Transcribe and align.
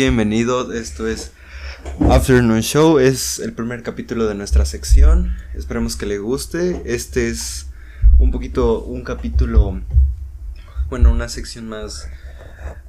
Bienvenido, 0.00 0.74
esto 0.74 1.06
es 1.08 1.32
Afternoon 2.10 2.60
Show, 2.60 2.98
es 2.98 3.38
el 3.38 3.54
primer 3.54 3.82
capítulo 3.82 4.26
de 4.26 4.34
nuestra 4.34 4.66
sección, 4.66 5.34
esperemos 5.54 5.96
que 5.96 6.04
le 6.04 6.18
guste, 6.18 6.82
este 6.84 7.30
es 7.30 7.68
un 8.18 8.30
poquito 8.30 8.82
un 8.82 9.04
capítulo, 9.04 9.80
bueno, 10.90 11.10
una 11.10 11.30
sección 11.30 11.66
más, 11.70 12.10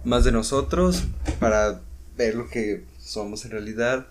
más 0.04 0.26
de 0.26 0.34
nosotros 0.34 1.06
para 1.40 1.80
ver 2.18 2.36
lo 2.36 2.50
que 2.50 2.84
somos 3.00 3.46
en 3.46 3.52
realidad. 3.52 4.08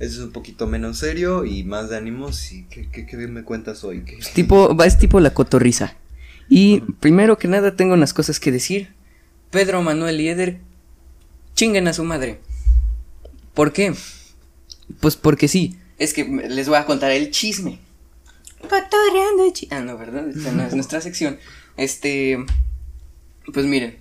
Este 0.00 0.16
es 0.16 0.18
un 0.18 0.32
poquito 0.32 0.66
menos 0.66 0.98
serio 0.98 1.44
y 1.44 1.62
más 1.62 1.88
de 1.88 1.98
ánimos. 1.98 2.50
¿Y 2.50 2.64
qué, 2.64 2.90
qué, 2.90 3.06
qué 3.06 3.16
me 3.28 3.44
cuentas 3.44 3.84
hoy? 3.84 4.00
¿Qué- 4.00 4.18
Tipo, 4.34 4.74
va 4.74 4.86
es 4.86 4.98
tipo 4.98 5.20
la 5.20 5.32
cotorriza. 5.34 5.94
Y 6.48 6.80
primero 6.98 7.38
que 7.38 7.46
nada 7.46 7.76
tengo 7.76 7.94
unas 7.94 8.12
cosas 8.12 8.40
que 8.40 8.50
decir. 8.50 8.92
Pedro 9.52 9.82
Manuel 9.82 10.20
y 10.20 10.26
Eder 10.30 10.58
chinguen 11.54 11.88
a 11.88 11.92
su 11.92 12.04
madre. 12.04 12.40
¿Por 13.54 13.72
qué? 13.72 13.94
Pues 15.00 15.16
porque 15.16 15.48
sí. 15.48 15.78
Es 15.98 16.12
que 16.12 16.24
les 16.24 16.68
voy 16.68 16.76
a 16.76 16.86
contar 16.86 17.10
el 17.10 17.30
chisme. 17.30 17.78
Cotorreando 18.60 19.44
Ah, 19.70 19.80
no, 19.80 19.96
¿verdad? 19.96 20.28
Esta 20.28 20.52
no 20.52 20.64
es 20.64 20.74
nuestra 20.74 21.00
sección. 21.00 21.38
Este. 21.76 22.44
Pues 23.52 23.66
miren. 23.66 23.98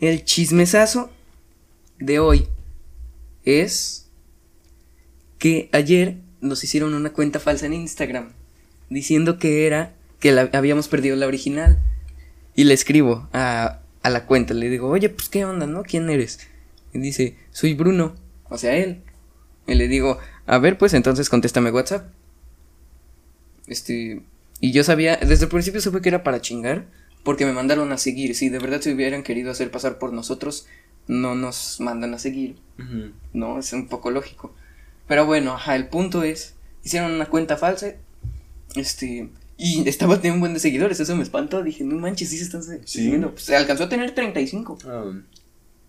El 0.00 0.24
chismesazo 0.24 1.10
de 1.98 2.18
hoy 2.18 2.48
es 3.44 4.08
que 5.38 5.68
ayer 5.72 6.16
nos 6.40 6.64
hicieron 6.64 6.94
una 6.94 7.12
cuenta 7.12 7.38
falsa 7.38 7.66
en 7.66 7.74
Instagram 7.74 8.32
diciendo 8.90 9.38
que 9.38 9.66
era 9.66 9.94
que 10.18 10.32
la, 10.32 10.50
habíamos 10.52 10.88
perdido 10.88 11.16
la 11.16 11.26
original. 11.26 11.80
Y 12.54 12.64
le 12.64 12.74
escribo 12.74 13.28
a, 13.32 13.81
a 14.02 14.10
la 14.10 14.26
cuenta, 14.26 14.54
le 14.54 14.68
digo, 14.68 14.88
oye, 14.88 15.08
pues 15.08 15.28
qué 15.28 15.44
onda, 15.44 15.66
¿no? 15.66 15.82
¿Quién 15.82 16.10
eres? 16.10 16.40
Y 16.92 16.98
dice, 16.98 17.36
soy 17.50 17.74
Bruno, 17.74 18.14
o 18.48 18.58
sea, 18.58 18.76
él. 18.76 19.02
Y 19.66 19.74
le 19.74 19.88
digo, 19.88 20.18
a 20.46 20.58
ver, 20.58 20.76
pues 20.78 20.94
entonces 20.94 21.30
contéstame 21.30 21.70
WhatsApp. 21.70 22.12
Este, 23.66 24.22
y 24.60 24.72
yo 24.72 24.84
sabía, 24.84 25.16
desde 25.16 25.44
el 25.44 25.50
principio 25.50 25.80
supe 25.80 26.00
que 26.00 26.08
era 26.08 26.24
para 26.24 26.40
chingar, 26.40 26.86
porque 27.22 27.46
me 27.46 27.52
mandaron 27.52 27.92
a 27.92 27.98
seguir. 27.98 28.34
Si 28.34 28.48
de 28.48 28.58
verdad 28.58 28.80
se 28.80 28.92
hubieran 28.92 29.22
querido 29.22 29.50
hacer 29.50 29.70
pasar 29.70 29.98
por 29.98 30.12
nosotros, 30.12 30.66
no 31.06 31.34
nos 31.34 31.80
mandan 31.80 32.14
a 32.14 32.18
seguir. 32.18 32.56
No, 33.32 33.58
es 33.58 33.72
un 33.72 33.88
poco 33.88 34.10
lógico. 34.10 34.54
Pero 35.06 35.26
bueno, 35.26 35.54
ajá, 35.54 35.76
el 35.76 35.88
punto 35.88 36.22
es, 36.22 36.54
hicieron 36.84 37.12
una 37.12 37.26
cuenta 37.26 37.56
falsa, 37.56 37.94
este, 38.74 39.28
y 39.62 39.82
estaba 39.88 40.16
teniendo 40.16 40.34
un 40.36 40.40
buen 40.40 40.54
de 40.54 40.60
seguidores, 40.60 40.98
eso 41.00 41.14
me 41.16 41.22
espantó, 41.22 41.62
dije, 41.62 41.84
no 41.84 41.96
manches, 41.96 42.28
sí 42.30 42.38
se 42.38 42.44
están 42.44 42.62
Sí. 42.62 42.78
siguiendo. 42.84 43.30
Pues 43.32 43.44
se 43.44 43.56
alcanzó 43.56 43.84
a 43.84 43.88
tener 43.88 44.14
35, 44.14 44.78
Ah, 44.86 45.12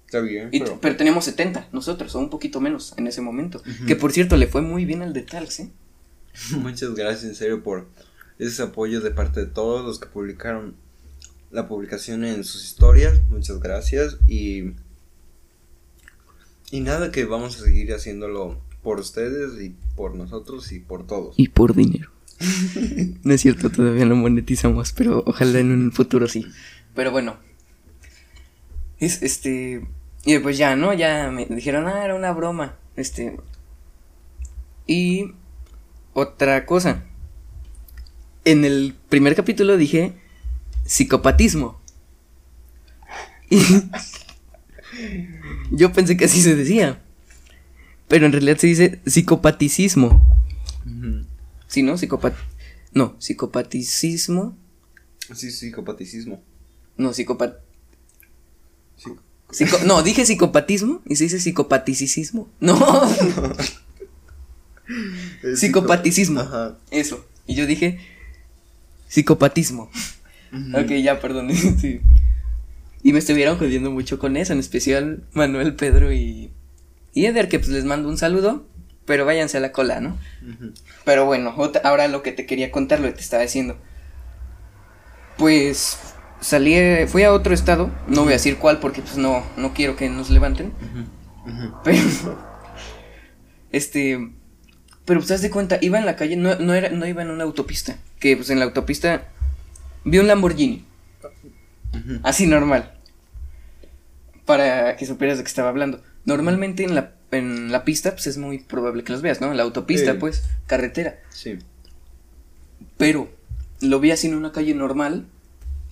está 0.06 0.20
bien, 0.22 0.50
y, 0.52 0.60
pero... 0.60 0.80
pero 0.82 0.96
teníamos 0.96 1.26
70 1.26 1.70
nosotros, 1.72 2.14
o 2.16 2.20
un 2.20 2.30
poquito 2.30 2.62
menos 2.62 2.94
en 2.98 3.08
ese 3.08 3.22
momento. 3.22 3.62
Que 3.88 3.96
por 3.96 4.12
cierto, 4.12 4.38
le 4.38 4.48
fue 4.48 4.62
muy 4.62 4.86
bien 4.86 5.02
al 5.02 5.14
de 5.14 5.22
Talks, 5.24 5.60
¿eh? 5.62 5.72
Muchas 6.58 6.94
gracias 6.96 7.24
en 7.26 7.36
serio 7.36 7.62
por 7.64 7.88
ese 8.40 8.64
apoyo 8.64 9.02
de 9.02 9.12
parte 9.12 9.40
de 9.42 9.46
todos 9.48 9.86
los 9.86 10.00
que 10.00 10.08
publicaron 10.08 10.76
la 11.52 11.68
publicación 11.68 12.26
en 12.26 12.44
sus 12.44 12.64
historias. 12.64 13.22
Muchas 13.30 13.60
gracias 13.60 14.18
y 14.28 14.72
y 16.72 16.80
nada 16.80 17.12
que 17.12 17.26
vamos 17.26 17.60
a 17.62 17.64
seguir 17.64 17.94
haciéndolo 17.94 18.60
por 18.82 19.00
ustedes 19.00 19.62
y 19.62 19.76
por 19.96 20.16
nosotros 20.16 20.72
y 20.72 20.80
por 20.80 21.06
todos. 21.06 21.36
Y 21.38 21.50
por 21.50 21.76
dinero. 21.76 22.10
no 23.24 23.34
es 23.34 23.42
cierto, 23.42 23.70
todavía 23.70 24.06
no 24.06 24.16
monetizamos, 24.16 24.94
pero 24.94 25.24
ojalá 25.26 25.60
en 25.60 25.72
un 25.72 25.92
futuro 25.92 26.28
sí. 26.28 26.46
Pero 26.96 27.12
bueno. 27.12 27.38
Es 29.00 29.22
este. 29.22 29.86
Y 30.26 30.40
pues 30.40 30.58
ya, 30.58 30.76
¿no? 30.76 30.94
Ya 30.94 31.30
me 31.32 31.46
dijeron, 31.46 31.88
ah, 31.88 32.04
era 32.04 32.16
una 32.16 32.32
broma. 32.32 32.76
Este. 32.96 33.38
Y. 34.88 35.32
Otra 36.14 36.66
cosa. 36.66 37.04
En 38.46 38.66
el 38.66 38.96
primer 39.10 39.36
capítulo 39.36 39.78
dije 39.78 40.14
psicopatismo. 40.86 41.82
Y. 43.50 43.62
yo 45.72 45.92
pensé 45.92 46.18
que 46.18 46.26
así 46.26 46.42
se 46.42 46.56
decía. 46.56 47.02
Pero 48.08 48.26
en 48.26 48.32
realidad 48.32 48.58
se 48.58 48.68
dice 48.68 49.00
psicopaticismo. 49.06 50.34
Sí, 51.74 51.82
¿no? 51.82 51.98
Psicopat... 51.98 52.36
No, 52.94 53.16
psicopaticismo. 53.18 54.56
Sí, 55.34 55.50
psicopaticismo. 55.50 56.44
No, 56.98 57.14
psicopat... 57.14 57.56
Psico- 59.50 59.80
No, 59.88 60.04
dije 60.04 60.24
psicopatismo 60.24 61.02
y 61.08 61.16
se 61.16 61.24
dice 61.24 61.40
psicopaticismo. 61.40 62.48
No, 62.60 62.78
Es 65.42 65.60
psicopaticismo. 65.62 66.42
Ajá. 66.42 66.78
Eso. 66.92 67.26
Y 67.48 67.56
yo 67.56 67.66
dije 67.66 68.00
psicopatismo. 69.08 69.90
Ujú. 70.52 70.78
Ok, 70.80 70.92
ya, 71.04 71.20
perdón. 71.20 71.50
sí. 71.82 72.02
Y 73.02 73.14
me 73.14 73.20
estuvieron 73.20 73.58
jodiendo 73.58 73.90
mucho 73.90 74.20
con 74.20 74.38
eso, 74.38 74.54
en 74.54 74.60
especial 74.60 75.24
Manuel, 75.34 75.76
Pedro 75.76 76.14
y... 76.14 76.52
Y 77.16 77.26
Eder, 77.26 77.50
que 77.50 77.58
pues 77.58 77.70
les 77.72 77.84
mando 77.86 78.10
un 78.10 78.18
saludo, 78.20 78.68
pero 79.06 79.26
váyanse 79.26 79.58
a 79.58 79.62
la 79.62 79.72
cola, 79.72 80.00
¿no? 80.00 80.18
Pero 81.04 81.26
bueno, 81.26 81.56
ahora 81.84 82.08
lo 82.08 82.24
que 82.24 82.32
te 82.32 82.46
quería 82.46 82.72
contar, 82.72 83.00
lo 83.00 83.08
que 83.08 83.14
te 83.14 83.22
estaba 83.22 83.44
diciendo. 83.44 83.78
Pues 85.38 85.98
salí, 86.40 86.76
fui 87.08 87.24
a 87.24 87.34
otro 87.34 87.54
estado, 87.54 87.90
no 88.08 88.22
voy 88.24 88.34
a 88.34 88.36
decir 88.36 88.58
cuál 88.58 88.80
porque 88.80 89.02
pues 89.02 89.18
no, 89.18 89.44
no 89.58 89.74
quiero 89.74 89.96
que 89.96 90.10
nos 90.10 90.30
levanten, 90.30 90.74
pero 91.84 91.98
este, 93.72 94.32
pero 95.06 95.20
pues 95.20 95.32
haz 95.32 95.42
de 95.42 95.50
cuenta, 95.50 95.80
iba 95.82 95.98
en 95.98 96.06
la 96.06 96.16
calle, 96.16 96.36
no, 96.36 96.56
no 96.56 96.74
era, 96.74 96.90
no 96.90 97.08
iba 97.08 97.22
en 97.22 97.32
una 97.32 97.44
autopista, 97.44 97.98
que 98.20 98.36
pues 98.38 98.50
en 98.50 98.60
la 98.60 98.66
autopista 98.66 99.28
vi 100.04 100.20
un 100.20 100.28
Lamborghini, 100.28 100.86
así 102.24 102.46
normal, 102.46 102.94
para 104.46 104.96
que 104.96 105.06
supieras 105.06 105.38
de 105.38 105.44
qué 105.44 105.50
estaba 105.50 105.70
hablando. 105.70 106.04
Normalmente 106.26 106.84
en 106.84 106.96
la, 106.96 107.14
en 107.32 107.72
la 107.72 107.84
pista 107.84 108.12
pues 108.12 108.28
es 108.28 108.38
muy 108.38 108.60
probable 108.60 109.04
que 109.04 109.12
los 109.12 109.22
veas, 109.22 109.42
¿no? 109.42 109.52
En 109.52 109.58
la 109.58 109.64
autopista 109.64 110.14
Sí. 110.14 110.18
pues, 110.20 110.44
carretera. 110.68 111.20
Sí. 111.30 111.60
Pero 112.98 113.30
lo 113.82 114.00
vi 114.00 114.12
así 114.12 114.28
en 114.28 114.36
una 114.36 114.52
calle 114.52 114.74
normal. 114.74 115.26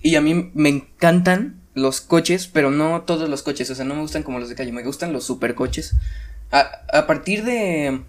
Y 0.02 0.16
a 0.16 0.20
mí 0.20 0.50
me 0.54 0.68
encantan 0.68 1.60
los 1.74 2.00
coches, 2.00 2.48
pero 2.48 2.70
no 2.70 3.02
todos 3.02 3.28
los 3.28 3.42
coches. 3.42 3.70
O 3.70 3.74
sea, 3.74 3.84
no 3.84 3.94
me 3.94 4.00
gustan 4.00 4.22
como 4.22 4.38
los 4.40 4.48
de 4.48 4.54
calle, 4.54 4.72
me 4.72 4.82
gustan 4.82 5.12
los 5.12 5.24
supercoches. 5.24 5.94
A, 6.50 6.70
a 6.92 7.06
partir 7.06 7.44
de 7.44 8.00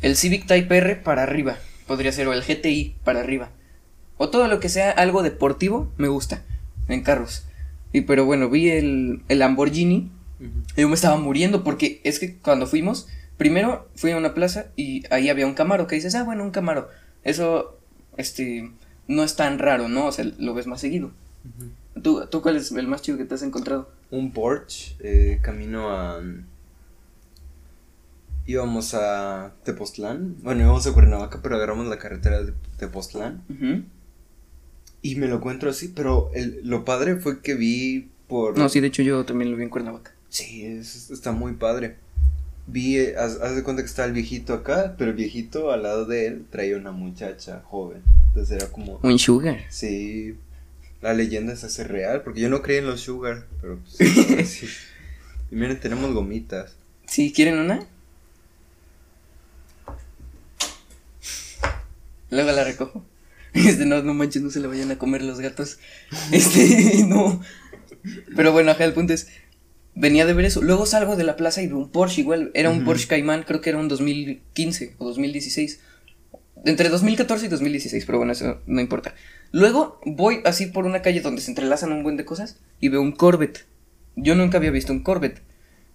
el 0.00 0.16
Civic 0.16 0.46
Type 0.46 0.76
R 0.76 0.96
para 0.96 1.22
arriba, 1.24 1.58
podría 1.86 2.12
ser, 2.12 2.26
o 2.28 2.32
el 2.32 2.42
GTI 2.42 2.96
para 3.04 3.20
arriba. 3.20 3.50
O 4.16 4.30
todo 4.30 4.48
lo 4.48 4.60
que 4.60 4.68
sea 4.68 4.90
algo 4.90 5.22
deportivo, 5.22 5.92
me 5.98 6.08
gusta 6.08 6.42
en 6.88 7.02
carros. 7.02 7.44
Y 7.92 8.02
pero 8.02 8.24
bueno, 8.24 8.48
vi 8.48 8.70
el, 8.70 9.22
el 9.28 9.38
Lamborghini 9.38 10.10
Ujú. 10.40 10.50
y 10.76 10.80
yo 10.82 10.88
me 10.88 10.94
estaba 10.94 11.16
muriendo 11.16 11.64
porque 11.64 12.00
es 12.04 12.18
que 12.18 12.36
cuando 12.36 12.66
fuimos, 12.66 13.08
primero 13.36 13.88
fui 13.96 14.10
a 14.12 14.16
una 14.16 14.34
plaza 14.34 14.66
y 14.76 15.02
ahí 15.12 15.28
había 15.28 15.46
un 15.46 15.54
Camaro 15.54 15.86
que 15.86 15.96
dices, 15.96 16.14
ah, 16.14 16.22
bueno, 16.24 16.44
un 16.44 16.50
Camaro. 16.50 16.88
Eso, 17.24 17.78
este, 18.16 18.70
no 19.08 19.22
es 19.24 19.36
tan 19.36 19.58
raro, 19.58 19.88
¿no? 19.88 20.06
O 20.06 20.12
sea, 20.12 20.24
lo 20.38 20.54
ves 20.54 20.66
más 20.66 20.80
seguido. 20.80 21.10
¿Tú, 22.02 22.26
¿Tú 22.30 22.42
cuál 22.42 22.56
es 22.56 22.70
el 22.72 22.86
más 22.86 23.02
chido 23.02 23.18
que 23.18 23.24
te 23.24 23.34
has 23.34 23.42
encontrado? 23.42 23.90
un 24.10 24.32
Porsche, 24.32 24.96
eh, 25.00 25.38
camino 25.42 25.90
a... 25.90 26.22
Íbamos 28.46 28.94
a 28.94 29.52
Tepoztlán, 29.64 30.36
bueno, 30.42 30.62
íbamos 30.62 30.86
a 30.86 30.92
Cuernavaca, 30.94 31.40
pero 31.42 31.56
agarramos 31.56 31.86
la 31.86 31.98
carretera 31.98 32.42
de 32.42 32.54
Tepoztlán 32.78 33.42
y 35.02 35.16
me 35.16 35.26
lo 35.28 35.36
encuentro 35.36 35.68
así, 35.68 35.88
pero 35.88 36.30
el- 36.34 36.60
lo 36.64 36.84
padre 36.86 37.16
fue 37.16 37.42
que 37.42 37.54
vi 37.54 38.08
por... 38.26 38.56
No, 38.56 38.68
sí, 38.70 38.80
de 38.80 38.86
hecho 38.86 39.02
yo 39.02 39.24
también 39.26 39.50
lo 39.50 39.56
vi 39.58 39.64
en 39.64 39.68
Cuernavaca. 39.68 40.12
Sí, 40.30 40.64
es- 40.64 41.10
está 41.10 41.32
muy 41.32 41.54
padre. 41.54 41.96
Vi, 42.66 42.98
eh, 42.98 43.14
haz, 43.18 43.40
haz 43.40 43.56
de 43.56 43.62
cuenta 43.62 43.82
que 43.82 43.88
está 43.88 44.04
el 44.04 44.12
viejito 44.12 44.52
acá, 44.52 44.94
pero 44.98 45.10
el 45.10 45.16
viejito 45.16 45.70
al 45.72 45.82
lado 45.84 46.04
de 46.04 46.26
él 46.26 46.44
traía 46.50 46.76
una 46.76 46.92
muchacha 46.92 47.62
joven. 47.64 48.02
Entonces 48.28 48.56
era 48.60 48.70
como... 48.70 49.00
Un 49.02 49.18
Sugar. 49.18 49.64
Sí, 49.70 50.36
la 51.00 51.14
leyenda 51.14 51.56
se 51.56 51.66
hace 51.66 51.84
real, 51.84 52.22
porque 52.22 52.40
yo 52.40 52.50
no 52.50 52.60
creía 52.60 52.80
en 52.80 52.86
los 52.86 53.00
sugar, 53.00 53.46
pero 53.62 53.78
pues, 53.96 54.48
sí. 54.50 54.66
Y 55.50 55.54
miren, 55.54 55.80
tenemos 55.80 56.12
gomitas. 56.12 56.72
¿Sí? 57.06 57.32
¿Quieren 57.32 57.58
una? 57.58 57.86
Luego 62.30 62.52
la 62.52 62.64
recojo. 62.64 63.04
Este, 63.54 63.86
no, 63.86 64.02
no 64.02 64.12
manches, 64.12 64.42
no 64.42 64.50
se 64.50 64.60
la 64.60 64.68
vayan 64.68 64.90
a 64.90 64.98
comer 64.98 65.22
los 65.22 65.40
gatos. 65.40 65.78
Este, 66.32 67.02
no. 67.06 67.40
Pero 68.36 68.52
bueno, 68.52 68.70
ajá, 68.72 68.84
el 68.84 68.92
punto 68.92 69.14
es. 69.14 69.28
Venía 69.98 70.26
de 70.26 70.32
ver 70.32 70.44
eso. 70.44 70.62
Luego 70.62 70.86
salgo 70.86 71.16
de 71.16 71.24
la 71.24 71.34
plaza 71.34 71.60
y 71.60 71.66
veo 71.66 71.76
un 71.76 71.90
Porsche 71.90 72.20
igual. 72.20 72.52
Era 72.54 72.70
un. 72.70 72.84
Porsche 72.84 73.08
Cayman, 73.08 73.42
creo 73.42 73.60
que 73.60 73.70
era 73.70 73.80
un 73.80 73.88
2015 73.88 74.94
o 74.98 75.04
2016. 75.04 75.80
Entre 76.64 76.88
2014 76.88 77.46
y 77.46 77.48
2016, 77.48 78.06
pero 78.06 78.18
bueno, 78.18 78.32
eso 78.32 78.60
no 78.66 78.80
importa. 78.80 79.14
Luego 79.50 80.00
voy 80.06 80.40
así 80.44 80.66
por 80.66 80.84
una 80.84 81.02
calle 81.02 81.20
donde 81.20 81.40
se 81.40 81.50
entrelazan 81.50 81.92
un 81.92 82.04
buen 82.04 82.16
de 82.16 82.24
cosas 82.24 82.60
y 82.78 82.90
veo 82.90 83.02
un 83.02 83.10
Corvette. 83.10 83.66
Yo 84.14 84.36
nunca 84.36 84.58
había 84.58 84.70
visto 84.70 84.92
un 84.92 85.02
Corvette. 85.02 85.42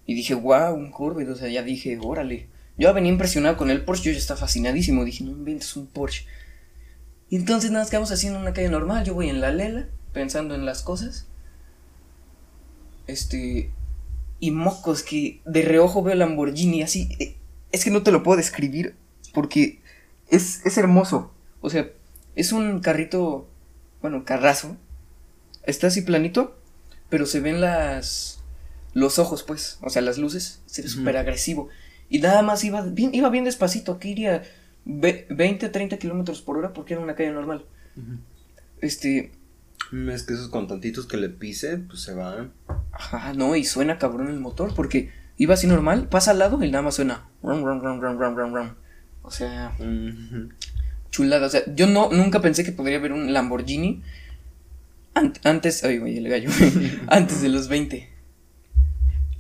Y 0.06 0.16
dije, 0.16 0.34
wow, 0.34 0.74
un 0.74 0.92
Corvette, 0.92 1.30
o 1.30 1.36
sea, 1.36 1.48
ya 1.48 1.64
dije, 1.64 1.98
órale. 2.02 2.50
Yo 2.78 2.94
venía 2.94 3.12
impresionado 3.12 3.56
con 3.56 3.70
el 3.70 3.86
Porsche, 3.86 4.06
yo 4.06 4.12
ya 4.12 4.18
estaba 4.18 4.40
fascinadísimo, 4.40 5.06
dije, 5.06 5.24
no 5.24 5.32
inventes 5.32 5.78
un 5.78 5.88
Porsche. 5.88 6.26
Y 7.30 7.38
entonces 7.38 7.72
nada, 7.72 7.86
quedamos 7.86 8.12
así 8.12 8.28
en 8.28 8.36
una 8.36 8.54
calle 8.54 8.68
normal, 8.68 9.06
yo 9.06 9.14
voy 9.14 9.30
en 9.30 9.40
la 9.40 9.52
lela, 9.52 9.88
pensando 10.12 10.56
en 10.56 10.66
las 10.66 10.82
cosas. 10.82 11.28
Este, 13.08 13.72
y 14.44 14.52
mocos 14.52 15.04
que 15.04 15.40
de 15.46 15.62
reojo 15.62 16.04
veo 16.04 16.16
Lamborghini 16.16 16.84
así, 16.84 17.08
eh, 17.18 17.38
es 17.72 17.86
que 17.86 17.92
no 17.92 18.04
te 18.04 18.12
lo 18.12 18.24
puedo 18.24 18.36
describir 18.36 18.94
porque 19.34 19.80
es, 20.28 20.66
es 20.66 20.78
hermoso. 20.78 21.32
O 21.62 21.70
sea, 21.70 21.90
es 22.36 22.52
un 22.52 22.82
carrito, 22.82 23.48
bueno, 24.02 24.26
carrazo. 24.26 24.76
Está 25.66 25.88
así 25.88 26.02
planito, 26.02 26.60
pero 27.08 27.26
se 27.26 27.40
ven 27.40 27.62
las 27.62 28.44
los 28.94 29.18
ojos, 29.18 29.44
pues, 29.44 29.78
o 29.82 29.90
sea, 29.90 30.02
las 30.02 30.18
luces, 30.18 30.62
se 30.66 30.82
ve 30.82 30.90
súper 30.90 31.16
agresivo. 31.16 31.70
Y 32.10 32.20
nada 32.20 32.42
más 32.42 32.66
iba 32.66 32.82
bien, 32.82 33.16
iba 33.16 33.30
bien 33.30 33.46
despacito, 33.46 33.94
aquí 33.94 34.10
iría 34.10 34.44
20, 34.84 35.70
30 35.70 35.98
kilómetros 36.00 36.42
por 36.42 36.58
hora 36.58 36.74
porque 36.74 36.96
era 36.96 37.02
una 37.02 37.16
calle 37.16 37.32
normal. 37.32 37.64
Este. 38.82 39.32
Es 39.94 40.24
que 40.24 40.34
esos 40.34 40.50
con 40.50 40.68
tantitos 40.68 41.06
que 41.06 41.18
le 41.18 41.30
pise, 41.30 41.78
pues 41.78 42.02
se 42.02 42.14
van. 42.14 42.52
Ajá, 42.92 43.34
no, 43.34 43.56
y 43.56 43.64
suena 43.64 44.00
cabrón 44.00 44.28
el 44.28 44.40
motor 44.40 44.74
porque 44.74 45.12
iba 45.38 45.54
así 45.54 45.68
normal, 45.68 46.08
pasa 46.10 46.32
al 46.32 46.40
lado 46.40 46.64
y 46.64 46.72
nada 46.72 46.82
más 46.82 46.96
suena. 46.96 47.28
O 49.22 49.30
sea, 49.30 49.78
chulada. 51.12 51.46
O 51.46 51.50
sea, 51.50 51.62
yo 51.76 51.86
no, 51.86 52.10
nunca 52.12 52.42
pensé 52.42 52.64
que 52.64 52.72
podría 52.72 52.98
haber 52.98 53.14
un 53.14 53.34
Lamborghini 53.34 54.02
antes, 55.44 55.84
ay, 55.84 55.98
el 56.18 56.28
gallo, 56.28 56.50
antes 57.08 57.42
de 57.44 57.50
los 57.50 57.68
20. 57.68 58.10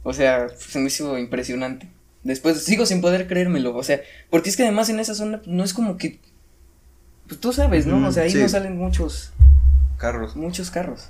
O 0.03 0.13
sea, 0.13 0.50
se 0.50 0.77
me 0.79 0.88
hizo 0.88 1.17
impresionante. 1.17 1.89
Después 2.21 2.63
sigo 2.63 2.85
sin 2.85 3.01
poder 3.01 3.27
creérmelo, 3.27 3.75
o 3.75 3.83
sea, 3.83 4.01
porque 4.29 4.50
es 4.50 4.55
que 4.55 4.63
además 4.63 4.89
en 4.89 5.00
esa 5.00 5.15
zona 5.15 5.41
no 5.47 5.63
es 5.63 5.73
como 5.73 5.97
que, 5.97 6.19
pues 7.27 7.39
tú 7.39 7.51
sabes, 7.51 7.88
¿no? 7.88 8.07
o 8.07 8.11
sea, 8.11 8.23
ahí 8.23 8.33
no 8.35 8.47
salen 8.47 8.77
muchos 8.77 9.33
carros. 10.03 10.35
Muchos 10.35 10.69
carros. 10.69 11.07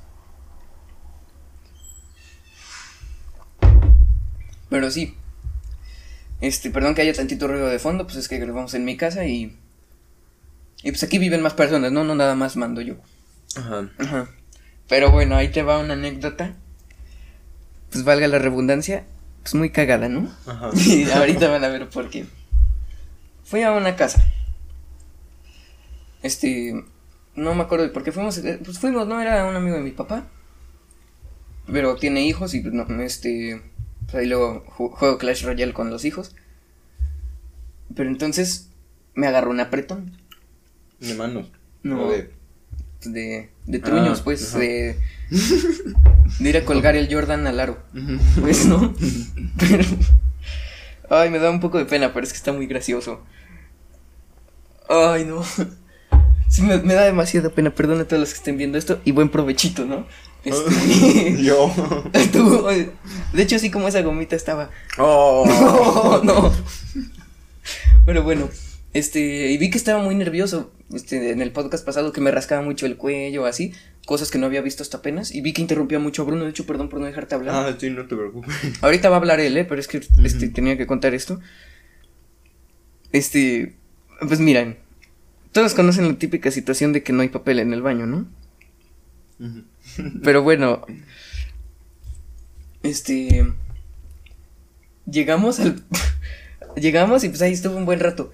Pero 4.69 4.91
sí. 4.91 5.17
Este, 6.41 6.69
perdón 6.69 6.93
que 6.93 7.01
haya 7.01 7.13
tantito 7.13 7.47
ruido 7.47 7.65
de 7.67 7.79
fondo, 7.79 8.05
pues 8.05 8.17
es 8.17 8.27
que 8.27 8.37
grabamos 8.37 8.75
en 8.75 8.85
mi 8.85 8.95
casa 8.95 9.25
y. 9.25 9.57
Y 10.83 10.91
pues 10.91 11.01
aquí 11.01 11.17
viven 11.17 11.41
más 11.41 11.55
personas, 11.55 11.91
¿no? 11.91 12.03
No 12.03 12.13
nada 12.13 12.35
más 12.35 12.55
mando 12.55 12.81
yo. 12.81 12.95
Ajá. 13.55 13.89
Ajá. 13.97 14.29
Pero 14.87 15.09
bueno, 15.09 15.37
ahí 15.37 15.49
te 15.49 15.63
va 15.63 15.79
una 15.79 15.93
anécdota. 15.93 16.53
Pues 17.91 18.03
valga 18.03 18.27
la 18.27 18.37
redundancia, 18.37 19.05
pues 19.41 19.55
muy 19.55 19.71
cagada, 19.71 20.07
¿no? 20.07 20.31
Ajá. 20.45 20.69
Y 20.85 21.09
ahorita 21.09 21.49
van 21.49 21.63
a 21.63 21.69
ver 21.69 21.89
por 21.89 22.11
qué. 22.11 22.27
Fui 23.43 23.63
a 23.63 23.71
una 23.71 23.95
casa. 23.95 24.23
Este, 26.21 26.85
no 27.35 27.55
me 27.55 27.63
acuerdo 27.63 27.85
de 27.85 27.91
por 27.91 28.03
qué 28.03 28.11
fuimos, 28.11 28.37
eh, 28.37 28.59
pues 28.63 28.79
fuimos, 28.79 29.07
¿no? 29.07 29.21
Era 29.21 29.45
un 29.45 29.55
amigo 29.55 29.75
de 29.75 29.83
mi 29.83 29.91
papá. 29.91 30.27
Pero 31.71 31.95
tiene 31.95 32.25
hijos 32.25 32.53
y 32.53 32.59
pues 32.59 32.73
no, 32.73 32.85
este, 33.01 33.61
pues 34.05 34.15
ahí 34.15 34.27
luego 34.27 34.63
juego 34.67 35.17
Clash 35.17 35.45
Royale 35.45 35.73
con 35.73 35.89
los 35.89 36.05
hijos. 36.05 36.35
Pero 37.95 38.09
entonces 38.09 38.69
me 39.13 39.27
agarró 39.27 39.51
un 39.51 39.59
apretón. 39.59 40.17
¿De 40.99 41.13
manos? 41.15 41.51
No. 41.83 42.09
De, 42.09 42.31
de, 43.05 43.49
de 43.65 43.79
truños, 43.79 44.19
ah, 44.19 44.23
pues, 44.23 44.53
de, 44.53 44.97
de 46.39 46.49
ir 46.49 46.57
a 46.57 46.65
colgar 46.65 46.95
el 46.95 47.13
Jordan 47.13 47.47
al 47.47 47.59
aro. 47.59 47.83
Pues, 48.39 48.65
¿no? 48.65 48.93
Pero, 49.59 49.83
ay, 51.09 51.29
me 51.29 51.39
da 51.39 51.49
un 51.49 51.59
poco 51.59 51.77
de 51.77 51.85
pena, 51.85 52.13
pero 52.13 52.25
es 52.25 52.31
que 52.31 52.37
está 52.37 52.53
muy 52.53 52.65
gracioso. 52.67 53.21
Ay, 54.89 55.25
no. 55.25 55.43
Sí, 56.53 56.61
me, 56.61 56.77
me, 56.77 56.93
da 56.93 57.03
demasiada 57.05 57.49
pena, 57.49 57.73
perdón 57.73 57.99
a 58.01 58.03
todos 58.05 58.19
los 58.19 58.29
que 58.29 58.37
estén 58.37 58.57
viendo 58.57 58.77
esto 58.77 59.01
y 59.05 59.11
buen 59.11 59.29
provechito, 59.29 59.85
¿no? 59.85 60.05
Este, 60.45 61.41
Yo. 61.43 61.73
de 63.33 63.41
hecho, 63.41 63.55
así 63.55 63.71
como 63.71 63.87
esa 63.87 64.03
gomita 64.03 64.35
estaba. 64.35 64.69
Oh. 64.99 65.45
No, 66.23 66.23
no. 66.23 66.53
Pero 68.05 68.21
bueno, 68.21 68.51
este, 68.93 69.49
y 69.49 69.57
vi 69.57 69.71
que 69.71 69.79
estaba 69.79 70.03
muy 70.03 70.13
nervioso, 70.13 70.71
este, 70.93 71.31
en 71.31 71.41
el 71.41 71.51
podcast 71.51 71.83
pasado 71.83 72.13
que 72.13 72.21
me 72.21 72.29
rascaba 72.29 72.61
mucho 72.61 72.85
el 72.85 72.97
cuello, 72.97 73.47
así, 73.47 73.73
cosas 74.05 74.29
que 74.29 74.37
no 74.37 74.45
había 74.45 74.61
visto 74.61 74.83
hasta 74.83 74.97
apenas, 74.97 75.33
y 75.33 75.41
vi 75.41 75.53
que 75.53 75.61
interrumpía 75.63 75.97
mucho 75.97 76.21
a 76.21 76.25
Bruno, 76.25 76.43
de 76.43 76.51
hecho, 76.51 76.67
perdón 76.67 76.87
por 76.87 76.99
no 76.99 77.07
dejarte 77.07 77.33
hablar. 77.33 77.55
Ah, 77.55 77.75
sí, 77.79 77.89
no 77.89 78.05
te 78.05 78.15
preocupes. 78.15 78.53
Ahorita 78.81 79.09
va 79.09 79.15
a 79.15 79.19
hablar 79.19 79.39
él, 79.39 79.57
eh, 79.57 79.65
pero 79.65 79.81
es 79.81 79.87
que, 79.87 80.01
este, 80.23 80.49
tenía 80.49 80.77
que 80.77 80.85
contar 80.85 81.15
esto. 81.15 81.39
Este, 83.11 83.75
pues 84.19 84.39
miren, 84.39 84.82
todos 85.53 85.73
conocen 85.75 86.07
la 86.07 86.15
típica 86.15 86.51
situación 86.51 86.91
de 86.91 87.03
que 87.03 87.13
no 87.13 87.21
hay 87.21 87.29
papel 87.29 87.59
en 87.59 87.73
el 87.73 87.81
baño, 87.81 88.05
¿no? 88.05 88.27
Pero 90.23 90.41
bueno, 90.41 90.85
este, 92.81 93.53
llegamos 95.05 95.59
al, 95.59 95.83
llegamos 96.75 97.23
y 97.23 97.29
pues 97.29 97.41
ahí 97.41 97.53
estuvo 97.53 97.77
un 97.77 97.85
buen 97.85 97.99
rato, 97.99 98.31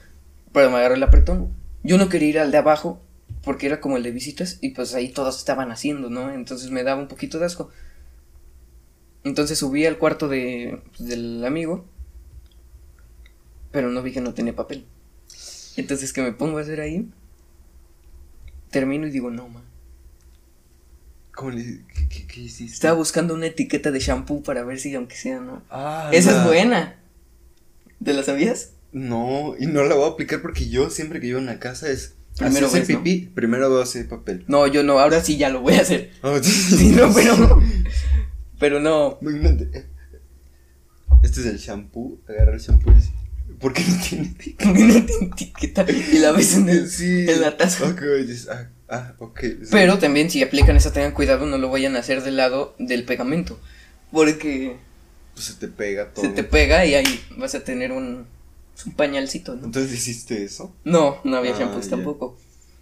pero 0.53 0.69
me 0.69 0.77
agarró 0.77 0.95
el 0.95 1.03
apretón. 1.03 1.53
Yo 1.83 1.97
no 1.97 2.09
quería 2.09 2.29
ir 2.29 2.39
al 2.39 2.51
de 2.51 2.57
abajo 2.57 3.01
porque 3.43 3.67
era 3.67 3.81
como 3.81 3.97
el 3.97 4.03
de 4.03 4.11
visitas 4.11 4.57
y 4.61 4.69
pues 4.69 4.93
ahí 4.93 5.09
todos 5.09 5.37
estaban 5.37 5.71
haciendo, 5.71 6.09
¿no? 6.09 6.31
Entonces 6.31 6.71
me 6.71 6.83
daba 6.83 7.01
un 7.01 7.07
poquito 7.07 7.37
de 7.39 7.45
asco. 7.45 7.69
Entonces 9.25 9.59
subí 9.59 9.85
al 9.85 9.97
cuarto 9.97 10.29
de, 10.29 10.81
pues, 10.95 11.09
del 11.09 11.43
amigo, 11.43 11.85
pero 13.71 13.89
no 13.89 14.01
vi 14.01 14.13
que 14.13 14.21
no 14.21 14.33
tenía 14.33 14.55
papel. 14.55 14.85
Entonces 15.79 16.13
que 16.13 16.21
me 16.21 16.33
pongo 16.33 16.57
a 16.57 16.61
hacer 16.61 16.81
ahí, 16.81 17.09
termino 18.69 19.07
y 19.07 19.11
digo, 19.11 19.31
no, 19.31 19.47
ma. 19.47 19.63
¿Cómo 21.33 21.51
le 21.51 21.85
¿Qué, 22.09 22.27
qué, 22.27 22.41
hiciste? 22.41 22.73
Estaba 22.73 22.95
buscando 22.95 23.33
una 23.33 23.45
etiqueta 23.45 23.91
de 23.91 23.99
shampoo 23.99 24.43
para 24.43 24.63
ver 24.63 24.79
si 24.79 24.93
aunque 24.93 25.15
sea, 25.15 25.39
¿no? 25.39 25.63
Ah, 25.69 26.09
Esa 26.11 26.37
es 26.37 26.45
buena. 26.45 26.99
¿Te 28.03 28.13
la 28.13 28.23
sabías? 28.23 28.73
No, 28.91 29.55
y 29.57 29.67
no 29.67 29.83
la 29.83 29.95
voy 29.95 30.05
a 30.05 30.13
aplicar 30.13 30.41
porque 30.41 30.67
yo 30.69 30.89
siempre 30.89 31.21
que 31.21 31.27
llevo 31.27 31.39
a 31.39 31.43
una 31.43 31.59
casa 31.59 31.89
es 31.89 32.15
primero 32.37 32.67
hacer 32.67 32.85
pipí, 32.85 33.31
primero 33.33 33.69
voy 33.69 33.79
a 33.79 33.83
hacer 33.83 34.09
papel. 34.09 34.43
No, 34.47 34.67
yo 34.67 34.83
no, 34.83 34.99
ahora 34.99 35.23
sí 35.23 35.37
ya 35.37 35.49
lo 35.49 35.61
voy 35.61 35.75
a 35.75 35.81
hacer. 35.81 36.11
Oh, 36.23 36.37
sí, 36.43 36.89
no, 36.89 37.13
pero 37.13 37.61
pero 38.59 38.79
no. 38.81 39.17
Este 41.23 41.39
es 41.39 41.45
el 41.45 41.57
shampoo, 41.57 42.19
agarra 42.27 42.53
el 42.53 42.59
shampoo 42.59 42.91
y 42.91 42.95
¿Por 43.59 43.73
qué 43.73 43.83
no 43.83 44.01
tiene 44.01 44.27
etiqueta? 44.27 44.65
¿Por 44.65 44.73
qué 44.73 44.83
no 44.83 45.05
tiene 45.05 45.25
etiqueta? 45.25 45.85
Y 45.89 46.19
la 46.19 46.31
ves 46.31 46.55
en, 46.55 46.69
el, 46.69 46.89
en 47.29 47.41
la 47.41 47.57
taza. 47.57 47.89
Ok, 47.89 48.01
ah, 48.49 48.67
ah, 48.87 49.13
ok. 49.19 49.41
Pero 49.69 49.99
también 49.99 50.29
si 50.29 50.41
aplican 50.41 50.77
esa, 50.77 50.93
tengan 50.93 51.11
cuidado, 51.11 51.45
no 51.45 51.57
lo 51.57 51.69
vayan 51.69 51.95
a 51.95 51.99
hacer 51.99 52.23
del 52.23 52.37
lado 52.37 52.75
del 52.79 53.03
pegamento. 53.03 53.59
Porque... 54.11 54.77
Pues 55.33 55.45
se 55.45 55.53
te 55.55 55.67
pega 55.67 56.13
todo. 56.13 56.25
Se 56.25 56.31
te 56.31 56.43
pega 56.43 56.85
y 56.85 56.95
ahí 56.95 57.21
vas 57.37 57.53
a 57.53 57.63
tener 57.63 57.91
un, 57.91 58.25
un 58.85 58.91
pañalcito, 58.93 59.55
¿no? 59.55 59.65
Entonces 59.65 59.93
hiciste 59.93 60.43
eso. 60.43 60.73
No, 60.85 61.19
no 61.25 61.37
había 61.37 61.55
ah, 61.55 61.81
tampoco. 61.89 62.37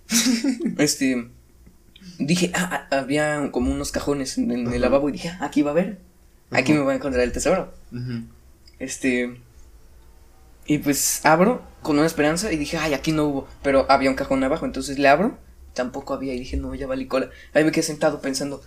este... 0.78 1.30
Dije, 2.20 2.52
ah, 2.54 2.88
había 2.92 3.50
como 3.52 3.72
unos 3.72 3.92
cajones 3.92 4.38
en, 4.38 4.52
el 4.52 4.82
lavabo 4.82 5.10
y 5.10 5.14
dije, 5.14 5.32
aquí 5.40 5.64
va 5.64 5.72
a 5.72 5.74
haber. 5.74 6.00
Aquí 6.52 6.72
me 6.72 6.80
voy 6.80 6.94
a 6.94 6.96
encontrar 6.96 7.24
el 7.24 7.32
tesoro. 7.32 7.74
Este 8.80 9.38
y 10.68 10.78
pues 10.80 11.26
abro 11.26 11.62
con 11.82 11.98
una 11.98 12.06
esperanza 12.06 12.52
y 12.52 12.58
dije, 12.58 12.76
ay, 12.78 12.94
aquí 12.94 13.14
no 13.14 13.24
hubo. 13.26 13.48
Pero 13.64 13.86
había 13.90 14.10
un 14.10 14.18
cajón 14.18 14.44
abajo, 14.44 14.66
entonces 14.66 15.00
le 15.00 15.08
abro. 15.08 15.38
Tampoco 15.74 16.14
había 16.14 16.34
y 16.34 16.40
dije, 16.40 16.58
no, 16.58 16.76
ya 16.76 16.88
valí 16.88 17.08
cola. 17.08 17.30
Ahí 17.54 17.64
me 17.64 17.72
quedé 17.72 17.84
sentado 17.84 18.20
pensando, 18.20 18.62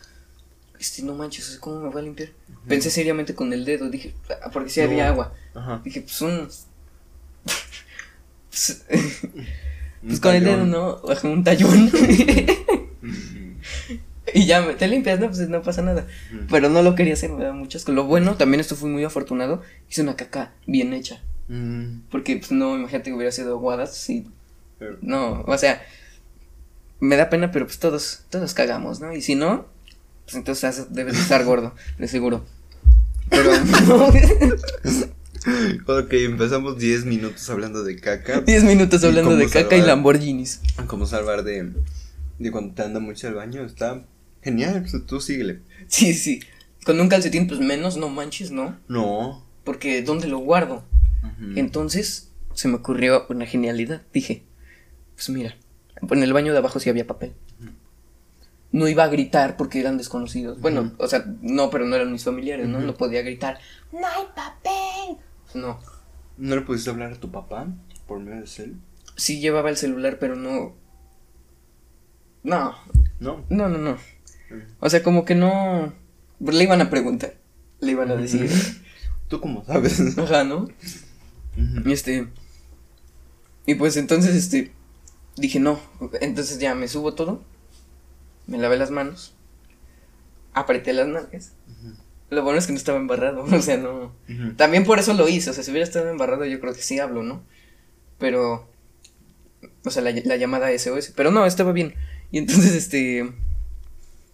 este, 0.79 1.03
no 1.03 1.15
manches, 1.15 1.59
¿cómo 1.61 1.81
me 1.81 1.91
voy 1.91 2.01
a 2.01 2.05
limpiar? 2.05 2.31
Pensé 2.67 2.91
seriamente 2.91 3.35
con 3.35 3.53
el 3.53 3.67
dedo, 3.67 3.91
dije, 3.91 4.15
ah, 4.43 4.49
porque 4.51 4.71
si 4.71 4.81
había 4.81 5.09
agua. 5.09 5.35
Dije, 5.85 6.01
pues 6.01 6.23
un. 6.23 6.49
pues, 8.51 8.83
pues 10.07 10.21
con 10.21 10.35
el 10.35 10.45
dedo, 10.45 10.65
¿no? 10.65 11.03
Un 11.25 11.45
tallón. 11.45 11.93
y 14.33 14.47
ya 14.47 14.63
me, 14.63 14.73
te 14.73 14.89
limpias, 14.89 15.21
no, 15.21 15.27
pues 15.27 15.47
no 15.51 15.61
pasa 15.61 15.83
nada. 15.83 16.07
Pero 16.49 16.71
no 16.71 16.81
lo 16.81 16.95
quería 16.95 17.13
hacer, 17.13 17.29
me 17.31 17.45
da 17.45 17.53
muchas 17.53 17.87
Lo 17.87 18.05
bueno, 18.05 18.37
también 18.37 18.61
esto 18.61 18.75
fui 18.75 18.89
muy 18.89 19.05
afortunado. 19.05 19.61
Hice 19.91 20.01
una 20.01 20.17
caca 20.17 20.55
bien 20.67 20.95
hecha. 20.95 21.21
Mm. 21.51 22.03
Porque, 22.11 22.37
pues, 22.37 22.53
no, 22.53 22.77
imagínate 22.77 23.11
que 23.11 23.17
hubiera 23.17 23.33
sido 23.33 23.57
aguadas, 23.57 23.97
sí. 23.97 24.27
No, 25.03 25.43
o 25.43 25.59
sea, 25.59 25.83
me 27.01 27.17
da 27.17 27.29
pena, 27.29 27.51
pero 27.51 27.67
pues 27.67 27.79
todos, 27.79 28.23
todos 28.31 28.55
cagamos, 28.55 29.01
¿no? 29.01 29.13
Y 29.13 29.21
si 29.21 29.35
no, 29.35 29.67
pues 30.25 30.37
entonces 30.37 30.87
debes 30.91 31.19
estar 31.19 31.45
gordo, 31.45 31.75
de 31.99 32.09
seguro. 32.09 32.47
Pero 33.29 33.53
ok, 35.87 36.13
empezamos 36.13 36.79
10 36.79 37.05
minutos 37.05 37.51
hablando 37.51 37.83
de 37.85 37.97
caca. 38.01 38.41
10 38.41 38.65
minutos 38.65 39.05
hablando 39.05 39.37
de 39.37 39.49
caca 39.49 39.77
y 39.77 39.83
Lamborghinis. 39.83 40.61
Como 40.87 41.05
salvar 41.05 41.43
de, 41.43 41.73
de 42.39 42.51
cuando 42.51 42.73
te 42.75 42.83
anda 42.83 43.01
mucho 43.01 43.29
al 43.29 43.35
baño, 43.35 43.65
está 43.65 44.05
genial, 44.43 44.87
pues, 44.89 45.05
tú 45.05 45.21
síguele. 45.21 45.61
Sí, 45.89 46.15
sí. 46.15 46.41
Con 46.85 46.99
un 47.01 47.09
calcetín, 47.09 47.47
pues 47.47 47.61
menos, 47.61 47.97
no 47.97 48.09
manches, 48.09 48.51
¿no? 48.51 48.79
No. 48.89 49.45
porque 49.65 50.03
¿dónde 50.03 50.29
lo 50.29 50.39
guardo? 50.39 50.85
Entonces 51.57 52.33
se 52.55 52.69
me 52.69 52.77
ocurrió 52.77 53.27
una 53.29 53.47
genialidad. 53.47 54.03
Dije, 54.13 54.45
pues 55.15 55.29
mira, 55.31 55.57
en 56.11 56.23
el 56.23 56.33
baño 56.33 56.53
de 56.53 56.59
abajo 56.59 56.81
sí 56.81 56.91
había 56.91 57.07
papel. 57.07 57.35
No 58.73 58.87
iba 58.87 59.03
a 59.03 59.09
gritar 59.09 59.57
porque 59.57 59.81
eran 59.81 59.99
desconocidos. 59.99 60.61
Bueno, 60.61 60.93
o 60.99 61.09
sea, 61.09 61.25
no, 61.43 61.71
pero 61.71 61.87
no 61.87 61.97
eran 61.97 62.13
mis 62.13 62.25
familiares, 62.25 62.69
¿no? 62.69 62.79
No 62.81 62.95
podía 62.95 63.23
gritar, 63.23 63.59
no 63.93 64.07
hay 64.07 64.25
papel. 64.35 65.17
No, 65.55 65.81
¿No 66.37 66.55
le 66.55 66.63
pudiste 66.63 66.89
hablar 66.91 67.13
a 67.13 67.17
tu 67.21 67.31
papá 67.31 67.67
por 68.07 68.21
medio 68.21 68.41
de 68.43 68.47
cel? 68.47 68.77
sí 69.17 69.41
llevaba 69.41 69.69
el 69.71 69.77
celular, 69.77 70.19
pero 70.19 70.37
no... 70.37 70.75
No, 72.43 72.75
No. 73.19 73.45
no, 73.51 73.69
no, 73.69 73.77
no. 73.79 73.99
O 74.79 74.89
sea, 74.89 75.03
como 75.03 75.25
que 75.25 75.35
no... 75.35 75.93
Le 76.41 76.63
iban 76.65 76.81
a 76.81 76.89
preguntar. 76.89 77.35
Le 77.81 77.91
iban 77.93 78.11
a 78.11 78.17
decir, 78.17 78.49
¿Tú 79.29 79.41
cómo 79.41 79.65
sabes? 79.65 80.17
ajá, 80.17 80.45
¿no? 80.45 80.69
Ujú. 81.57 81.89
Y 81.89 81.93
este. 81.93 82.29
Y 83.67 83.75
pues 83.75 83.97
entonces, 83.97 84.35
este. 84.35 84.73
Dije, 85.37 85.61
no. 85.61 85.81
Entonces 86.21 86.59
ya 86.59 86.75
me 86.75 86.89
subo 86.89 87.15
todo. 87.15 87.43
Me 88.47 88.59
lavé 88.59 88.77
las 88.77 88.91
manos. 88.91 89.35
Apreté 90.53 90.93
las 90.93 91.07
nalgas. 91.07 91.53
Lo 92.31 92.43
bueno 92.43 92.59
es 92.59 92.67
que 92.67 92.73
no 92.73 92.79
estaba 92.79 92.99
embarrado. 92.99 93.45
O 93.53 93.63
sea, 93.63 93.77
no. 93.77 94.13
También 94.57 94.85
por 94.85 94.99
eso 94.99 95.15
lo 95.15 95.29
hice. 95.29 95.51
O 95.51 95.53
sea, 95.53 95.65
si 95.65 95.71
hubiera 95.71 95.87
estado 95.87 96.09
embarrado, 96.09 96.45
yo 96.45 96.61
creo 96.61 96.75
que 96.75 96.83
sí 96.83 96.99
hablo, 96.99 97.23
¿no? 97.23 97.43
Pero. 98.19 98.69
O 99.85 99.91
sea, 99.91 100.03
la, 100.03 100.13
la 100.13 100.37
llamada 100.37 100.71
SOS. 100.77 101.13
Pero 101.15 101.31
no, 101.31 101.47
estaba 101.47 101.73
bien. 101.73 101.95
Y 102.31 102.39
entonces, 102.39 102.75
este. 102.75 103.33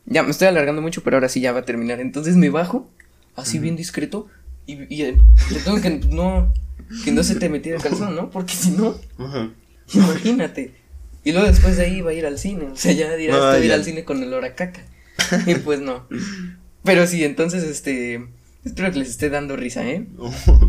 Ya 0.06 0.23
me 0.23 0.30
estoy 0.30 0.46
alargando 0.46 0.80
mucho, 0.82 1.02
pero 1.02 1.16
ahora 1.16 1.28
sí 1.28 1.40
ya 1.40 1.52
va 1.52 1.61
a 1.61 1.64
terminar. 1.64 2.00
Entonces 2.00 2.37
me 2.37 2.49
bajo, 2.49 2.88
así 3.35 3.58
bien 3.58 3.75
discreto. 3.75 4.28
Y, 4.64 4.94
y 4.94 5.02
eh, 5.02 5.18
le 5.50 5.58
tengo 5.61 5.80
que 5.80 5.90
no. 5.90 6.52
Que 7.05 7.12
no 7.12 7.23
se 7.23 7.37
te 7.37 7.49
metiera 7.49 7.78
el 7.78 7.83
calzón, 7.83 8.14
¿no? 8.14 8.31
Porque 8.31 8.55
si 8.55 8.71
no. 8.71 8.97
Ajá. 9.19 9.50
Imagínate. 9.93 10.75
Y 11.25 11.33
luego 11.33 11.47
después 11.49 11.76
de 11.76 11.85
ahí 11.85 11.97
iba 11.97 12.11
a 12.11 12.14
ir 12.14 12.26
al 12.26 12.38
cine. 12.38 12.66
O 12.66 12.76
sea, 12.76 12.93
ya 12.93 13.14
dirás, 13.16 13.40
Ah, 13.43 13.59
ir 13.59 13.73
al 13.73 13.85
cine 13.85 14.05
con 14.05 14.23
el 14.23 14.33
hora 14.33 14.55
caca. 14.55 14.85
Y 15.47 15.55
pues 15.57 15.81
no. 15.81 16.07
Pero 16.85 17.07
sí, 17.07 17.25
entonces, 17.25 17.64
este. 17.64 18.25
Espero 18.64 18.93
que 18.93 18.99
les 19.00 19.09
esté 19.11 19.31
dando 19.31 19.57
risa, 19.57 19.88
¿eh? 19.88 20.07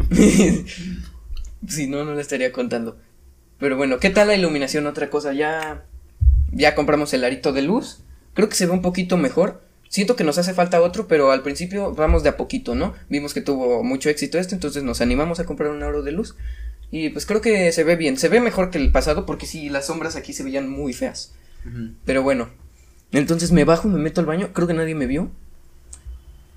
si 1.67 1.87
no, 1.87 2.05
no 2.05 2.15
le 2.15 2.21
estaría 2.21 2.51
contando. 2.51 2.97
Pero 3.59 3.77
bueno, 3.77 3.99
¿qué 3.99 4.09
tal 4.09 4.27
la 4.27 4.35
iluminación? 4.35 4.87
Otra 4.87 5.09
cosa, 5.09 5.33
ya. 5.33 5.85
Ya 6.51 6.75
compramos 6.75 7.13
el 7.13 7.23
arito 7.23 7.53
de 7.53 7.61
luz. 7.61 7.99
Creo 8.33 8.49
que 8.49 8.55
se 8.55 8.65
ve 8.65 8.71
un 8.71 8.81
poquito 8.81 9.17
mejor. 9.17 9.66
Siento 9.89 10.15
que 10.15 10.23
nos 10.23 10.37
hace 10.37 10.53
falta 10.53 10.81
otro, 10.81 11.07
pero 11.07 11.31
al 11.31 11.43
principio 11.43 11.93
vamos 11.93 12.23
de 12.23 12.29
a 12.29 12.37
poquito, 12.37 12.75
¿no? 12.75 12.93
Vimos 13.09 13.33
que 13.33 13.41
tuvo 13.41 13.83
mucho 13.83 14.09
éxito 14.09 14.37
este, 14.37 14.55
entonces 14.55 14.83
nos 14.83 15.01
animamos 15.01 15.39
a 15.39 15.45
comprar 15.45 15.71
un 15.71 15.81
aro 15.83 16.03
de 16.03 16.11
luz. 16.11 16.35
Y 16.91 17.09
pues 17.09 17.25
creo 17.25 17.41
que 17.41 17.71
se 17.71 17.83
ve 17.83 17.95
bien. 17.95 18.17
Se 18.17 18.29
ve 18.29 18.39
mejor 18.39 18.69
que 18.69 18.77
el 18.77 18.91
pasado 18.91 19.25
porque 19.25 19.45
sí, 19.45 19.69
las 19.69 19.87
sombras 19.87 20.15
aquí 20.15 20.33
se 20.33 20.43
veían 20.43 20.69
muy 20.69 20.93
feas. 20.93 21.33
Pero 22.05 22.23
bueno, 22.23 22.49
entonces 23.11 23.51
me 23.51 23.65
bajo, 23.65 23.87
me 23.89 23.99
meto 23.99 24.21
al 24.21 24.27
baño, 24.27 24.51
creo 24.53 24.67
que 24.67 24.73
nadie 24.73 24.95
me 24.95 25.05
vio. 25.05 25.29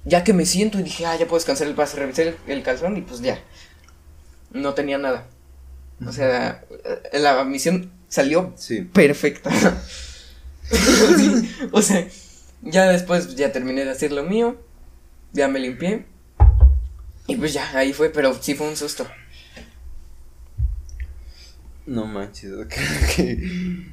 Ya 0.04 0.22
que 0.24 0.32
me 0.32 0.46
siento 0.46 0.78
y 0.78 0.82
dije, 0.84 1.04
ah, 1.04 1.14
ya 1.16 1.26
puedo 1.26 1.36
descansar 1.38 1.66
el 1.66 1.74
paso, 1.74 1.96
revisé 1.96 2.28
el, 2.28 2.36
el 2.46 2.62
calzón 2.62 2.96
y 2.96 3.02
pues 3.02 3.20
ya. 3.20 3.38
No 4.52 4.74
tenía 4.74 4.98
nada. 4.98 5.26
O 6.06 6.12
sea, 6.12 6.64
la 7.12 7.44
misión 7.44 7.90
salió 8.08 8.52
Sí. 8.56 8.82
perfecta. 8.82 9.50
Sí, 10.70 11.50
o 11.72 11.82
sea, 11.82 12.06
ya 12.62 12.88
después 12.90 13.34
ya 13.36 13.52
terminé 13.52 13.84
de 13.84 13.90
hacer 13.90 14.12
lo 14.12 14.24
mío, 14.24 14.56
ya 15.32 15.48
me 15.48 15.58
limpié. 15.60 16.06
Y 17.26 17.36
pues 17.36 17.52
ya, 17.52 17.68
ahí 17.76 17.92
fue, 17.92 18.10
pero 18.10 18.34
sí 18.40 18.54
fue 18.54 18.68
un 18.68 18.76
susto. 18.76 19.06
No 21.86 22.06
manches, 22.06 22.52
que. 22.68 23.86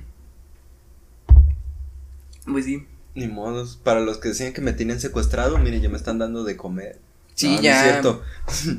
Pues 2.45 2.65
sí. 2.65 2.85
Ni 3.15 3.27
modos. 3.27 3.79
Para 3.83 3.99
los 3.99 4.17
que 4.17 4.29
decían 4.29 4.53
que 4.53 4.61
me 4.61 4.73
tenían 4.73 4.99
secuestrado, 4.99 5.57
miren, 5.57 5.81
ya 5.81 5.89
me 5.89 5.97
están 5.97 6.19
dando 6.19 6.43
de 6.43 6.55
comer. 6.55 6.99
Sí, 7.35 7.49
No, 7.49 7.55
no 7.55 7.61
ya. 7.61 7.77
es 7.85 7.91
cierto. 7.91 8.21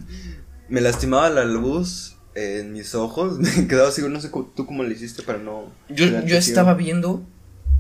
me 0.69 0.81
lastimaba 0.81 1.29
la 1.31 1.45
luz 1.45 2.17
en 2.35 2.73
mis 2.73 2.95
ojos. 2.95 3.39
Me 3.57 3.67
quedaba 3.67 3.89
así, 3.89 4.03
no 4.09 4.21
sé 4.21 4.31
tú 4.55 4.67
cómo 4.67 4.83
le 4.85 4.95
hiciste 4.95 5.23
para 5.23 5.39
no. 5.39 5.73
Yo, 5.89 6.07
yo 6.25 6.37
estaba 6.37 6.75
viendo, 6.75 7.25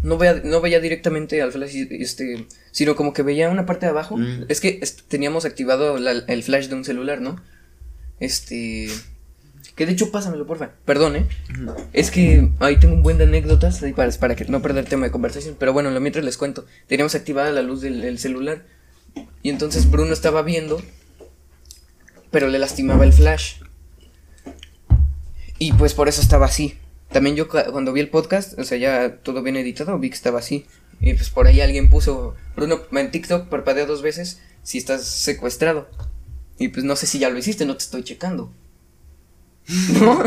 no 0.02 0.16
veía, 0.18 0.40
no 0.44 0.60
veía 0.60 0.80
directamente 0.80 1.40
al 1.42 1.52
flash, 1.52 1.74
este, 1.90 2.46
sino 2.70 2.94
como 2.96 3.12
que 3.12 3.22
veía 3.22 3.48
una 3.50 3.66
parte 3.66 3.86
de 3.86 3.90
abajo. 3.90 4.16
Mm. 4.16 4.44
Es 4.48 4.60
que 4.60 4.78
est- 4.82 5.02
teníamos 5.08 5.44
activado 5.44 5.98
la- 5.98 6.12
el 6.26 6.42
flash 6.42 6.66
de 6.68 6.74
un 6.76 6.84
celular, 6.84 7.20
¿no? 7.20 7.42
Este, 8.20 8.88
que 9.74 9.86
de 9.86 9.92
hecho 9.92 10.10
pásamelo, 10.10 10.46
porfa. 10.46 10.70
Perdón, 10.84 11.16
¿eh? 11.16 11.26
Es 11.92 12.10
que 12.10 12.48
ahí 12.60 12.78
tengo 12.78 12.94
un 12.94 13.02
buen 13.02 13.18
de 13.18 13.24
anécdotas 13.24 13.82
ahí 13.82 13.92
para, 13.92 14.10
para 14.12 14.34
que 14.36 14.44
no 14.46 14.60
perder 14.62 14.86
tema 14.86 15.06
de 15.06 15.12
conversación. 15.12 15.56
Pero 15.58 15.72
bueno, 15.72 15.90
lo 15.90 16.00
mientras 16.00 16.24
les 16.24 16.36
cuento. 16.36 16.66
Teníamos 16.88 17.14
activada 17.14 17.50
la 17.52 17.62
luz 17.62 17.80
del, 17.80 18.00
del 18.00 18.18
celular. 18.18 18.64
Y 19.42 19.50
entonces 19.50 19.90
Bruno 19.90 20.12
estaba 20.12 20.42
viendo. 20.42 20.82
Pero 22.30 22.48
le 22.48 22.58
lastimaba 22.58 23.04
el 23.04 23.12
flash. 23.12 23.54
Y 25.58 25.72
pues 25.72 25.94
por 25.94 26.08
eso 26.08 26.20
estaba 26.20 26.46
así. 26.46 26.76
También 27.12 27.36
yo 27.36 27.48
cu- 27.48 27.58
cuando 27.72 27.92
vi 27.92 28.00
el 28.00 28.10
podcast, 28.10 28.58
o 28.58 28.64
sea, 28.64 28.76
ya 28.78 29.16
todo 29.22 29.42
bien 29.42 29.56
editado, 29.56 29.98
vi 29.98 30.10
que 30.10 30.16
estaba 30.16 30.38
así. 30.40 30.66
Y 31.00 31.14
pues 31.14 31.30
por 31.30 31.46
ahí 31.46 31.60
alguien 31.60 31.88
puso, 31.90 32.34
Bruno, 32.56 32.80
en 32.92 33.10
TikTok 33.10 33.48
parpadea 33.48 33.86
dos 33.86 34.02
veces 34.02 34.40
si 34.62 34.78
estás 34.78 35.04
secuestrado. 35.06 35.88
Y 36.58 36.68
pues 36.68 36.84
no 36.84 36.96
sé 36.96 37.06
si 37.06 37.18
ya 37.18 37.30
lo 37.30 37.38
hiciste, 37.38 37.64
no 37.66 37.76
te 37.76 37.84
estoy 37.84 38.02
checando. 38.02 38.52
¿No? 40.00 40.22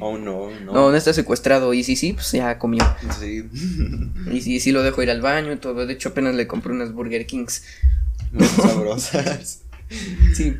Oh, 0.00 0.16
no, 0.16 0.50
no. 0.60 0.72
No, 0.72 0.90
no 0.90 0.96
está 0.96 1.12
secuestrado. 1.12 1.74
Y 1.74 1.82
si 1.84 1.96
sí, 1.96 2.12
pues 2.12 2.30
ya 2.32 2.56
comió. 2.58 2.82
Sí. 3.18 3.44
Y 4.32 4.40
si 4.40 4.60
sí 4.60 4.70
lo 4.72 4.82
dejo 4.82 5.02
ir 5.02 5.10
al 5.10 5.20
baño 5.20 5.52
y 5.52 5.56
todo. 5.56 5.86
De 5.86 5.92
hecho, 5.92 6.10
apenas 6.10 6.34
le 6.36 6.46
compré 6.46 6.72
unas 6.72 6.92
Burger 6.92 7.26
Kings. 7.26 7.64
Muy 8.32 8.46
sabrosas. 8.46 9.60
Sí. 10.34 10.56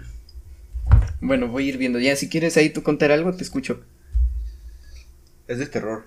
Bueno, 1.23 1.49
voy 1.49 1.64
a 1.64 1.68
ir 1.71 1.78
viendo. 1.78 1.99
Ya, 1.99 2.16
si 2.16 2.28
quieres 2.28 2.59
ahí 2.59 2.68
tú 2.68 2.82
contar 2.82 3.11
algo, 3.12 3.32
te 3.32 3.42
escucho. 3.42 3.80
Es 5.52 5.59
de 5.59 5.66
terror. 5.66 6.04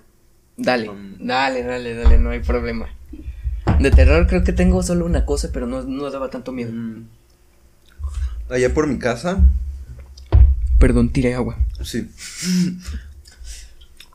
Dale, 0.56 0.88
Um. 0.88 1.14
dale, 1.20 1.62
dale, 1.62 1.94
dale, 1.94 2.18
no 2.18 2.30
hay 2.30 2.40
problema. 2.40 2.88
De 3.78 3.90
terror 3.90 4.26
creo 4.26 4.42
que 4.42 4.52
tengo 4.52 4.82
solo 4.82 5.04
una 5.06 5.24
cosa, 5.24 5.50
pero 5.52 5.66
no, 5.66 5.82
no 5.82 6.10
daba 6.10 6.30
tanto 6.30 6.50
miedo. 6.50 6.72
Mm. 6.72 7.06
Allá 8.50 8.72
por 8.74 8.86
mi 8.86 8.98
casa, 8.98 9.44
Perdón, 10.80 11.10
tiré 11.12 11.34
agua. 11.34 11.58
sí. 11.82 12.08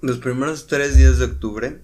Los 0.01 0.17
primeros 0.17 0.65
tres 0.67 0.97
días 0.97 1.19
de 1.19 1.25
octubre, 1.25 1.79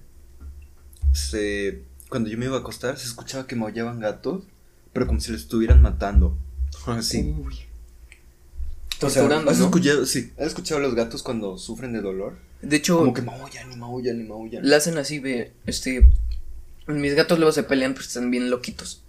se, 1.14 1.84
cuando 2.10 2.30
yo 2.30 2.38
me 2.40 2.46
iba 2.46 2.58
a 2.58 2.62
acostar, 2.62 2.98
se 2.98 3.06
escuchaba 3.06 3.46
que 3.46 3.56
maullaban 3.56 4.00
gatos, 4.00 4.44
pero 4.92 5.06
como 5.06 5.20
si 5.20 5.32
los 5.32 5.42
estuvieran 5.42 5.84
matando. 5.84 6.36
Así. 6.88 7.22
Uy. 7.38 7.56
O 9.04 9.10
sea, 9.12 9.22
Torturando, 9.22 9.52
¿has 9.52 9.60
¿no? 9.60 9.66
escuchado, 9.66 10.06
sí, 10.08 10.34
¿has 10.40 10.48
escuchado 10.48 10.80
a 10.80 10.84
los 10.84 10.96
gatos 10.96 11.22
cuando 11.22 11.60
sufren 11.60 11.94
de 11.94 12.02
dolor? 12.02 12.38
De 12.62 12.76
hecho, 12.78 12.98
Como 13.00 13.14
que 13.14 13.22
maullan 13.22 13.72
y 13.72 13.76
maullan 13.76 14.20
y 14.20 14.24
maullan. 14.24 14.68
la 14.70 14.78
hacen 14.78 14.98
así, 14.98 15.20
ve, 15.20 15.52
este... 15.66 16.10
Mis 16.88 17.14
gatos 17.16 17.38
luego 17.38 17.52
se 17.52 17.64
pelean 17.64 17.94
porque 17.94 18.08
están 18.08 18.32
bien 18.32 18.50
loquitos. 18.50 19.04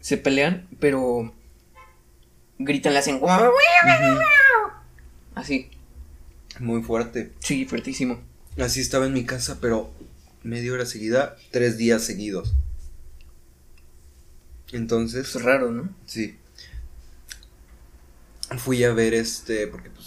Se 0.00 0.16
pelean, 0.16 0.66
pero... 0.80 1.34
Gritan, 2.58 2.92
le 2.92 3.00
hacen... 3.00 3.16
Ujú. 3.16 3.28
Así. 5.34 5.70
Muy 6.60 6.82
fuerte. 6.82 7.32
Sí, 7.40 7.64
fuertísimo. 7.66 8.20
Así 8.58 8.80
estaba 8.80 9.06
en 9.06 9.12
mi 9.12 9.24
casa, 9.24 9.58
pero 9.60 9.90
media 10.42 10.72
hora 10.72 10.86
seguida, 10.86 11.36
tres 11.50 11.76
días 11.78 12.02
seguidos. 12.02 12.54
Entonces, 14.72 15.34
Es 15.34 15.42
raro, 15.42 15.70
¿no? 15.70 15.88
sí. 16.06 16.36
Fui 18.58 18.82
a 18.82 18.92
ver 18.94 19.12
este, 19.12 19.66
porque 19.66 19.90
pues 19.90 19.97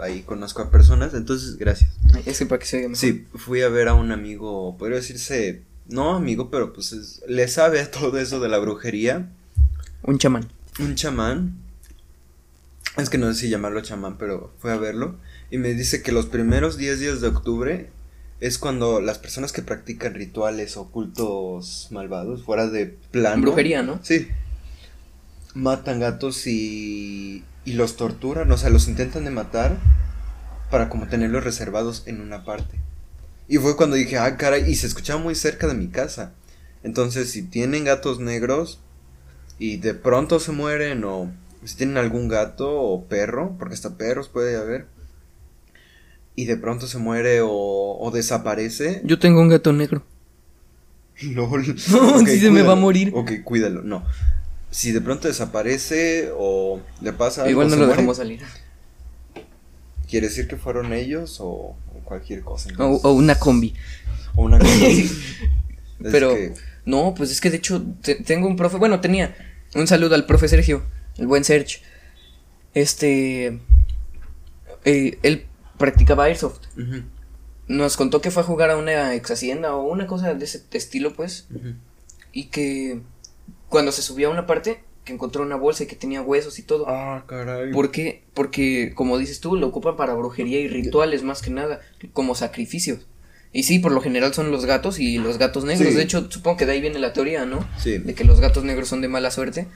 ahí 0.00 0.22
conozco 0.22 0.62
a 0.62 0.70
personas, 0.70 1.14
entonces, 1.14 1.56
gracias. 1.56 1.90
Ese 2.26 2.46
para 2.46 2.58
que 2.58 2.66
se 2.66 2.76
oiga 2.78 2.88
mejor. 2.88 3.00
Sí, 3.00 3.26
fui 3.34 3.62
a 3.62 3.68
ver 3.68 3.88
a 3.88 3.94
un 3.94 4.12
amigo, 4.12 4.76
podría 4.78 4.96
decirse, 4.98 5.62
no 5.86 6.14
amigo, 6.14 6.50
pero 6.50 6.72
pues 6.72 6.92
es- 6.92 7.22
le 7.28 7.46
sabe 7.48 7.80
a 7.80 7.90
todo 7.90 8.18
eso 8.18 8.40
de 8.40 8.48
la 8.48 8.58
brujería. 8.58 9.28
Un 10.02 10.18
chamán. 10.18 10.48
un 10.80 10.94
chamán. 10.96 11.56
Es 12.96 13.10
que 13.10 13.18
no 13.18 13.32
sé 13.32 13.40
si 13.40 13.48
llamarlo 13.48 13.80
chamán, 13.80 14.18
pero 14.18 14.52
fue 14.58 14.72
a 14.72 14.76
verlo. 14.76 15.16
Y 15.50 15.58
me 15.58 15.74
dice 15.74 16.02
que 16.02 16.12
los 16.12 16.26
primeros 16.26 16.76
10 16.76 17.00
días 17.00 17.20
de 17.20 17.28
octubre 17.28 17.90
es 18.40 18.58
cuando 18.58 19.00
las 19.00 19.18
personas 19.18 19.52
que 19.52 19.62
practican 19.62 20.14
rituales 20.14 20.76
o 20.76 20.90
cultos 20.90 21.88
malvados, 21.90 22.42
fuera 22.44 22.68
de 22.68 22.86
plano. 23.10 23.42
Brujería, 23.42 23.82
¿no? 23.82 23.98
Sí. 24.02 24.28
Matan 25.54 26.00
gatos 26.00 26.46
y. 26.46 27.44
y 27.64 27.72
los 27.74 27.96
torturan, 27.96 28.50
o 28.50 28.56
sea, 28.56 28.70
los 28.70 28.88
intentan 28.88 29.24
de 29.24 29.30
matar 29.30 29.76
para 30.70 30.88
como 30.88 31.06
tenerlos 31.06 31.44
reservados 31.44 32.02
en 32.06 32.20
una 32.20 32.44
parte. 32.44 32.78
Y 33.48 33.58
fue 33.58 33.76
cuando 33.76 33.96
dije, 33.96 34.18
ah, 34.18 34.36
caray, 34.36 34.70
y 34.70 34.74
se 34.74 34.86
escuchaba 34.86 35.20
muy 35.20 35.34
cerca 35.34 35.66
de 35.66 35.74
mi 35.74 35.88
casa. 35.88 36.32
Entonces, 36.82 37.30
si 37.30 37.42
tienen 37.42 37.84
gatos 37.84 38.20
negros 38.20 38.80
y 39.58 39.76
de 39.78 39.94
pronto 39.94 40.40
se 40.40 40.52
mueren 40.52 41.04
o 41.04 41.30
si 41.64 41.76
tienen 41.76 41.96
algún 41.96 42.28
gato 42.28 42.70
o 42.70 43.04
perro, 43.04 43.56
porque 43.58 43.74
hasta 43.74 43.96
perros 43.96 44.28
puede 44.28 44.56
haber, 44.56 44.86
y 46.36 46.46
de 46.46 46.56
pronto 46.56 46.86
se 46.86 46.98
muere 46.98 47.40
o, 47.40 47.50
o 47.50 48.10
desaparece. 48.10 49.00
Yo 49.04 49.18
tengo 49.18 49.40
un 49.40 49.48
gato 49.48 49.72
negro. 49.72 50.04
LOL. 51.22 51.76
No, 51.90 52.18
sí 52.26 52.40
se 52.40 52.50
me 52.50 52.62
va 52.62 52.72
a 52.72 52.76
morir. 52.76 53.12
Ok, 53.14 53.42
cuídalo. 53.44 53.82
No. 53.82 54.04
Si 54.74 54.90
de 54.90 55.00
pronto 55.00 55.28
desaparece 55.28 56.30
o 56.36 56.80
le 57.00 57.12
pasa 57.12 57.42
algo, 57.42 57.50
Igual 57.52 57.68
no 57.70 57.76
lo 57.76 57.82
muere, 57.82 57.92
dejamos 57.92 58.16
salir. 58.16 58.40
¿Quiere 60.10 60.26
decir 60.26 60.48
que 60.48 60.56
fueron 60.56 60.92
ellos 60.92 61.38
o, 61.40 61.46
o 61.46 61.76
cualquier 62.04 62.42
cosa? 62.42 62.70
O, 62.78 63.12
una 63.12 63.36
combi. 63.38 63.72
O 64.34 64.42
una. 64.42 64.58
Es 66.00 66.10
Pero, 66.10 66.34
que- 66.34 66.54
no, 66.84 67.14
pues 67.16 67.30
es 67.30 67.40
que 67.40 67.50
de 67.50 67.56
hecho 67.58 67.82
te- 68.02 68.16
tengo 68.16 68.48
un 68.48 68.56
profe, 68.56 68.76
bueno, 68.78 69.00
tenía 69.00 69.34
un 69.76 69.86
saludo 69.86 70.16
al 70.16 70.26
profe 70.26 70.48
Sergio, 70.48 70.82
el 71.18 71.28
buen 71.28 71.44
Serge. 71.44 71.80
Este, 72.74 73.60
eh, 74.84 75.18
él 75.22 75.46
practicaba 75.78 76.24
Airsoft. 76.24 76.60
Nos 77.68 77.96
contó 77.96 78.20
que 78.20 78.32
fue 78.32 78.42
a 78.42 78.44
jugar 78.46 78.70
a 78.70 78.76
una 78.76 79.14
ex 79.14 79.30
hacienda 79.30 79.74
o 79.76 79.84
una 79.84 80.08
cosa 80.08 80.34
de 80.34 80.44
ese 80.44 80.64
estilo, 80.72 81.14
pues, 81.14 81.46
y 82.32 82.46
que 82.46 83.00
cuando 83.74 83.90
se 83.90 84.02
subía 84.02 84.28
a 84.28 84.30
una 84.30 84.46
parte, 84.46 84.84
que 85.04 85.12
encontró 85.12 85.42
una 85.42 85.56
bolsa 85.56 85.82
y 85.82 85.86
que 85.88 85.96
tenía 85.96 86.22
huesos 86.22 86.60
y 86.60 86.62
todo. 86.62 86.84
Ah, 86.86 87.24
caray. 87.26 87.72
¿Por 87.72 87.90
qué? 87.90 88.22
Porque, 88.32 88.92
como 88.94 89.18
dices 89.18 89.40
tú, 89.40 89.56
lo 89.56 89.66
ocupan 89.66 89.96
para 89.96 90.14
brujería 90.14 90.60
y 90.60 90.68
rituales 90.68 91.24
más 91.24 91.42
que 91.42 91.50
nada, 91.50 91.80
como 92.12 92.36
sacrificios. 92.36 93.00
Y 93.52 93.64
sí, 93.64 93.80
por 93.80 93.90
lo 93.90 94.00
general 94.00 94.32
son 94.32 94.52
los 94.52 94.64
gatos 94.64 95.00
y 95.00 95.18
los 95.18 95.38
gatos 95.38 95.64
negros. 95.64 95.88
Sí. 95.88 95.94
De 95.96 96.04
hecho, 96.04 96.30
supongo 96.30 96.56
que 96.56 96.66
de 96.66 96.72
ahí 96.72 96.80
viene 96.80 97.00
la 97.00 97.12
teoría, 97.12 97.46
¿no? 97.46 97.68
Sí. 97.76 97.98
De 97.98 98.14
que 98.14 98.22
los 98.22 98.38
gatos 98.38 98.62
negros 98.62 98.86
son 98.86 99.00
de 99.00 99.08
mala 99.08 99.32
suerte. 99.32 99.66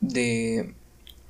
De. 0.00 0.74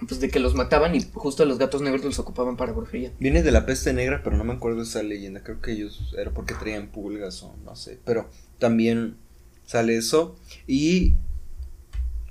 Pues 0.07 0.21
de 0.21 0.29
que 0.29 0.41
los 0.41 0.55
mataban 0.55 0.95
y 0.95 1.01
justo 1.15 1.43
a 1.43 1.47
los 1.47 1.57
gatos 1.57 1.81
negros 1.81 2.05
los 2.05 2.19
ocupaban 2.19 2.59
para 2.59 2.73
brujería. 2.73 3.15
Viene 3.19 3.43
de 3.43 3.51
la 3.51 3.65
peste 3.65 3.95
negra, 3.95 4.21
pero 4.23 4.37
no 4.37 4.45
me 4.45 4.53
acuerdo 4.53 4.83
esa 4.83 5.03
leyenda. 5.03 5.43
Creo 5.43 5.63
que 5.63 5.73
ellos 5.73 6.15
era 6.19 6.33
porque 6.33 6.53
traían 6.53 6.89
pulgas 6.89 7.43
o 7.43 7.57
no 7.65 7.75
sé. 7.77 7.99
Pero 8.05 8.29
también 8.59 9.17
sale 9.65 9.97
eso. 9.97 10.37
Y 10.67 11.15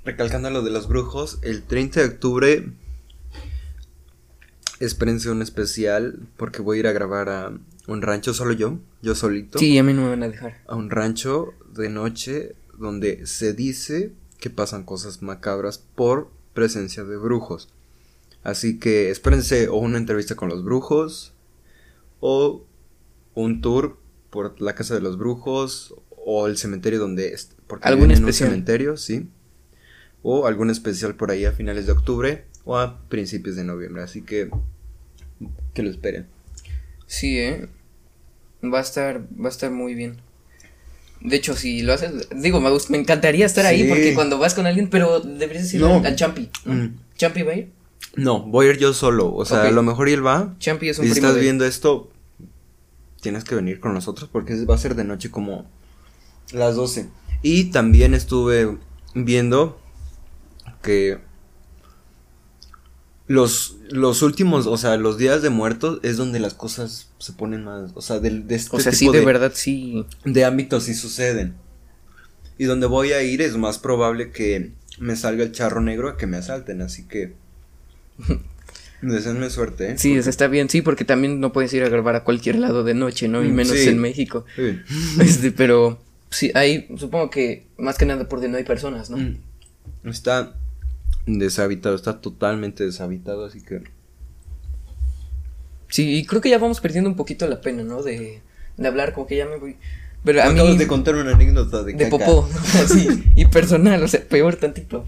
recalcando 0.08 0.48
lo 0.48 0.62
de 0.62 0.70
los 0.70 0.88
brujos, 0.88 1.38
el 1.42 1.64
30 1.64 2.00
de 2.00 2.06
octubre 2.06 2.72
espérense 4.80 5.30
un 5.30 5.42
especial 5.42 6.20
porque 6.38 6.62
voy 6.62 6.78
a 6.78 6.80
ir 6.80 6.86
a 6.86 6.92
grabar 6.92 7.28
a 7.28 7.52
un 7.86 8.00
rancho 8.00 8.32
solo 8.32 8.52
yo, 8.52 8.78
yo 9.02 9.14
solito. 9.14 9.58
Sí, 9.58 9.76
a 9.76 9.82
mí 9.82 9.92
no 9.92 10.04
me 10.04 10.08
van 10.08 10.22
a 10.22 10.28
dejar. 10.28 10.62
A 10.66 10.76
un 10.76 10.88
rancho 10.88 11.52
de 11.74 11.90
noche 11.90 12.54
donde 12.78 13.26
se 13.26 13.52
dice 13.52 14.12
que 14.38 14.48
pasan 14.48 14.84
cosas 14.84 15.20
macabras 15.20 15.76
por 15.78 16.30
presencia 16.54 17.04
de 17.04 17.18
brujos. 17.18 17.68
Así 18.42 18.78
que 18.78 19.10
espérense 19.10 19.68
o 19.68 19.76
una 19.76 19.98
entrevista 19.98 20.36
con 20.36 20.48
los 20.48 20.64
brujos 20.64 21.34
o 22.20 22.64
un 23.34 23.60
tour 23.60 23.98
por 24.30 24.58
la 24.58 24.74
casa 24.74 24.94
de 24.94 25.02
los 25.02 25.18
brujos 25.18 25.94
o 26.24 26.46
el 26.46 26.56
cementerio 26.56 26.98
donde 26.98 27.36
porque 27.66 27.86
Algún 27.86 28.10
en 28.10 28.24
un 28.24 28.32
cementerio, 28.32 28.96
sí. 28.96 29.28
O 30.22 30.46
algún 30.46 30.70
especial 30.70 31.14
por 31.14 31.30
ahí 31.30 31.44
a 31.44 31.52
finales 31.52 31.86
de 31.86 31.92
octubre 31.92 32.44
o 32.64 32.76
a 32.76 33.00
principios 33.08 33.56
de 33.56 33.64
noviembre, 33.64 34.02
así 34.02 34.22
que 34.22 34.50
que 35.74 35.82
lo 35.82 35.90
esperen. 35.90 36.26
Sí, 37.06 37.38
eh. 37.38 37.68
Va 38.64 38.78
a 38.78 38.82
estar, 38.82 39.20
va 39.40 39.46
a 39.46 39.50
estar 39.50 39.70
muy 39.70 39.94
bien. 39.94 40.16
De 41.20 41.36
hecho, 41.36 41.54
si 41.56 41.82
lo 41.82 41.92
haces, 41.92 42.28
digo, 42.34 42.60
me, 42.60 42.70
me 42.90 42.98
encantaría 42.98 43.46
estar 43.46 43.64
ahí 43.66 43.84
porque 43.88 44.14
cuando 44.14 44.38
vas 44.38 44.54
con 44.54 44.66
alguien, 44.66 44.88
pero 44.90 45.20
deberías 45.20 45.72
ir 45.74 45.80
No. 45.80 45.94
al, 45.96 46.06
al 46.06 46.16
Champi. 46.16 46.48
Mm. 46.64 46.86
¿Champi 47.16 47.42
va 47.42 47.52
a 47.52 47.56
ir? 47.56 47.70
No, 48.16 48.42
voy 48.42 48.66
a 48.66 48.70
ir 48.70 48.78
yo 48.78 48.92
solo, 48.94 49.32
o 49.34 49.44
sea, 49.44 49.62
a 49.62 49.70
lo 49.70 49.82
mejor 49.82 50.08
él 50.08 50.24
va, 50.26 50.54
Champi 50.58 50.88
es 50.88 50.98
un 50.98 51.04
si 51.06 51.10
primo 51.12 51.26
estás 51.26 51.36
de- 51.36 51.40
viendo 51.42 51.64
esto, 51.64 52.10
tienes 53.20 53.44
que 53.44 53.54
venir 53.54 53.80
con 53.80 53.94
nosotros 53.94 54.28
porque 54.32 54.64
va 54.64 54.74
a 54.74 54.78
ser 54.78 54.94
de 54.94 55.04
noche 55.04 55.30
como 55.30 55.66
las 56.52 56.76
12. 56.76 57.08
Y 57.42 57.64
también 57.70 58.14
estuve 58.14 58.76
viendo 59.14 59.80
que 60.82 61.18
los, 63.26 63.76
los 63.90 64.22
últimos, 64.22 64.66
o 64.66 64.76
sea, 64.78 64.96
los 64.96 65.18
días 65.18 65.42
de 65.42 65.50
muertos 65.50 66.00
es 66.02 66.16
donde 66.16 66.40
las 66.40 66.54
cosas 66.54 67.10
se 67.18 67.32
ponen 67.34 67.62
más, 67.64 67.90
o 67.94 68.00
sea, 68.00 68.20
del- 68.20 68.46
de, 68.48 68.54
este 68.54 68.74
O 68.74 68.80
sea, 68.80 68.92
sí, 68.92 69.00
tipo 69.00 69.12
de 69.12 69.24
verdad, 69.24 69.52
sí. 69.54 70.06
de 70.24 70.44
ámbitos 70.44 70.84
sí 70.84 70.94
suceden. 70.94 71.54
Y 72.56 72.64
donde 72.64 72.86
voy 72.86 73.12
a 73.12 73.22
ir 73.22 73.42
es 73.42 73.56
más 73.56 73.78
probable 73.78 74.30
que 74.32 74.72
me 74.98 75.14
salga 75.14 75.44
el 75.44 75.52
charro 75.52 75.80
negro 75.80 76.08
a 76.08 76.16
que 76.16 76.26
me 76.26 76.38
asalten, 76.38 76.80
así 76.80 77.04
que 77.06 77.34
deseenme 79.02 79.50
suerte, 79.50 79.92
¿eh? 79.92 79.98
Sí, 79.98 80.20
sea, 80.22 80.30
está 80.30 80.48
bien, 80.48 80.68
sí, 80.70 80.80
porque 80.82 81.04
también 81.04 81.38
no 81.38 81.52
puedes 81.52 81.72
ir 81.74 81.84
a 81.84 81.88
grabar 81.90 82.16
a 82.16 82.24
cualquier 82.24 82.56
lado 82.56 82.82
de 82.82 82.94
noche, 82.94 83.28
¿no? 83.28 83.44
Y 83.44 83.48
Mm, 83.48 83.54
menos 83.54 83.76
sí. 83.76 83.88
en 83.90 83.98
México. 83.98 84.44
Sí. 84.56 84.80
Este, 85.20 85.52
pero 85.52 86.00
sí, 86.30 86.50
ahí 86.54 86.88
supongo 86.96 87.28
que 87.30 87.66
más 87.76 87.98
que 87.98 88.06
nada 88.06 88.26
porque 88.28 88.48
no 88.48 88.56
hay 88.56 88.64
personas, 88.64 89.10
¿no? 89.10 89.18
Mm. 89.18 89.36
Está 90.04 90.54
deshabitado, 91.28 91.94
está 91.94 92.20
totalmente 92.20 92.84
deshabitado, 92.84 93.44
así 93.44 93.60
que. 93.62 93.82
Sí, 95.88 96.16
y 96.18 96.24
creo 96.26 96.40
que 96.40 96.50
ya 96.50 96.58
vamos 96.58 96.80
perdiendo 96.80 97.08
un 97.10 97.16
poquito 97.16 97.46
la 97.46 97.60
pena, 97.60 97.82
¿no? 97.82 98.02
De, 98.02 98.40
de 98.76 98.88
hablar, 98.88 99.12
como 99.14 99.26
que 99.26 99.36
ya 99.36 99.46
me 99.46 99.56
voy. 99.56 99.76
Pero 100.24 100.42
a 100.42 100.46
mí. 100.46 100.52
Acabas 100.52 100.78
de 100.78 100.86
contar 100.86 101.14
una 101.14 101.32
anécdota 101.32 101.82
de, 101.82 101.92
de 101.94 102.08
caca. 102.10 102.24
popó, 102.24 102.48
sí, 102.88 103.08
y 103.36 103.46
personal, 103.46 104.02
o 104.02 104.08
sea, 104.08 104.20
peor 104.22 104.56
tantito. 104.56 105.04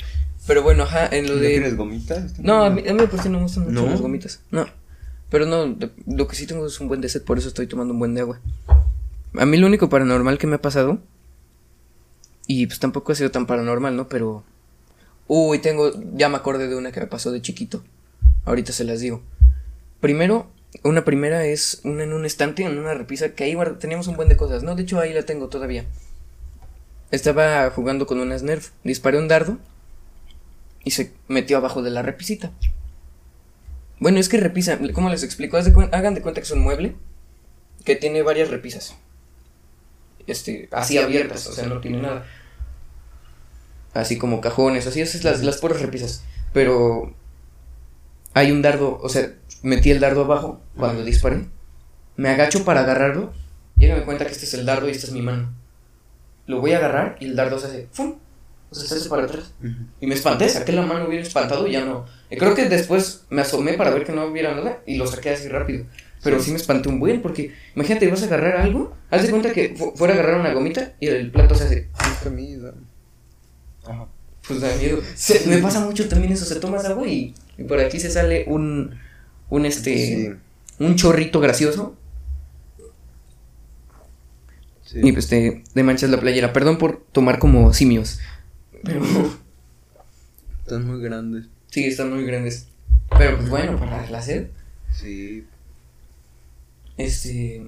Pero 0.47 0.63
bueno, 0.63 0.85
ajá, 0.85 1.07
en 1.09 1.27
lo 1.29 1.35
¿No 1.35 1.41
de. 1.41 1.49
tienes 1.51 1.77
gomitas? 1.77 2.39
No, 2.39 2.65
a 2.65 2.71
mí, 2.71 2.83
a 2.89 2.95
mí 2.95 3.07
por 3.07 3.21
sí 3.21 3.29
no 3.29 3.39
me 3.39 3.45
gustan 3.45 3.65
mucho 3.65 3.75
¿No? 3.85 3.91
las 3.91 4.01
gomitas. 4.01 4.41
No. 4.51 4.67
Pero 5.29 5.47
no, 5.47 5.67
de- 5.75 5.91
lo 6.07 6.27
que 6.27 6.35
sí 6.35 6.47
tengo 6.47 6.67
es 6.67 6.81
un 6.81 6.89
buen 6.89 7.01
de 7.01 7.09
sed, 7.09 7.23
por 7.23 7.39
eso 7.39 7.49
estoy 7.49 7.67
tomando 7.67 7.93
un 7.93 7.99
buen 8.01 8.15
de 8.15 8.23
agua. 8.23 8.41
A 9.39 9.47
mí 9.47 9.59
lo 9.59 9.67
único 9.67 9.89
paranormal 9.89 10.39
que 10.39 10.47
me 10.47 10.57
ha 10.57 10.63
pasado. 10.63 10.99
Y 12.47 12.67
pues 12.67 12.81
tampoco 12.81 13.13
ha 13.13 13.15
sido 13.15 13.31
tan 13.31 13.47
paranormal, 13.47 13.95
¿no? 13.97 14.09
Pero. 14.09 14.45
Uy, 15.33 15.61
tengo. 15.61 15.93
Ya 16.15 16.29
me 16.29 16.39
acordé 16.39 16.67
de 16.67 16.75
una 16.75 16.91
que 16.91 16.99
me 16.99 17.07
pasó 17.07 17.31
de 17.31 17.41
chiquito. 17.41 17.85
Ahorita 18.45 18.73
se 18.73 18.83
las 18.83 18.99
digo. 18.99 19.23
Primero, 20.01 20.51
una 20.83 21.05
primera 21.05 21.45
es 21.45 21.83
una 21.85 22.03
en 22.03 22.13
un 22.13 22.27
estante, 22.27 22.65
en 22.65 22.77
una 22.77 22.95
repisa, 22.95 23.33
que 23.33 23.45
ahí 23.45 23.57
teníamos 23.79 24.09
un 24.09 24.17
buen 24.17 24.29
de 24.29 24.37
cosas, 24.37 24.65
¿no? 24.65 24.75
De 24.75 24.83
hecho, 24.83 24.99
ahí 24.99 25.13
la 25.13 25.23
tengo 25.23 25.47
todavía. 25.47 25.85
Estaba 27.13 27.71
jugando 27.71 28.09
con 28.09 28.19
unas 28.19 28.43
Nerf. 28.43 28.71
Disparé 28.83 29.19
un 29.19 29.29
dardo. 29.29 29.59
Y 30.83 30.91
se 30.91 31.13
metió 31.29 31.59
abajo 31.59 31.81
de 31.81 31.91
la 31.91 32.03
repisita. 32.03 32.51
Bueno, 34.01 34.19
es 34.19 34.29
que 34.29 34.39
repisa, 34.39 34.81
¿cómo 34.93 35.11
les 35.11 35.23
explico? 35.23 35.57
Hagan 35.59 36.15
de 36.15 36.23
cuenta 36.23 36.41
que 36.41 36.47
es 36.47 36.51
un 36.51 36.59
mueble 36.59 36.97
que 37.85 37.95
tiene 37.95 38.23
varias 38.23 38.51
repisas. 38.51 38.97
Este, 40.27 40.69
así 40.73 40.99
abiertas, 40.99 41.47
o 41.47 41.53
sea, 41.53 41.67
no 41.67 41.81
tiene 41.81 42.03
nada. 42.03 42.27
Así 43.95 44.19
como 44.19 44.41
cajones, 44.41 44.87
así 44.87 45.01
esas 45.01 45.25
las, 45.25 45.43
las 45.43 45.59
puras 45.59 45.81
repisas. 45.81 46.25
Pero 46.53 47.15
hay 48.35 48.53
un 48.53 48.63
dardo, 48.63 48.99
o 49.03 49.09
sea, 49.09 49.33
metí 49.63 49.91
el 49.91 50.01
dardo 50.01 50.25
abajo 50.25 50.61
cuando 50.77 51.05
disparé. 51.05 51.47
Me 52.17 52.29
agacho 52.29 52.65
para 52.65 52.81
agarrarlo 52.81 53.33
y 53.79 53.87
me 53.87 54.03
cuenta 54.03 54.27
que 54.27 54.33
este 54.33 54.45
es 54.45 54.55
el 54.55 54.67
dardo 54.67 54.89
y 54.89 54.93
esta 54.93 55.07
es 55.07 55.13
mi 55.13 55.23
mano. 55.23 55.53
Lo 56.47 56.61
voy 56.61 56.73
a 56.73 56.79
agarrar 56.79 57.17
y 57.21 57.27
el 57.27 57.37
dardo 57.37 57.59
se 57.59 57.67
hace 57.67 57.89
¡fum! 57.93 58.15
O 58.71 58.75
sea, 58.75 58.87
se 58.87 58.95
hace 58.97 59.09
para 59.09 59.25
atrás. 59.25 59.53
Y 60.01 60.07
me 60.07 60.15
espanté, 60.15 60.49
saqué 60.49 60.73
la 60.73 60.83
mano 60.83 61.09
bien 61.09 61.23
espantado 61.23 61.67
y 61.67 61.73
ya 61.73 61.85
no. 61.85 62.07
Y 62.31 62.37
creo 62.37 62.55
que 62.55 62.69
después 62.69 63.25
me 63.31 63.43
asomé 63.43 63.73
para 63.75 63.91
ver 63.91 64.05
que 64.05 64.13
no 64.13 64.25
hubiera 64.27 64.55
nada 64.55 64.81
y 64.87 64.97
lo 64.97 65.07
saqué 65.09 65.31
así 65.31 65.49
rápido. 65.49 65.87
Pero 66.23 66.39
sí 66.41 66.51
me 66.51 66.57
espanté 66.59 66.89
un 66.89 67.01
buen 67.01 67.23
porque 67.23 67.53
imagínate, 67.75 68.09
vas 68.09 68.23
a 68.23 68.27
agarrar 68.27 68.59
algo, 68.59 68.95
haz 69.11 69.23
de 69.23 69.31
cuenta 69.31 69.53
que 69.53 69.75
fu- 69.77 69.93
fuera 69.97 70.15
a 70.15 70.19
agarrar 70.19 70.39
una 70.41 70.53
gomita 70.53 70.93
y 71.01 71.09
el 71.09 71.31
plato 71.33 71.55
se 71.57 71.65
hace, 71.65 71.89
comida. 72.23 72.75
Pues 74.51 74.61
da 74.61 74.77
miedo. 74.77 75.01
Se- 75.15 75.47
me 75.49 75.59
pasa 75.59 75.81
mucho 75.81 76.09
también 76.09 76.33
eso, 76.33 76.45
se 76.45 76.57
tomas 76.57 76.85
agua 76.85 77.07
y, 77.09 77.35
y 77.59 77.65
por 77.65 77.79
aquí 77.81 77.99
se 78.01 78.11
sale 78.11 78.45
un, 78.49 78.99
un 79.49 79.67
este, 79.67 79.95
Sí. 79.97 80.31
un 80.85 80.97
chorrito 80.97 81.41
gracioso 81.41 81.97
sí. 84.85 85.01
y 85.03 85.13
pues 85.13 85.29
te, 85.29 85.63
te 85.73 85.83
manchas 85.83 86.11
la 86.11 86.21
playera. 86.21 86.53
Perdón 86.53 86.79
por 86.79 87.03
tomar 87.13 87.39
como 87.39 87.73
simios, 87.73 88.19
pero 88.83 89.03
Están 90.63 90.87
muy 90.87 91.01
grandes. 91.03 91.47
sí, 91.71 91.85
están 91.85 92.13
muy 92.13 92.25
grandes. 92.25 92.67
Pero 93.19 93.37
pues 93.37 93.49
bueno, 93.51 93.79
para 93.79 94.09
la 94.11 94.23
sed. 94.23 94.49
Sí. 94.93 95.45
Este. 96.97 97.67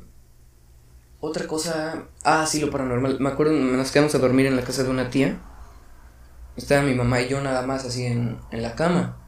Otra 1.21 1.47
cosa. 1.47 2.05
Ah, 2.25 2.47
sí, 2.49 2.61
lo 2.61 2.71
paranormal. 2.71 3.18
Me 3.21 3.29
acuerdo, 3.29 3.53
nos 3.53 3.90
quedamos 3.92 4.14
a 4.14 4.18
dormir 4.18 4.47
en 4.47 4.57
la 4.57 4.62
casa 4.62 4.83
de 4.85 4.90
una 4.90 5.11
tía. 5.11 5.40
Estaba 6.57 6.83
mi 6.83 6.95
mamá 6.95 7.21
y 7.23 7.29
yo 7.29 7.41
nada 7.41 7.67
más 7.67 7.85
así 7.85 8.05
en, 8.05 8.38
en 8.51 8.62
la 8.62 8.75
cama. 8.75 9.19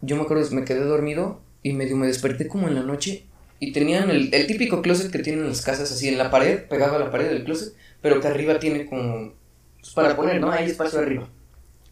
Yo 0.00 0.16
me 0.16 0.22
acuerdo, 0.22 0.48
me 0.52 0.64
quedé 0.64 0.80
dormido 0.84 1.40
y 1.62 1.72
medio 1.74 1.96
me 1.96 2.06
desperté 2.06 2.48
como 2.48 2.68
en 2.68 2.74
la 2.74 2.82
noche. 2.82 3.26
Y 3.58 3.72
tenían 3.72 4.10
el, 4.10 4.32
el 4.32 4.46
típico 4.46 4.80
closet 4.82 5.12
que 5.12 5.18
tienen 5.18 5.46
las 5.46 5.62
casas 5.62 5.92
así 5.92 6.08
en 6.08 6.16
la 6.18 6.30
pared, 6.30 6.66
pegado 6.68 6.96
a 6.96 6.98
la 6.98 7.10
pared 7.10 7.28
del 7.28 7.44
closet, 7.44 7.74
pero 8.00 8.20
que 8.20 8.28
arriba 8.28 8.58
tiene 8.58 8.86
como. 8.86 9.34
Pues 9.80 9.92
para 9.94 10.16
poner, 10.16 10.40
¿no? 10.40 10.50
Hay 10.50 10.66
espacio 10.70 10.98
arriba. 10.98 11.28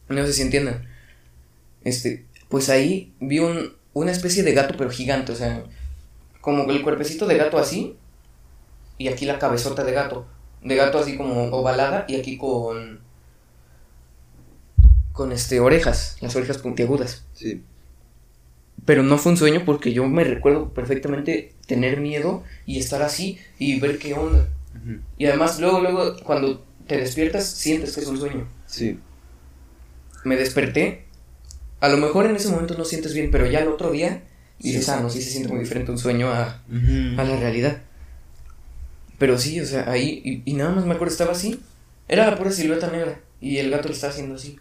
No 0.09 0.25
sé 0.27 0.33
si 0.33 0.43
entiendan. 0.43 0.87
Este, 1.85 2.27
Pues 2.49 2.69
ahí 2.71 3.15
vi 3.21 3.39
un, 3.41 3.75
una 3.95 4.13
especie 4.13 4.43
de 4.43 4.53
gato, 4.55 4.75
pero 4.79 4.91
gigante, 4.91 5.33
o 5.33 5.37
sea, 5.37 5.65
como 6.41 6.71
el 6.71 6.83
cuerpecito 6.83 7.27
de 7.27 7.37
gato 7.39 7.59
así, 7.59 7.97
y 8.99 9.09
aquí 9.09 9.27
la 9.27 9.39
cabezota 9.39 9.85
de 9.85 9.93
gato. 9.93 10.27
De 10.63 10.77
gato 10.77 10.99
así 10.99 11.17
como 11.17 11.45
ovalada, 11.47 12.05
y 12.09 12.17
aquí 12.17 12.37
con. 12.39 13.01
Con 15.19 15.33
este, 15.33 15.59
orejas, 15.59 16.17
las 16.21 16.37
orejas 16.37 16.59
puntiagudas. 16.59 17.25
Sí. 17.35 17.61
Pero 18.85 19.03
no 19.03 19.19
fue 19.19 19.33
un 19.33 19.37
sueño 19.37 19.65
porque 19.67 19.93
yo 19.93 20.07
me 20.07 20.23
recuerdo 20.23 20.73
perfectamente 20.73 21.55
tener 21.67 22.01
miedo 22.01 22.45
y 22.67 22.79
estar 22.79 23.03
así 23.03 23.37
y 23.59 23.81
ver 23.81 23.99
qué 23.99 24.15
onda. 24.15 24.47
Y 25.19 25.27
además, 25.27 25.59
luego, 25.59 25.81
luego, 25.81 26.15
cuando 26.23 26.65
te 26.87 26.99
despiertas, 26.99 27.49
sientes 27.49 27.97
que 27.97 28.03
es 28.03 28.07
un 28.07 28.21
sueño. 28.21 28.47
Sí. 28.67 29.01
Me 30.23 30.37
desperté. 30.37 31.07
A 31.81 31.89
lo 31.89 31.97
mejor 31.97 32.27
en 32.27 32.37
ese 32.37 32.49
momento 32.51 32.79
no 32.79 32.85
sientes 32.85 33.13
bien, 33.13 33.33
pero 33.33 33.45
ya 33.47 33.59
el 33.59 33.69
otro 33.69 33.91
día 33.91 34.23
dices, 34.61 34.89
ah, 34.89 35.01
no, 35.01 35.11
sí 35.11 35.21
se 35.21 35.31
siente 35.31 35.49
muy 35.49 35.59
diferente 35.59 35.91
un 35.91 35.99
sueño 35.99 36.31
a, 36.31 36.63
a 37.17 37.25
la 37.25 37.37
realidad. 37.41 37.83
Pero 39.19 39.37
sí, 39.37 39.61
o 39.61 39.67
sea, 39.67 39.91
ahí, 39.91 40.23
y, 40.25 40.49
y 40.49 40.55
nada 40.55 40.71
más 40.71 40.87
me 40.87 40.95
acuerdo, 40.95 41.11
estaba 41.11 41.33
así. 41.33 41.61
Era 42.07 42.31
la 42.31 42.39
pura 42.39 42.53
silueta 42.53 42.89
negra. 42.89 43.21
Y 43.41 43.57
el 43.57 43.69
gato 43.71 43.89
le 43.89 43.95
estaba 43.95 44.13
haciendo 44.13 44.37
así. 44.37 44.61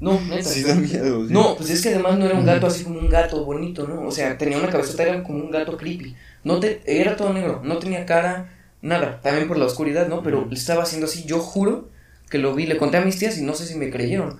No, 0.00 0.20
neta. 0.20 0.42
Sí 0.48 0.62
da 0.62 0.74
miedo. 0.74 1.26
sí. 1.26 1.32
No, 1.32 1.56
pues 1.56 1.70
es 1.70 1.82
que 1.82 1.90
además 1.90 2.18
no 2.18 2.26
era 2.26 2.34
un 2.38 2.46
gato 2.46 2.66
así 2.66 2.84
como 2.84 2.98
un 2.98 3.08
gato 3.08 3.44
bonito, 3.44 3.86
¿no? 3.86 4.02
O 4.02 4.10
sea, 4.10 4.36
tenía 4.38 4.58
una 4.58 4.68
cabezota, 4.68 5.02
era 5.02 5.22
como 5.22 5.38
un 5.44 5.50
gato 5.50 5.76
creepy. 5.76 6.14
No 6.44 6.60
te, 6.60 6.80
era 6.86 7.16
todo 7.16 7.32
negro, 7.32 7.60
no 7.64 7.78
tenía 7.78 8.06
cara, 8.06 8.52
nada. 8.82 9.20
También 9.20 9.48
por 9.48 9.56
la 9.58 9.66
oscuridad, 9.66 10.08
¿no? 10.08 10.22
Pero 10.22 10.46
le 10.48 10.54
estaba 10.56 10.82
haciendo 10.84 11.06
así, 11.06 11.24
yo 11.24 11.40
juro 11.40 11.88
que 12.30 12.38
lo 12.38 12.54
vi, 12.54 12.66
le 12.66 12.76
conté 12.76 12.96
a 12.98 13.00
mis 13.04 13.18
tías 13.18 13.38
y 13.38 13.42
no 13.42 13.54
sé 13.54 13.66
si 13.66 13.74
me 13.76 13.90
creyeron. 13.90 14.38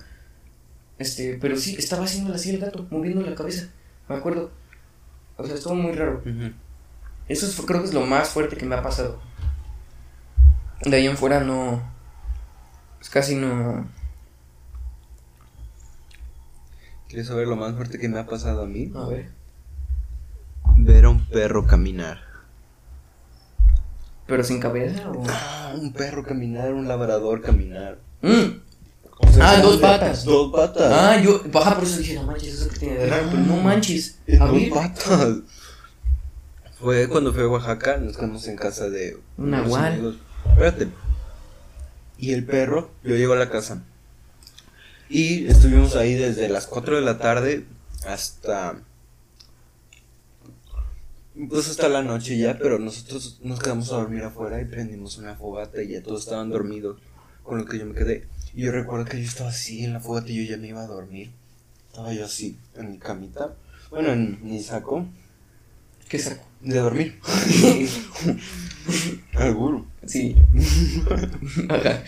Este, 0.99 1.37
pero 1.39 1.55
sí, 1.57 1.75
estaba 1.77 2.05
haciendo 2.05 2.33
así 2.33 2.49
el 2.49 2.59
gato, 2.59 2.87
moviendo 2.89 3.21
la 3.21 3.35
cabeza. 3.35 3.67
Me 4.09 4.15
acuerdo. 4.15 4.51
O 5.37 5.45
sea, 5.45 5.53
estuvo 5.55 5.75
muy 5.75 5.91
raro. 5.93 6.23
Eso 7.27 7.45
es- 7.45 7.55
creo 7.65 7.81
que 7.81 7.87
es 7.87 7.93
lo 7.93 8.05
más 8.05 8.29
fuerte 8.29 8.55
que 8.57 8.65
me 8.65 8.75
ha 8.75 8.81
pasado. 8.81 9.19
De 10.85 10.95
ahí 10.95 11.07
en 11.07 11.17
fuera 11.17 11.39
no. 11.41 11.81
Pues 12.97 13.09
casi 13.09 13.35
no. 13.35 13.87
¿Quieres 17.17 17.29
saber 17.29 17.47
lo 17.47 17.55
más 17.55 17.73
fuerte 17.73 17.97
que 17.97 18.07
me 18.07 18.19
ha 18.19 18.27
pasado 18.27 18.61
a 18.61 18.67
mí? 18.67 18.91
A 18.95 19.07
ver. 19.07 19.31
Ver 20.77 21.05
a 21.05 21.09
un 21.09 21.25
perro 21.25 21.65
caminar. 21.65 22.19
¿Pero 24.27 24.43
sin 24.43 24.59
cabeza 24.59 25.09
o.? 25.09 25.23
Ah, 25.27 25.73
un 25.81 25.93
perro 25.93 26.23
caminar, 26.23 26.71
un 26.75 26.87
labrador 26.87 27.41
caminar. 27.41 27.97
Mm. 28.21 28.59
O 29.17 29.31
sea, 29.31 29.49
Ah, 29.49 29.57
dos 29.63 29.77
patas. 29.77 30.25
Dos 30.25 30.51
patas. 30.51 30.93
Ah, 30.93 31.19
yo. 31.19 31.41
Baja, 31.51 31.73
por 31.73 31.85
eso 31.85 31.97
dije, 31.97 32.13
no 32.13 32.21
manches, 32.21 32.53
eso 32.53 32.69
que 32.69 32.77
tiene 32.77 32.99
de 32.99 33.09
raro. 33.09 33.29
Pero 33.31 33.41
no 33.41 33.57
manches. 33.63 34.19
En 34.27 34.39
A 34.39 34.45
dos 34.45 34.53
ver. 34.53 34.69
patas. 34.69 35.37
Fue 36.79 37.09
cuando 37.09 37.33
fui 37.33 37.41
a 37.41 37.47
Oaxaca, 37.47 37.97
nos 37.97 38.15
quedamos 38.15 38.47
en 38.47 38.57
casa 38.57 38.91
de 38.91 39.17
Un 39.39 39.49
nahual. 39.49 40.19
Espérate. 40.49 40.89
Y 42.19 42.33
el 42.33 42.45
perro, 42.45 42.91
yo 43.03 43.15
llego 43.15 43.33
a 43.33 43.37
la 43.37 43.49
casa. 43.49 43.81
Y 45.09 45.47
estuvimos 45.47 45.95
ahí 45.95 46.15
desde 46.15 46.49
las 46.49 46.67
4 46.67 46.97
de 46.97 47.01
la 47.01 47.17
tarde 47.17 47.65
hasta. 48.05 48.81
Pues 51.49 51.69
hasta 51.69 51.87
la 51.87 52.01
noche 52.01 52.37
ya, 52.37 52.57
pero 52.57 52.79
nosotros 52.79 53.39
nos 53.43 53.59
quedamos 53.59 53.91
a 53.91 53.97
dormir 53.97 54.23
afuera 54.23 54.59
y 54.59 54.65
prendimos 54.65 55.17
una 55.17 55.35
fogata 55.35 55.83
y 55.83 55.89
ya 55.89 56.01
todos 56.01 56.23
estaban 56.23 56.49
dormidos. 56.49 56.99
Con 57.43 57.59
lo 57.59 57.65
que 57.65 57.79
yo 57.79 57.85
me 57.85 57.93
quedé. 57.93 58.27
Y 58.53 58.63
yo 58.63 58.71
recuerdo 58.71 59.05
que 59.05 59.19
yo 59.19 59.27
estaba 59.27 59.51
así 59.51 59.83
en 59.83 59.93
la 59.93 59.99
fogata 59.99 60.31
y 60.31 60.43
yo 60.43 60.51
ya 60.51 60.57
me 60.57 60.69
iba 60.69 60.81
a 60.81 60.87
dormir. 60.87 61.31
Estaba 61.89 62.11
yo 62.13 62.25
así, 62.25 62.57
en 62.75 62.91
mi 62.91 62.97
camita. 62.97 63.53
Bueno, 63.89 64.11
en 64.11 64.39
mi 64.43 64.61
saco 64.61 65.05
¿Qué 66.09 66.19
saco? 66.19 66.43
de 66.61 66.79
dormir. 66.79 67.19
Seguro. 69.37 69.85
Sí. 70.05 70.35
Ajá. 71.69 72.03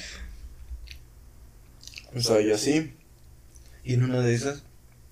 Estaba 2.13 2.41
yo 2.41 2.56
así. 2.56 2.93
Y 3.84 3.93
en 3.93 4.04
una 4.04 4.22
de 4.22 4.34
esas, 4.34 4.63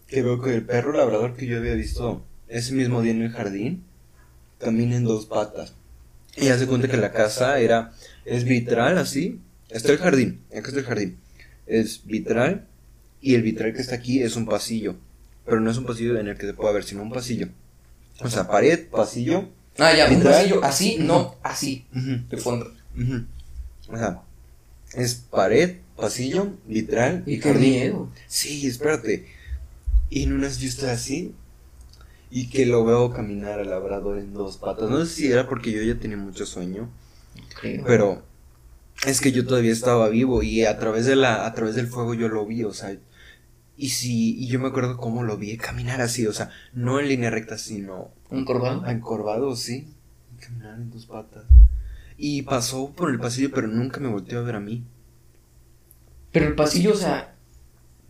que 0.07 0.21
veo 0.21 0.41
que 0.41 0.55
el 0.55 0.65
perro 0.65 0.93
labrador 0.93 1.35
que 1.35 1.45
yo 1.45 1.57
había 1.57 1.73
visto 1.73 2.23
ese 2.47 2.73
mismo 2.73 3.01
día 3.01 3.11
en 3.11 3.21
el 3.23 3.31
jardín, 3.31 3.83
camina 4.59 4.95
en 4.95 5.03
dos 5.03 5.25
patas. 5.25 5.73
Y 6.35 6.49
hace 6.49 6.67
cuenta 6.67 6.87
que 6.87 6.97
la 6.97 7.11
casa 7.11 7.59
era, 7.59 7.93
es 8.25 8.43
vitral 8.43 8.97
así. 8.97 9.41
Está 9.69 9.91
el 9.91 9.97
jardín, 9.97 10.41
acá 10.51 10.67
está 10.67 10.79
el 10.79 10.85
jardín. 10.85 11.17
Es 11.65 12.05
vitral 12.05 12.67
y 13.21 13.35
el 13.35 13.41
vitral 13.41 13.73
que 13.73 13.81
está 13.81 13.95
aquí 13.95 14.21
es 14.21 14.35
un 14.35 14.45
pasillo. 14.45 14.95
Pero 15.45 15.59
no 15.59 15.71
es 15.71 15.77
un 15.77 15.85
pasillo 15.85 16.17
en 16.17 16.27
el 16.27 16.37
que 16.37 16.45
se 16.45 16.53
pueda 16.53 16.71
ver, 16.71 16.83
sino 16.83 17.01
un 17.01 17.09
pasillo. 17.11 17.47
O 18.19 18.29
sea, 18.29 18.47
pared, 18.47 18.87
pasillo. 18.89 19.49
Ah, 19.77 19.93
ya, 19.95 20.05
un 20.05 20.15
Vitral. 20.15 20.33
pasillo 20.33 20.63
así, 20.63 20.97
no, 20.99 21.35
así, 21.43 21.85
de 21.91 22.37
fondo. 22.37 22.71
O 23.87 23.97
sea, 23.97 24.21
es 24.95 25.15
pared, 25.15 25.77
pasillo, 25.97 26.51
vitral 26.67 27.23
Y 27.25 27.39
jardín. 27.39 28.09
Sí, 28.27 28.65
espérate. 28.67 29.27
Y 30.09 30.23
en 30.23 30.33
unas 30.33 30.59
yo 30.59 30.67
estoy 30.69 30.89
así 30.89 31.35
y 32.29 32.49
que 32.49 32.65
lo 32.65 32.85
veo 32.85 33.11
caminar 33.13 33.59
al 33.59 33.69
labrador 33.69 34.17
en 34.19 34.33
dos 34.33 34.57
patas. 34.57 34.89
No 34.89 35.05
sé 35.05 35.13
si 35.13 35.31
era 35.31 35.47
porque 35.47 35.71
yo 35.71 35.81
ya 35.81 35.99
tenía 35.99 36.17
mucho 36.17 36.45
sueño, 36.45 36.89
pero 37.85 38.23
es 39.05 39.21
que 39.21 39.31
yo 39.31 39.45
todavía 39.45 39.71
estaba 39.71 40.09
vivo 40.09 40.43
y 40.43 40.65
a 40.65 40.77
través 40.79 41.05
de 41.05 41.15
la 41.15 41.45
a 41.45 41.53
través 41.53 41.75
del 41.75 41.87
fuego 41.87 42.13
yo 42.13 42.27
lo 42.29 42.45
vi, 42.45 42.63
o 42.63 42.73
sea, 42.73 42.97
y 43.77 43.89
sí, 43.89 44.35
y 44.39 44.47
yo 44.47 44.59
me 44.59 44.67
acuerdo 44.67 44.97
cómo 44.97 45.23
lo 45.23 45.37
vi 45.37 45.55
caminar 45.57 46.01
así, 46.01 46.25
o 46.25 46.33
sea, 46.33 46.49
no 46.73 46.99
en 46.99 47.07
línea 47.09 47.29
recta, 47.29 47.57
sino 47.57 48.11
¿Un 48.29 48.43
corbán? 48.43 48.89
encorvado, 48.89 49.55
sí, 49.55 49.87
caminar 50.39 50.79
en 50.79 50.89
dos 50.89 51.05
patas. 51.05 51.43
Y 52.17 52.41
pasó 52.41 52.91
por 52.95 53.11
el 53.11 53.19
pasillo, 53.19 53.51
pero 53.53 53.67
nunca 53.67 53.99
me 53.99 54.07
volteó 54.09 54.39
a 54.39 54.43
ver 54.43 54.55
a 54.55 54.59
mí. 54.59 54.83
Pero 56.31 56.47
el 56.47 56.55
pasillo, 56.55 56.93
o 56.93 56.97
sea, 56.97 57.35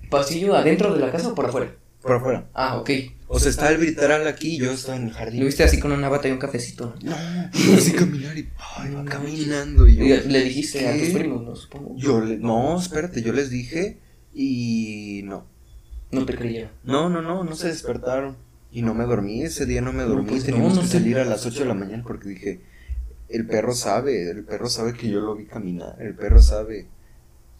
¿pasillo 0.10 0.56
adentro 0.56 0.93
de 0.93 0.99
la 0.99 1.12
casa 1.12 1.30
o 1.30 1.36
por 1.36 1.45
afuera? 1.45 1.75
Por 2.01 2.13
afuera. 2.13 2.47
Ah, 2.53 2.77
ok. 2.77 2.89
O 3.27 3.39
sea, 3.39 3.49
está 3.49 3.69
el 3.71 3.77
vitral 3.80 4.25
aquí 4.27 4.56
y 4.56 4.60
yo 4.60 4.71
estaba 4.71 4.97
en 4.97 5.08
el 5.08 5.13
jardín. 5.13 5.41
Lo 5.41 5.45
viste 5.47 5.63
así 5.63 5.80
con 5.80 5.91
una 5.91 6.08
bata 6.08 6.27
y 6.30 6.32
un 6.32 6.38
cafecito. 6.38 6.95
No, 7.03 7.15
así 7.77 7.91
caminar 7.91 8.38
y 8.38 8.47
ay, 8.77 8.93
va 8.93 9.03
caminando 9.03 9.88
y 9.88 9.95
yo. 9.95 10.03
Y 10.06 10.21
le 10.21 10.43
dijiste 10.43 10.88
a 10.88 10.97
tus 10.97 11.10
primos, 11.10 11.43
¿no? 11.43 11.56
Supongo. 11.56 11.95
Yo 11.97 12.21
le- 12.21 12.38
no, 12.38 12.80
espérate, 12.80 13.21
yo 13.21 13.34
les 13.34 13.49
dije 13.49 13.97
y 14.34 15.21
no. 15.25 15.45
No 16.12 16.25
te 16.25 16.36
creyeron. 16.36 16.71
No, 16.84 17.10
no, 17.10 17.21
no, 17.21 17.43
no 17.43 17.56
se 17.56 17.67
despertaron. 17.67 18.38
Y 18.71 18.82
no 18.82 18.93
me 18.93 19.06
dormí, 19.06 19.41
ese 19.43 19.65
día 19.65 19.82
no 19.82 19.91
me 19.91 20.03
No, 20.03 20.10
dormí, 20.10 20.30
pues 20.30 20.41
no, 20.41 20.45
teníamos 20.45 20.75
no 20.75 20.82
que 20.82 20.88
salir 20.88 21.17
a 21.17 21.25
las 21.25 21.45
8 21.45 21.60
de 21.62 21.65
la 21.65 21.73
mañana 21.73 22.03
porque 22.06 22.30
dije, 22.30 22.62
el 23.30 23.47
perro 23.47 23.73
sabe, 23.73 24.30
el 24.30 24.43
perro 24.43 24.69
sabe 24.69 24.93
que 24.93 25.10
yo 25.10 25.19
lo 25.21 25.36
vi 25.36 25.45
caminar, 25.45 25.95
el 25.99 26.15
perro 26.15 26.41
sabe 26.41 26.88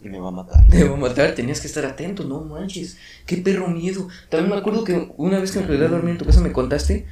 me 0.02 0.20
va 0.20 0.28
a 0.30 0.32
matar. 0.32 0.68
Te 0.68 0.84
va 0.84 0.96
a 0.96 1.00
matar, 1.00 1.34
tenías 1.36 1.60
que 1.60 1.68
estar 1.68 1.86
atento, 1.86 2.24
no 2.24 2.42
manches. 2.42 2.98
Qué 3.26 3.38
perro 3.38 3.68
miedo. 3.68 4.08
También 4.30 4.52
me 4.52 4.58
acuerdo 4.58 4.84
que 4.84 5.12
una 5.18 5.40
vez 5.40 5.52
que 5.52 5.60
me 5.60 5.68
quedé 5.68 5.86
a 5.86 5.90
dormir 5.90 6.12
en 6.12 6.18
tu 6.18 6.26
casa 6.26 6.42
me 6.42 6.52
contaste 6.52 7.06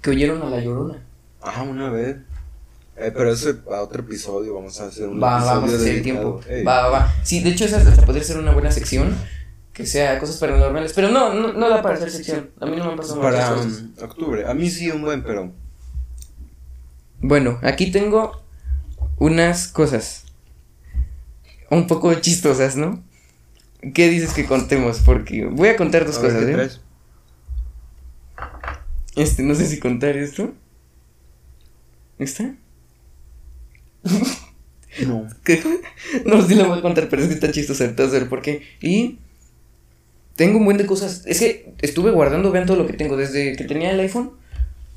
que 0.00 0.10
oyeron 0.10 0.42
a 0.42 0.50
la 0.50 0.60
llorona. 0.60 1.02
Ah, 1.40 1.62
una 1.62 1.90
vez. 1.90 2.16
Eh, 2.96 3.10
pero 3.14 3.32
eso 3.32 3.54
a 3.72 3.80
otro 3.82 4.02
episodio, 4.02 4.54
vamos 4.54 4.78
a 4.80 4.86
hacer 4.86 5.08
un 5.08 5.22
Va, 5.22 5.36
episodio 5.38 5.54
vamos 5.60 5.72
a 5.72 5.76
hacer 5.76 5.94
el 5.96 6.02
tiempo. 6.02 6.40
Ey. 6.48 6.62
Va, 6.62 6.82
va, 6.82 6.88
va. 6.90 7.14
Sí, 7.24 7.40
de 7.40 7.50
hecho, 7.50 7.64
esa 7.64 7.78
hasta 7.78 8.04
podría 8.04 8.22
ser 8.22 8.38
una 8.38 8.52
buena 8.52 8.70
sección. 8.70 9.16
Que 9.72 9.86
sea 9.86 10.18
cosas 10.18 10.36
paranormales. 10.36 10.92
Pero 10.92 11.08
no, 11.08 11.32
no, 11.32 11.54
no 11.54 11.68
da 11.70 11.80
para 11.80 11.94
hacer 11.94 12.10
sección. 12.10 12.50
A 12.60 12.66
mí 12.66 12.76
no 12.76 12.84
me 12.84 12.90
han 12.90 12.96
pasado 12.98 13.16
muchas 13.22 13.34
Para 13.34 13.54
cosas. 13.54 13.80
um, 13.80 14.04
octubre. 14.04 14.46
A 14.46 14.52
mí 14.52 14.68
sí, 14.68 14.90
un 14.90 15.00
buen, 15.00 15.22
pero. 15.22 15.50
Bueno, 17.20 17.58
aquí 17.62 17.90
tengo 17.90 18.42
unas 19.16 19.68
cosas. 19.68 20.24
Un 21.72 21.86
poco 21.86 22.12
chistosas, 22.16 22.76
¿no? 22.76 23.02
¿Qué 23.94 24.10
dices 24.10 24.34
que 24.34 24.44
contemos? 24.44 25.00
Porque 25.00 25.46
voy 25.46 25.70
a 25.70 25.76
contar 25.76 26.04
dos 26.04 26.18
A 26.18 26.20
cosas, 26.20 26.44
¿qué 26.44 26.50
¿eh? 26.50 26.54
traes? 26.54 26.80
Este, 29.16 29.42
no 29.42 29.54
sé 29.54 29.66
si 29.66 29.80
contar 29.80 30.18
esto. 30.18 30.52
¿Está? 32.18 32.54
No. 35.06 35.26
¿Qué? 35.44 35.62
No, 36.26 36.46
sí 36.46 36.56
la 36.56 36.66
voy 36.66 36.78
a 36.78 36.82
contar, 36.82 37.08
pero 37.08 37.22
es 37.22 37.28
que 37.28 37.34
está 37.34 37.50
chistoso, 37.50 37.84
entonces 37.84 38.20
ver 38.20 38.28
por 38.28 38.42
qué. 38.42 38.60
Y 38.82 39.18
tengo 40.36 40.58
un 40.58 40.66
buen 40.66 40.76
de 40.76 40.84
cosas. 40.84 41.22
Es 41.24 41.38
que 41.40 41.72
estuve 41.80 42.10
guardando, 42.10 42.52
vean 42.52 42.66
todo 42.66 42.76
lo 42.76 42.86
que 42.86 42.92
tengo. 42.92 43.16
Desde 43.16 43.56
que 43.56 43.64
tenía 43.64 43.92
el 43.92 44.00
iPhone, 44.00 44.32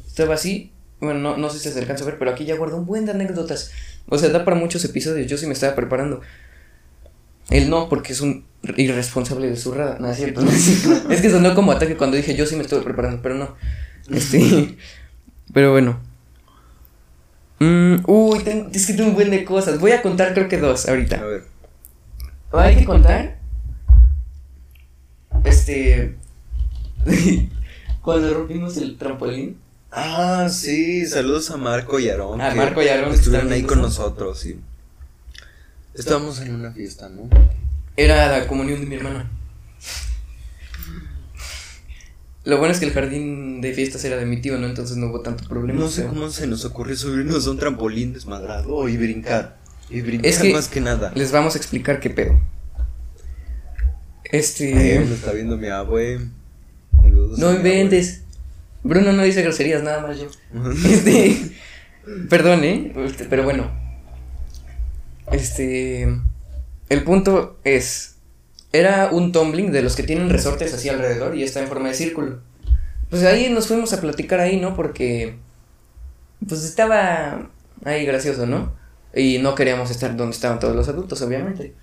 estaba 0.05 0.33
así. 0.33 0.73
Bueno, 0.99 1.21
no, 1.21 1.37
no 1.37 1.49
sé 1.49 1.59
si 1.59 1.69
se 1.69 1.79
alcanza 1.79 2.03
a 2.03 2.07
ver, 2.07 2.19
pero 2.19 2.31
aquí 2.31 2.43
ya 2.43 2.57
guardo 2.57 2.75
un 2.75 2.85
buen 2.85 3.05
de 3.05 3.11
anécdotas. 3.11 3.71
O 4.09 4.17
sea, 4.17 4.27
da 4.27 4.43
para 4.43 4.57
muchos 4.57 4.83
episodios. 4.83 5.31
Yo 5.31 5.37
sí 5.37 5.47
me 5.47 5.53
estaba 5.53 5.73
preparando. 5.73 6.19
Él 7.49 7.69
no, 7.69 7.89
porque 7.89 8.13
es 8.13 8.21
un 8.21 8.45
irresponsable 8.77 9.47
de 9.49 9.55
zurrada. 9.55 9.97
No, 9.99 10.09
es 10.09 10.17
cierto. 10.17 10.41
no 10.41 10.49
es 10.51 10.61
cierto. 10.61 11.11
Es 11.11 11.21
que 11.21 11.29
sonó 11.29 11.53
como 11.55 11.71
ataque 11.71 11.95
cuando 11.97 12.17
dije 12.17 12.35
yo 12.35 12.45
sí 12.45 12.55
me 12.55 12.63
estuve 12.63 12.81
preparando, 12.81 13.21
pero 13.21 13.35
no. 13.35 13.55
Este. 14.09 14.77
Pero 15.53 15.71
bueno. 15.71 15.99
Mm, 17.59 17.97
uy, 18.07 18.39
tengo- 18.43 18.69
es 18.73 18.85
que 18.87 18.93
tengo 18.93 19.09
un 19.09 19.15
buen 19.15 19.29
de 19.29 19.45
cosas. 19.45 19.79
Voy 19.79 19.91
a 19.91 20.01
contar 20.01 20.33
creo 20.33 20.49
que 20.49 20.57
dos 20.57 20.87
A 20.87 20.91
ahorita. 20.91 21.23
ver. 21.23 21.43
Hay 22.51 22.75
que 22.77 22.85
contar 22.85 23.37
este. 25.43 26.15
cuando 28.01 28.33
rompimos 28.33 28.77
el 28.77 28.97
trampolín. 28.97 29.57
Ah, 29.91 30.47
sí, 30.49 31.05
saludos 31.05 31.49
a 31.51 31.57
Marco 31.57 31.99
y 31.99 32.09
Aarón. 32.09 32.41
A 32.41 32.53
Marco 32.53 32.81
y 32.81 32.87
Aarón, 32.89 33.11
que 33.11 33.15
Estuvieron 33.15 33.51
ahí 33.51 33.63
con 33.63 33.81
nosotros, 33.81 34.39
sí. 34.39 34.59
Estábamos 35.97 36.39
en 36.41 36.55
una 36.55 36.71
fiesta, 36.71 37.09
¿no? 37.09 37.29
Era 37.97 38.27
la 38.39 38.47
comunión 38.47 38.79
de 38.81 38.85
mi 38.85 38.95
hermana. 38.95 39.29
Lo 42.43 42.59
bueno 42.59 42.73
es 42.73 42.79
que 42.79 42.85
el 42.85 42.91
jardín 42.93 43.59
de 43.61 43.73
fiestas 43.73 44.03
era 44.05 44.17
de 44.17 44.25
mi 44.25 44.39
tío, 44.39 44.57
¿no? 44.59 44.67
Entonces 44.67 44.97
no 44.97 45.07
hubo 45.07 45.21
tanto 45.21 45.47
problema. 45.47 45.79
No 45.79 45.87
sé 45.89 46.01
pero- 46.03 46.13
cómo 46.13 46.29
se 46.29 46.45
nos 46.45 46.63
ocurrió 46.65 46.95
subirnos 46.95 47.47
a 47.47 47.51
un 47.51 47.57
trampolín 47.57 48.13
desmadrado 48.13 48.87
y 48.87 48.97
brincar. 48.97 49.57
Y 49.89 50.01
brincar 50.01 50.29
Es 50.29 50.39
que- 50.39 50.53
más 50.53 50.67
que 50.67 50.81
nada. 50.81 51.11
Les 51.15 51.31
vamos 51.31 51.55
a 51.55 51.57
explicar 51.57 51.99
qué 51.99 52.09
pedo. 52.11 52.39
Ay, 54.31 54.39
Este. 54.39 54.99
lo 55.05 55.15
está 55.15 55.31
viendo 55.31 55.57
mi 55.57 55.69
abue. 55.69 56.19
Saludos. 57.01 57.39
No 57.39 57.53
inventes. 57.53 58.21
Bruno 58.83 59.11
no 59.13 59.23
dice 59.23 59.41
groserías, 59.41 59.81
nada 59.81 60.01
más 60.05 60.19
yo. 60.19 60.27
Este. 60.85 61.51
Perdón, 62.29 62.63
¿eh? 62.63 62.93
Pero 63.29 63.43
bueno. 63.43 63.84
Este. 65.31 66.03
El 66.89 67.03
punto 67.03 67.57
es. 67.63 68.15
Era 68.71 69.09
un 69.11 69.31
tumbling 69.31 69.71
de 69.71 69.81
los 69.81 69.95
que 69.95 70.03
tienen 70.03 70.29
resortes 70.29 70.73
así 70.73 70.89
alrededor 70.89 71.35
y 71.35 71.43
está 71.43 71.61
en 71.61 71.67
forma 71.67 71.87
de 71.89 71.93
círculo. 71.95 72.41
Pues 73.09 73.23
ahí 73.23 73.49
nos 73.49 73.67
fuimos 73.67 73.93
a 73.93 74.01
platicar 74.01 74.39
ahí, 74.39 74.59
¿no? 74.59 74.75
Porque. 74.75 75.37
Pues 76.47 76.63
estaba 76.63 77.49
ahí 77.83 78.05
gracioso, 78.05 78.45
¿no? 78.45 78.73
Y 79.15 79.37
no 79.39 79.55
queríamos 79.55 79.89
estar 79.91 80.15
donde 80.17 80.35
estaban 80.35 80.59
todos 80.59 80.75
los 80.75 80.89
adultos, 80.89 81.21
obviamente. 81.21 81.73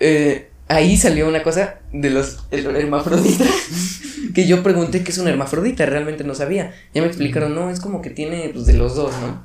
Eh, 0.00 0.48
ahí 0.68 0.96
salió 0.96 1.28
una 1.28 1.42
cosa 1.42 1.80
de 1.92 2.10
los 2.10 2.38
her- 2.50 2.74
hermafroditas 2.76 3.48
que 4.34 4.46
yo 4.46 4.62
pregunté 4.62 5.02
qué 5.02 5.10
es 5.12 5.18
un 5.18 5.28
hermafrodita, 5.28 5.86
realmente 5.86 6.24
no 6.24 6.34
sabía. 6.34 6.74
Ya 6.94 7.00
me 7.02 7.08
explicaron, 7.08 7.54
no, 7.54 7.70
es 7.70 7.80
como 7.80 8.02
que 8.02 8.10
tiene 8.10 8.50
pues 8.52 8.66
de 8.66 8.74
los 8.74 8.94
dos, 8.94 9.12
¿no? 9.20 9.44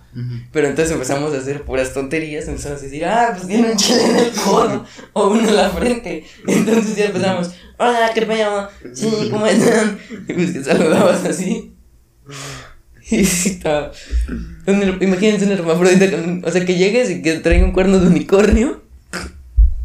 Pero 0.52 0.68
entonces 0.68 0.94
empezamos 0.94 1.34
a 1.34 1.38
hacer 1.38 1.64
puras 1.64 1.94
tonterías, 1.94 2.48
empezamos 2.48 2.80
a 2.80 2.84
decir, 2.84 3.06
ah, 3.06 3.34
pues 3.36 3.48
tiene 3.48 3.72
un 3.72 3.78
chile 3.78 4.04
en 4.10 4.16
el 4.18 4.32
codo 4.44 4.86
o 5.14 5.30
uno 5.30 5.48
en 5.48 5.56
la 5.56 5.70
frente. 5.70 6.26
Entonces 6.48 6.96
ya 6.96 7.06
empezamos, 7.06 7.52
hola, 7.78 8.12
¿qué 8.14 8.22
pedo? 8.24 8.70
Sí, 8.94 9.10
¿cómo 9.32 9.46
están? 9.46 9.98
Y 10.28 10.34
pues 10.34 10.52
que 10.52 10.64
saludabas 10.64 11.24
así. 11.26 11.74
Y 13.12 13.20
estaba. 13.20 13.92
un 14.68 14.98
Imagínense 15.02 15.46
un 15.46 15.52
hermafrodita, 15.52 16.10
con- 16.10 16.44
o 16.44 16.52
sea, 16.52 16.66
que 16.66 16.76
llegues 16.76 17.10
y 17.12 17.22
que 17.22 17.34
traiga 17.36 17.64
un 17.66 17.72
cuerno 17.72 18.00
de 18.00 18.08
unicornio. 18.08 18.82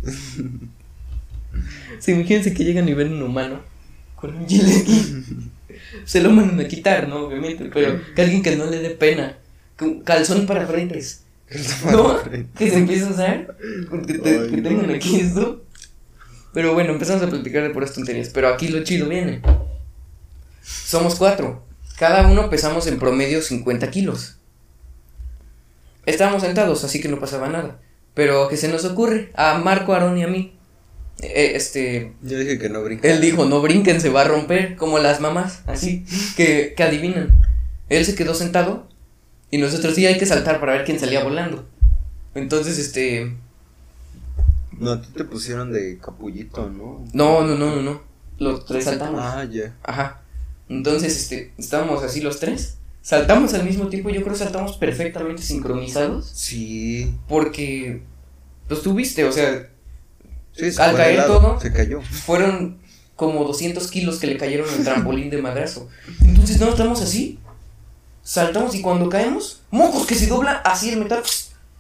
Sí, 1.98 2.12
imagínense 2.12 2.54
que 2.54 2.64
llegan 2.64 2.88
y 2.88 2.94
ven 2.94 3.12
un 3.12 3.22
humano 3.22 3.60
con 4.20 4.34
un 4.36 4.46
chile 4.46 4.72
aquí. 4.82 5.24
Se 6.04 6.20
lo 6.20 6.30
mandan 6.30 6.60
a 6.60 6.68
quitar, 6.68 7.08
¿no? 7.08 7.26
Obviamente, 7.26 7.70
pero 7.72 8.00
que 8.14 8.22
alguien 8.22 8.42
que 8.42 8.56
no 8.56 8.66
le 8.66 8.78
dé 8.78 8.90
pena. 8.90 9.38
Calzón 10.04 10.46
para 10.46 10.66
frentes. 10.66 11.24
¿No? 11.90 12.18
Que 12.56 12.70
se 12.70 12.76
empiece 12.78 13.04
a 13.06 13.08
usar. 13.10 13.56
Que, 14.06 14.14
te- 14.14 14.48
que 14.50 14.62
tengan 14.62 14.90
aquí 14.90 15.20
esto. 15.20 15.64
Pero 16.52 16.74
bueno, 16.74 16.92
empezamos 16.92 17.22
a 17.22 17.28
platicar 17.28 17.62
de 17.62 17.70
puras 17.70 17.92
tonterías. 17.92 18.28
Pero 18.28 18.48
aquí 18.48 18.68
lo 18.68 18.84
chido 18.84 19.08
viene. 19.08 19.40
Somos 20.62 21.14
cuatro. 21.16 21.64
Cada 21.98 22.26
uno 22.28 22.50
pesamos 22.50 22.86
en 22.86 22.98
promedio 22.98 23.40
50 23.42 23.90
kilos. 23.90 24.36
Estábamos 26.06 26.42
sentados, 26.42 26.84
así 26.84 27.00
que 27.00 27.08
no 27.08 27.18
pasaba 27.18 27.48
nada. 27.48 27.78
Pero 28.14 28.48
¿qué 28.48 28.56
se 28.56 28.68
nos 28.68 28.84
ocurre? 28.84 29.30
A 29.34 29.58
Marco, 29.58 29.92
Aarón 29.92 30.18
y 30.18 30.22
a 30.24 30.28
mí. 30.28 30.56
Eh, 31.22 31.52
este. 31.54 32.12
Yo 32.22 32.38
dije 32.38 32.58
que 32.58 32.68
no 32.68 32.82
brinca. 32.82 33.08
Él 33.08 33.20
dijo, 33.20 33.44
no 33.44 33.60
brinquen, 33.60 34.00
se 34.00 34.08
va 34.08 34.22
a 34.22 34.28
romper, 34.28 34.76
como 34.76 34.98
las 34.98 35.20
mamás, 35.20 35.62
así, 35.66 36.04
que, 36.36 36.74
que 36.76 36.82
adivinan. 36.82 37.40
Él 37.88 38.04
se 38.04 38.14
quedó 38.14 38.34
sentado 38.34 38.88
y 39.50 39.58
nosotros 39.58 39.94
sí 39.94 40.06
hay 40.06 40.18
que 40.18 40.26
saltar 40.26 40.60
para 40.60 40.72
ver 40.72 40.84
quién 40.84 40.98
salía 40.98 41.24
volando. 41.24 41.66
Entonces, 42.34 42.78
este... 42.78 43.34
No, 44.78 44.92
a 44.92 45.02
ti 45.02 45.08
te 45.14 45.24
pusieron 45.24 45.72
de 45.72 45.98
capullito, 45.98 46.70
¿no? 46.70 47.04
No, 47.12 47.44
no, 47.44 47.56
no, 47.56 47.76
no, 47.76 47.82
no. 47.82 48.02
Los 48.38 48.64
tres 48.64 48.84
saltamos. 48.84 49.20
Ah, 49.22 49.44
ya. 49.44 49.76
Ajá. 49.82 50.22
Entonces, 50.68 51.16
este, 51.16 51.52
estábamos 51.58 52.02
así 52.02 52.20
los 52.20 52.38
tres. 52.38 52.78
Saltamos 53.02 53.52
al 53.54 53.64
mismo 53.64 53.88
tiempo, 53.88 54.08
yo 54.10 54.20
creo 54.20 54.32
que 54.32 54.38
saltamos 54.38 54.76
perfectamente 54.76 55.42
sincronizados. 55.42 56.30
Sí. 56.32 57.12
Porque, 57.28 58.02
pues 58.68 58.82
tú 58.82 58.94
viste, 58.94 59.24
o 59.24 59.32
sea, 59.32 59.68
Sí, 60.56 60.70
se 60.72 60.82
Al 60.82 60.96
caer 60.96 61.26
todo. 61.26 61.60
Se 61.60 61.72
cayó. 61.72 62.00
fueron 62.02 62.78
como 63.16 63.44
200 63.44 63.90
kilos 63.90 64.18
que 64.18 64.26
le 64.26 64.36
cayeron 64.36 64.68
al 64.68 64.84
trampolín 64.84 65.30
de 65.30 65.40
madrazo. 65.42 65.88
Entonces, 66.22 66.58
no, 66.60 66.68
estamos 66.70 67.00
así. 67.02 67.38
Saltamos 68.22 68.74
y 68.74 68.82
cuando 68.82 69.08
caemos, 69.08 69.62
mocos 69.70 70.06
que 70.06 70.14
se 70.14 70.26
dobla 70.26 70.52
así 70.64 70.90
el 70.90 70.98
metal. 71.00 71.22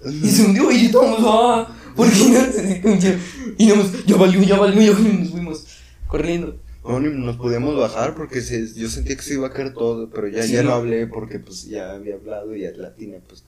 Y 0.04 0.28
se 0.28 0.42
hundió 0.44 0.70
y 0.72 0.86
estamos, 0.86 1.20
ah, 1.24 1.68
¿por 1.94 2.10
qué 2.10 2.18
no 2.28 2.52
se 2.52 2.72
escucha? 2.72 3.18
Y 3.58 3.66
nos, 3.66 4.04
ya 4.06 4.16
valió, 4.16 4.42
ya 4.42 4.56
valió, 4.56 4.80
ya 4.82 4.92
valió, 4.92 5.08
y 5.08 5.12
nos 5.18 5.30
fuimos 5.30 5.66
corriendo. 6.06 6.56
No, 6.82 6.98
ni 6.98 7.10
nos 7.10 7.36
podíamos 7.36 7.76
bajar 7.76 8.14
porque 8.14 8.40
se, 8.40 8.72
yo 8.74 8.88
sentía 8.88 9.14
que 9.16 9.22
se 9.22 9.34
iba 9.34 9.48
a 9.48 9.52
caer 9.52 9.74
todo, 9.74 10.08
pero 10.08 10.28
ya, 10.28 10.42
Sí, 10.42 10.52
ya 10.52 10.62
no. 10.62 10.72
hablé 10.72 11.06
porque 11.06 11.38
pues 11.38 11.66
ya 11.66 11.92
había 11.92 12.14
hablado 12.14 12.56
y 12.56 12.64
Atlatina 12.64 13.18
pues 13.28 13.44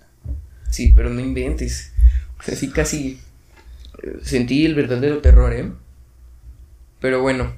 Sí, 0.70 0.92
pero 0.94 1.08
no 1.08 1.20
inventes. 1.20 1.92
Así 2.46 2.68
casi 2.70 3.18
sentí 4.22 4.64
el 4.66 4.74
verdadero 4.74 5.18
terror, 5.18 5.52
¿eh? 5.52 5.72
Pero 7.00 7.22
bueno, 7.22 7.54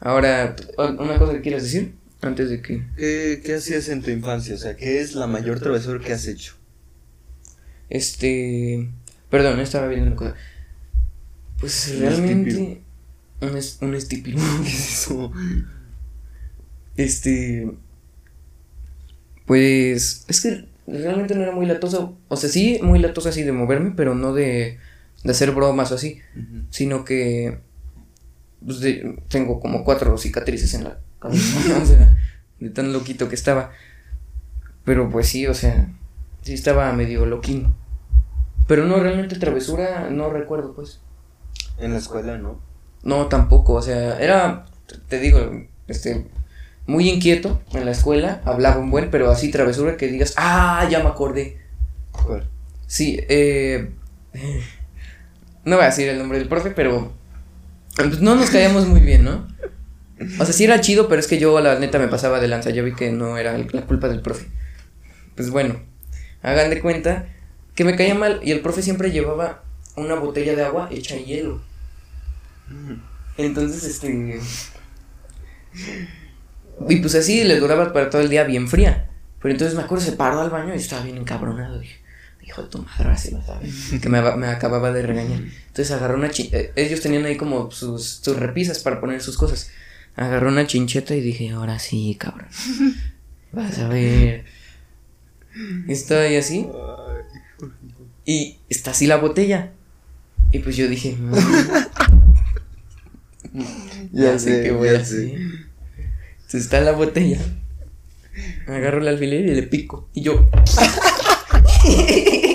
ahora, 0.00 0.56
¿una 0.78 1.18
cosa 1.18 1.32
que 1.32 1.42
quieras 1.42 1.62
decir? 1.62 1.94
Antes 2.22 2.48
de 2.50 2.62
que... 2.62 2.82
¿Qué, 2.96 3.42
¿Qué 3.44 3.54
hacías 3.54 3.88
en 3.88 4.02
tu 4.02 4.10
infancia? 4.10 4.54
O 4.54 4.58
sea, 4.58 4.76
¿qué 4.76 5.00
es 5.00 5.14
la 5.14 5.26
mayor 5.26 5.60
travesura 5.60 6.02
que 6.02 6.12
has 6.12 6.26
hecho? 6.26 6.54
Este. 7.88 8.88
Perdón, 9.30 9.60
estaba 9.60 9.88
viendo 9.88 10.08
una 10.08 10.16
cosa. 10.16 10.34
Pues 11.60 11.92
Un 11.94 12.00
realmente. 12.00 12.82
Un, 13.40 13.56
es, 13.56 13.78
un 13.80 13.94
estípiro. 13.94 14.38
¿Qué 14.62 14.68
es 14.68 15.02
eso? 15.02 15.32
Este. 16.96 17.70
Pues. 19.46 20.24
Es 20.28 20.40
que 20.40 20.66
realmente 20.86 21.34
no 21.34 21.42
era 21.42 21.52
muy 21.52 21.66
latoso. 21.66 22.18
O 22.28 22.36
sea, 22.36 22.50
sí, 22.50 22.80
muy 22.82 22.98
latoso 22.98 23.28
así 23.28 23.42
de 23.42 23.52
moverme, 23.52 23.92
pero 23.96 24.14
no 24.14 24.32
de. 24.32 24.78
De 25.26 25.32
hacer 25.32 25.50
bromas 25.52 25.92
o 25.92 25.96
así. 25.96 26.20
Sino 26.70 27.04
que. 27.04 27.58
Pues 28.64 28.80
de- 28.80 29.22
tengo 29.28 29.60
como 29.60 29.84
cuatro 29.84 30.16
cicatrices 30.16 30.72
en 30.74 30.84
la 30.84 30.98
cabeza. 31.18 31.68
¿no? 31.68 31.82
O 31.82 31.86
sea, 31.86 32.16
de 32.60 32.70
tan 32.70 32.92
loquito 32.92 33.28
que 33.28 33.34
estaba. 33.34 33.72
Pero 34.84 35.10
pues 35.10 35.28
sí, 35.28 35.46
o 35.46 35.54
sea. 35.54 35.88
Sí 36.42 36.54
estaba 36.54 36.92
medio 36.92 37.26
loquín. 37.26 37.74
Pero 38.68 38.84
no, 38.84 38.98
realmente 39.00 39.36
travesura, 39.36 40.08
no 40.10 40.30
recuerdo, 40.30 40.74
pues. 40.74 41.00
En 41.78 41.92
la 41.92 41.98
escuela, 41.98 42.38
¿no? 42.38 42.60
No, 43.02 43.26
tampoco, 43.26 43.74
o 43.74 43.82
sea, 43.82 44.18
era, 44.18 44.66
te 45.08 45.20
digo, 45.20 45.38
este, 45.86 46.26
muy 46.86 47.08
inquieto 47.08 47.62
en 47.72 47.84
la 47.84 47.92
escuela, 47.92 48.40
hablaba 48.44 48.78
un 48.78 48.90
buen, 48.90 49.10
pero 49.10 49.30
así 49.30 49.50
travesura 49.52 49.96
que 49.96 50.08
digas, 50.08 50.34
ah, 50.36 50.88
ya 50.90 51.00
me 51.02 51.10
acordé. 51.10 51.58
¿Cuál? 52.10 52.48
Sí, 52.88 53.20
eh, 53.28 53.90
no 55.66 55.76
voy 55.76 55.84
a 55.84 55.88
decir 55.88 56.08
el 56.08 56.18
nombre 56.18 56.38
del 56.38 56.48
profe, 56.48 56.70
pero 56.70 57.12
no 58.20 58.36
nos 58.36 58.50
caíamos 58.50 58.86
muy 58.86 59.00
bien, 59.00 59.24
¿no? 59.24 59.46
O 60.38 60.44
sea, 60.44 60.54
sí 60.54 60.64
era 60.64 60.80
chido, 60.80 61.08
pero 61.08 61.20
es 61.20 61.26
que 61.26 61.38
yo 61.38 61.60
la 61.60 61.78
neta 61.78 61.98
me 61.98 62.08
pasaba 62.08 62.40
de 62.40 62.48
lanza, 62.48 62.70
yo 62.70 62.84
vi 62.84 62.94
que 62.94 63.10
no 63.10 63.36
era 63.36 63.58
la 63.58 63.82
culpa 63.82 64.08
del 64.08 64.22
profe. 64.22 64.46
Pues 65.34 65.50
bueno, 65.50 65.80
hagan 66.40 66.70
de 66.70 66.80
cuenta 66.80 67.26
que 67.74 67.84
me 67.84 67.96
caía 67.96 68.14
mal 68.14 68.40
y 68.42 68.52
el 68.52 68.60
profe 68.60 68.80
siempre 68.80 69.10
llevaba 69.10 69.64
una 69.96 70.14
botella 70.14 70.54
de 70.54 70.64
agua 70.64 70.88
hecha 70.90 71.16
de 71.16 71.24
hielo. 71.24 71.60
Entonces, 73.36 73.84
este. 73.84 74.40
Y 76.88 76.96
pues 76.96 77.14
así 77.16 77.42
le 77.42 77.58
duraba 77.58 77.92
para 77.92 78.08
todo 78.08 78.22
el 78.22 78.30
día 78.30 78.44
bien 78.44 78.68
fría. 78.68 79.10
Pero 79.42 79.52
entonces 79.52 79.76
me 79.76 79.82
acuerdo, 79.82 80.04
se 80.04 80.12
paró 80.12 80.40
al 80.40 80.50
baño 80.50 80.74
y 80.74 80.78
estaba 80.78 81.02
bien 81.02 81.18
encabronado. 81.18 81.80
Dije, 81.80 82.05
hijo 82.56 82.62
de 82.62 82.68
tu 82.68 82.78
madre, 82.78 83.04
ahora 83.04 83.16
sí 83.16 83.30
lo 83.30 83.42
sabes. 83.42 84.00
Que 84.00 84.08
me, 84.08 84.20
me 84.36 84.46
acababa 84.48 84.92
de 84.92 85.02
regañar. 85.02 85.40
Entonces 85.68 85.90
agarró 85.90 86.16
una 86.16 86.28
eh, 86.28 86.72
Ellos 86.76 87.00
tenían 87.00 87.24
ahí 87.24 87.36
como 87.36 87.70
sus, 87.70 88.04
sus 88.22 88.36
repisas 88.36 88.78
para 88.80 89.00
poner 89.00 89.20
sus 89.22 89.36
cosas. 89.36 89.70
Agarró 90.14 90.48
una 90.48 90.66
chincheta 90.66 91.14
y 91.14 91.20
dije, 91.20 91.50
ahora 91.50 91.78
sí, 91.78 92.16
cabrón. 92.18 92.48
Vas 93.52 93.78
a 93.78 93.88
ver. 93.88 94.44
Ahí 96.10 96.36
así. 96.36 96.66
Y 98.24 98.58
está 98.68 98.90
así 98.92 99.06
la 99.06 99.16
botella. 99.16 99.72
Y 100.52 100.60
pues 100.60 100.76
yo 100.76 100.88
dije, 100.88 101.16
"Mm, 101.16 101.34
ya, 104.12 104.38
sé 104.38 104.62
qué 104.62 104.70
voy 104.70 104.88
a 104.88 104.98
hacer. 104.98 105.34
Entonces 105.34 106.62
está 106.62 106.80
la 106.80 106.92
botella. 106.92 107.38
Agarro 108.66 109.00
el 109.00 109.08
alfiler 109.08 109.46
y 109.46 109.54
le 109.54 109.62
pico. 109.64 110.08
Y 110.14 110.22
yo. 110.22 110.48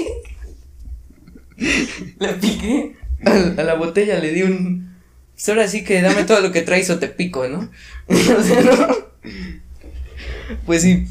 le 2.19 2.33
piqué 2.33 2.95
a, 3.25 3.61
a 3.61 3.63
la 3.63 3.75
botella, 3.75 4.19
le 4.19 4.31
di 4.31 4.43
un. 4.43 4.91
Pues 5.33 5.49
ahora 5.49 5.67
sí 5.67 5.83
que 5.83 6.01
dame 6.01 6.23
todo 6.23 6.41
lo 6.41 6.51
que 6.51 6.61
traes 6.61 6.89
o 6.89 6.99
te 6.99 7.07
pico, 7.07 7.47
¿no? 7.47 7.69
o 8.07 8.43
sea, 8.43 8.61
¿no? 8.61 8.95
Pues 10.65 10.81
sí. 10.81 11.07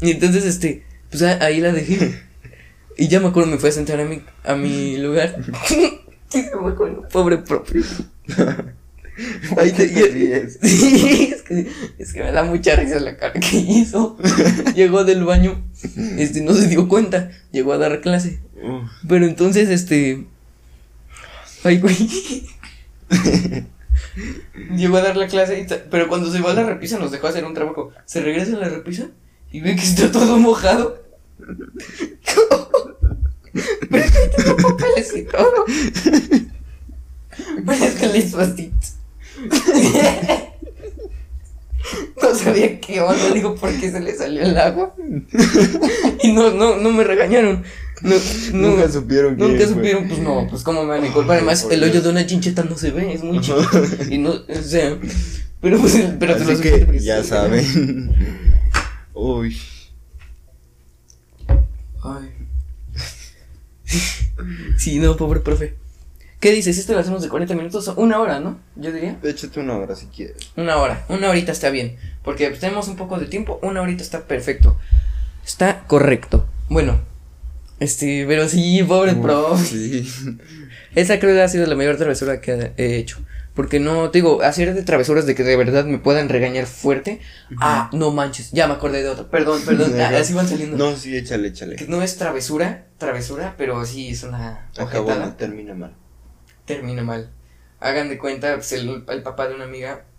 Y 0.00 0.12
entonces, 0.12 0.44
este, 0.44 0.84
pues 1.10 1.22
ahí 1.22 1.60
la 1.60 1.72
dejé. 1.72 2.20
Y 2.96 3.08
ya 3.08 3.20
me 3.20 3.28
acuerdo, 3.28 3.50
me 3.50 3.58
fui 3.58 3.68
a 3.68 3.72
sentar 3.72 4.00
a 4.00 4.04
mi, 4.04 4.22
a 4.44 4.54
mi 4.54 4.96
lugar. 4.96 5.36
pobre 7.12 7.38
propio. 7.38 7.82
Ahí 9.56 9.72
te 9.72 9.86
ríes. 9.86 10.58
Sí, 10.62 11.32
es 11.32 11.42
que, 11.42 11.66
es 11.98 12.12
que 12.12 12.22
me 12.22 12.32
da 12.32 12.42
mucha 12.44 12.76
risa 12.76 13.00
la 13.00 13.16
cara 13.16 13.32
que 13.34 13.56
hizo. 13.56 14.18
Llegó 14.74 15.04
del 15.04 15.24
baño, 15.24 15.64
este, 16.18 16.42
no 16.42 16.52
se 16.54 16.68
dio 16.68 16.88
cuenta, 16.88 17.30
llegó 17.52 17.72
a 17.72 17.78
dar 17.78 18.00
clase. 18.00 18.40
Pero 19.08 19.26
entonces, 19.26 19.68
este. 19.70 20.26
Ay, 21.64 21.78
güey. 21.78 21.96
llegó 24.76 24.96
a 24.96 25.02
dar 25.02 25.16
la 25.16 25.28
clase, 25.28 25.66
pero 25.90 26.08
cuando 26.08 26.30
se 26.32 26.40
va 26.40 26.50
a 26.50 26.54
la 26.54 26.64
repisa 26.64 26.98
nos 26.98 27.10
dejó 27.10 27.28
hacer 27.28 27.44
un 27.44 27.54
trabajo. 27.54 27.92
Se 28.04 28.20
regresa 28.20 28.56
a 28.56 28.60
la 28.60 28.68
repisa 28.68 29.08
y 29.50 29.60
ve 29.60 29.76
que 29.76 29.82
está 29.82 30.10
todo 30.10 30.38
mojado. 30.38 31.02
pero 33.90 34.04
es 34.04 34.10
que 34.10 34.28
tengo 34.36 34.56
papeles 34.56 35.16
y 35.16 35.22
todo. 35.24 35.64
Pero 37.66 37.84
es 37.84 37.94
que 37.94 38.08
le 38.08 38.18
hizo 38.18 38.40
así. 38.40 38.72
No 42.20 42.34
sabía 42.34 42.80
qué 42.80 43.00
onda, 43.00 43.30
digo, 43.32 43.54
¿por 43.54 43.72
qué 43.78 43.90
se 43.90 44.00
le 44.00 44.14
salió 44.14 44.42
el 44.42 44.58
agua? 44.58 44.94
Y 46.22 46.32
no, 46.32 46.50
no, 46.50 46.76
no 46.76 46.90
me 46.90 47.04
regañaron. 47.04 47.62
nunca 48.52 48.90
supieron 48.90 49.36
que 49.36 49.42
Nunca 49.42 49.66
supieron, 49.66 50.08
pues 50.08 50.20
no, 50.20 50.46
pues 50.50 50.62
cómo 50.62 50.82
me 50.82 50.98
van 50.98 51.04
a 51.04 51.12
culpar. 51.12 51.36
Además, 51.36 51.66
el 51.70 51.82
hoyo 51.84 52.00
de 52.00 52.08
una 52.08 52.26
chincheta 52.26 52.64
no 52.64 52.76
se 52.76 52.90
ve, 52.90 53.12
es 53.12 53.22
muy 53.22 53.40
chiquito. 53.40 53.82
Y 54.10 54.18
no, 54.18 54.30
o 54.30 54.62
sea, 54.62 54.98
pero 55.60 55.78
pues, 55.78 55.96
pero 56.18 56.34
Así 56.34 56.44
te 56.44 56.80
lo 56.80 56.92
que 56.92 56.98
ya 56.98 57.22
saben. 57.22 58.12
Uy. 59.14 59.56
Ay. 62.02 62.30
Sí, 64.76 64.98
no, 64.98 65.16
pobre 65.16 65.40
profe. 65.40 65.76
¿Qué 66.46 66.52
dices? 66.52 66.78
Esto 66.78 66.92
lo 66.92 67.00
hacemos 67.00 67.22
de 67.22 67.28
40 67.28 67.56
minutos, 67.56 67.92
una 67.96 68.20
hora, 68.20 68.38
¿no? 68.38 68.60
Yo 68.76 68.92
diría. 68.92 69.18
Échate 69.24 69.58
una 69.58 69.78
hora 69.78 69.96
si 69.96 70.06
quieres. 70.06 70.36
Una 70.54 70.76
hora, 70.76 71.04
una 71.08 71.28
horita 71.28 71.50
está 71.50 71.70
bien. 71.70 71.96
Porque 72.22 72.48
tenemos 72.50 72.86
un 72.86 72.94
poco 72.94 73.18
de 73.18 73.26
tiempo, 73.26 73.58
una 73.62 73.82
horita 73.82 74.04
está 74.04 74.28
perfecto. 74.28 74.76
Está 75.44 75.80
correcto. 75.88 76.46
Bueno, 76.68 77.00
este, 77.80 78.26
pero 78.28 78.48
sí, 78.48 78.80
pobre 78.86 79.16
profe. 79.16 79.64
Sí. 79.64 80.08
Esa 80.94 81.18
creo 81.18 81.34
que 81.34 81.42
ha 81.42 81.48
sido 81.48 81.66
la 81.66 81.74
mayor 81.74 81.96
travesura 81.96 82.40
que 82.40 82.70
he 82.76 82.94
hecho. 82.94 83.18
Porque 83.56 83.80
no, 83.80 84.10
te 84.10 84.18
digo, 84.18 84.40
hacer 84.42 84.72
de 84.72 84.84
travesuras 84.84 85.26
de 85.26 85.34
que 85.34 85.42
de 85.42 85.56
verdad 85.56 85.84
me 85.84 85.98
puedan 85.98 86.28
regañar 86.28 86.66
fuerte. 86.66 87.18
Ah, 87.60 87.90
no 87.92 88.12
manches, 88.12 88.52
ya 88.52 88.68
me 88.68 88.74
acordé 88.74 89.02
de 89.02 89.08
otro. 89.08 89.28
Perdón, 89.30 89.62
perdón, 89.66 90.00
así 90.00 90.32
van 90.32 90.46
saliendo. 90.46 90.76
No, 90.76 90.96
sí, 90.96 91.16
échale, 91.16 91.48
échale. 91.48 91.74
no 91.88 92.02
es 92.02 92.16
travesura, 92.16 92.86
travesura, 92.98 93.56
pero 93.58 93.84
sí 93.84 94.10
es 94.10 94.22
una. 94.22 94.70
Acabó, 94.78 95.10
termina 95.36 95.74
mal 95.74 96.05
termina 96.66 97.02
mal. 97.02 97.30
Hagan 97.80 98.08
de 98.08 98.18
cuenta, 98.18 98.54
pues 98.54 98.72
el, 98.72 99.04
papá 99.22 99.48
de 99.48 99.54
una 99.54 99.64
amiga. 99.64 100.04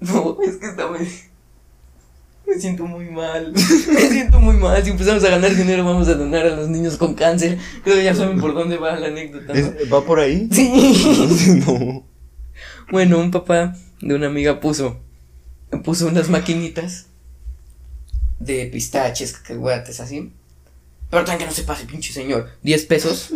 No, 0.00 0.36
es 0.42 0.56
que 0.56 0.66
está 0.66 0.88
muy. 0.88 1.08
Me 2.44 2.58
siento 2.58 2.86
muy 2.86 3.04
mal. 3.04 3.52
Me 3.54 4.00
siento 4.08 4.40
muy 4.40 4.56
mal. 4.56 4.82
Si 4.82 4.90
empezamos 4.90 5.22
a 5.22 5.30
ganar 5.30 5.54
dinero, 5.54 5.84
vamos 5.84 6.08
a 6.08 6.14
donar 6.14 6.44
a 6.44 6.56
los 6.56 6.68
niños 6.68 6.96
con 6.96 7.14
cáncer. 7.14 7.56
Creo 7.84 7.94
que 7.94 8.02
ya 8.02 8.12
saben 8.12 8.40
por 8.40 8.52
dónde 8.52 8.78
va 8.78 8.98
la 8.98 9.06
anécdota. 9.06 9.52
¿Va 9.92 10.04
por 10.04 10.18
ahí? 10.18 10.48
Sí. 10.52 11.62
no. 11.64 12.04
Bueno, 12.90 13.20
un 13.20 13.30
papá 13.30 13.76
de 14.00 14.12
una 14.12 14.26
amiga 14.26 14.58
puso. 14.58 14.98
Puso 15.84 16.08
unas 16.08 16.28
maquinitas 16.28 17.06
de 18.40 18.66
pistaches, 18.66 19.34
cacahuates, 19.34 20.00
así. 20.00 20.32
Pero 21.10 21.24
también 21.24 21.38
que 21.38 21.46
no 21.46 21.52
se 21.52 21.62
pase, 21.62 21.84
pinche 21.84 22.12
señor. 22.12 22.50
10 22.62 22.86
pesos 22.86 23.32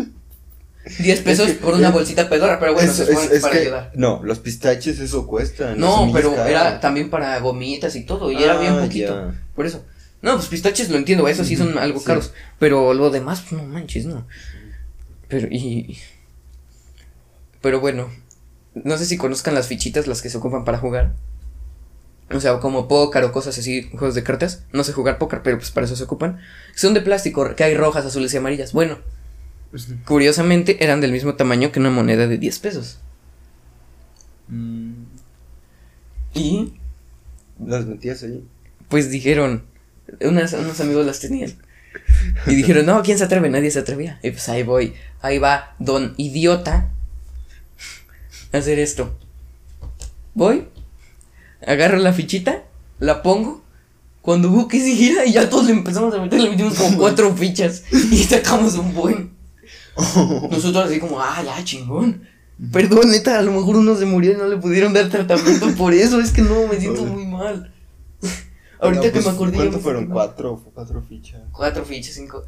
10 0.99 1.21
pesos 1.23 1.51
por 1.53 1.75
una 1.75 1.91
bolsita 1.91 2.29
pedora, 2.29 2.61
pero 2.61 2.75
bueno, 2.75 2.93
se 2.93 3.07
supone 3.07 3.41
para 3.41 3.57
ayudar. 3.57 3.93
No, 3.95 4.21
los 4.23 4.39
pistaches 4.39 5.01
eso 5.01 5.27
cuesta. 5.27 5.75
No, 5.75 6.11
pero 6.13 6.35
era 6.47 6.81
también 6.81 7.11
para 7.11 7.39
gomitas 7.41 7.97
y 7.97 8.05
todo, 8.05 8.31
y 8.31 8.43
era 8.43 8.59
bien 8.59 8.75
ah, 8.75 8.83
poquito. 8.83 9.33
Por 9.55 9.67
eso. 9.67 9.85
No, 10.23 10.35
pues 10.37 10.47
pistaches 10.47 10.89
lo 10.91 10.97
entiendo, 10.97 11.27
eso 11.29 11.45
sí 11.45 11.57
son 11.57 11.77
algo 11.79 12.03
caros. 12.03 12.33
Pero 12.59 12.95
lo 12.95 13.11
demás, 13.11 13.43
pues 13.49 13.61
no 13.61 13.69
manches, 13.69 14.07
no. 14.07 14.27
Pero, 15.29 15.49
y. 15.51 15.99
Pero 17.61 17.81
bueno, 17.81 18.11
no 18.75 18.97
sé 18.97 19.07
si 19.07 19.17
conozcan 19.17 19.55
las 19.55 19.67
fichitas, 19.67 20.07
las 20.07 20.23
que 20.23 20.31
se 20.31 20.39
ocupan 20.39 20.65
para 20.65 20.79
jugar. 20.79 21.15
O 22.33 22.41
sea, 22.41 22.59
como 22.59 22.89
póker 22.89 23.25
o 23.25 23.33
cosas 23.33 23.59
así, 23.59 23.89
juegos 23.91 24.15
de 24.15 24.23
cartas. 24.23 24.65
No 24.73 24.85
sé 24.85 24.93
jugar 24.93 25.19
póker, 25.19 25.43
pero 25.43 25.59
pues 25.59 25.71
para 25.71 25.87
eso 25.87 25.97
se 25.97 26.05
ocupan. 26.05 26.39
Son 26.75 26.95
de 26.95 27.01
plástico, 27.01 27.55
que 27.55 27.65
hay 27.65 27.75
rojas, 27.75 28.05
azules 28.05 28.33
y 28.35 28.37
amarillas. 28.37 28.73
Bueno, 28.73 28.99
curiosamente 30.05 30.83
eran 30.85 31.01
del 31.01 31.13
mismo 31.13 31.35
tamaño 31.35 31.73
que 31.73 31.81
una 31.81 31.91
moneda 31.91 32.27
de 32.27 32.39
10 32.39 32.59
pesos. 32.59 32.99
Mm. 34.49 35.05
Y. 36.35 36.75
¿Las 37.65 37.87
metías 37.87 38.23
ahí? 38.23 38.45
Pues 38.89 39.11
dijeron, 39.11 39.65
unos 40.21 40.81
amigos 40.81 41.07
las 41.07 41.21
tenían. 41.21 41.55
Y 42.47 42.55
dijeron, 42.55 42.87
no, 42.87 43.03
¿quién 43.03 43.19
se 43.19 43.25
atreve? 43.25 43.49
Nadie 43.49 43.71
se 43.71 43.79
atrevía. 43.79 44.21
Y 44.23 44.31
pues 44.31 44.49
ahí 44.49 44.63
voy, 44.63 44.95
ahí 45.21 45.39
va 45.39 45.75
don 45.79 46.15
idiota 46.17 46.91
a 48.53 48.59
hacer 48.59 48.79
esto. 48.79 49.19
Voy, 50.35 50.69
agarro 51.67 51.99
la 51.99 52.13
fichita, 52.13 52.65
la 52.99 53.23
pongo. 53.23 53.65
Cuando 54.21 54.51
veo 54.51 54.67
que 54.67 54.81
se 54.81 54.91
gira 54.95 55.25
y 55.25 55.33
ya 55.33 55.49
todos 55.49 55.67
le 55.67 55.73
empezamos 55.73 56.13
a 56.15 56.21
meter, 56.21 56.41
le 56.41 56.51
metimos 56.51 56.75
como 56.75 56.99
cuatro 56.99 57.35
fichas 57.35 57.85
y 57.93 58.25
sacamos 58.25 58.75
un 58.75 58.93
buen. 58.93 59.36
Nosotros 60.51 60.85
así 60.85 61.01
como, 61.01 61.21
ah, 61.21 61.43
ya, 61.45 61.65
chingón. 61.65 62.23
Perdón, 62.73 63.11
neta, 63.11 63.39
a 63.39 63.43
lo 63.43 63.53
mejor 63.53 63.77
uno 63.77 63.97
se 63.97 64.07
murió 64.07 64.33
y 64.33 64.37
no 64.37 64.47
le 64.47 64.57
pudieron 64.57 64.95
dar 64.95 65.09
tratamiento 65.09 65.75
por 65.77 65.93
eso. 65.93 66.21
Es 66.21 66.33
que 66.33 66.43
no, 66.43 66.67
me 66.67 66.81
siento 66.81 67.05
muy 67.05 67.27
mal. 67.27 67.73
Ahorita 68.81 69.03
que 69.05 69.11
pues, 69.11 69.27
me 69.27 69.31
acordé. 69.33 69.57
¿Cuánto 69.57 69.79
fueron? 69.79 70.07
¿Cuatro? 70.07 70.63
¿Cuatro 70.73 71.03
fichas? 71.03 71.43
Cuatro 71.53 71.85
fichas, 71.85 72.15
cinco. 72.15 72.45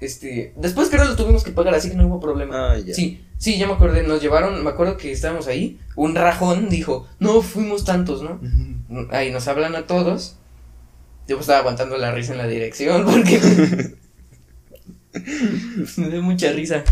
Este. 0.00 0.52
Después 0.56 0.88
creo 0.90 1.02
que 1.02 1.10
lo 1.10 1.16
tuvimos 1.16 1.44
que 1.44 1.50
pagar, 1.52 1.74
así 1.74 1.90
que 1.90 1.96
no 1.96 2.06
hubo 2.06 2.20
problema. 2.20 2.72
Ah, 2.72 2.78
ya. 2.78 2.94
Sí, 2.94 3.24
sí, 3.38 3.58
ya 3.58 3.66
me 3.66 3.74
acordé. 3.74 4.04
Nos 4.04 4.22
llevaron, 4.22 4.62
me 4.62 4.70
acuerdo 4.70 4.96
que 4.96 5.10
estábamos 5.10 5.48
ahí. 5.48 5.80
Un 5.96 6.14
rajón 6.14 6.68
dijo, 6.68 7.08
no 7.18 7.42
fuimos 7.42 7.84
tantos, 7.84 8.22
¿no? 8.22 8.40
Ahí 9.10 9.30
nos 9.32 9.48
hablan 9.48 9.74
a 9.74 9.86
todos. 9.86 10.36
Yo 11.26 11.38
estaba 11.38 11.60
aguantando 11.60 11.96
la 11.96 12.12
risa 12.12 12.32
en 12.32 12.38
la 12.38 12.46
dirección 12.46 13.04
porque. 13.10 13.40
me 15.96 16.10
dio 16.10 16.22
mucha 16.22 16.52
risa. 16.52 16.84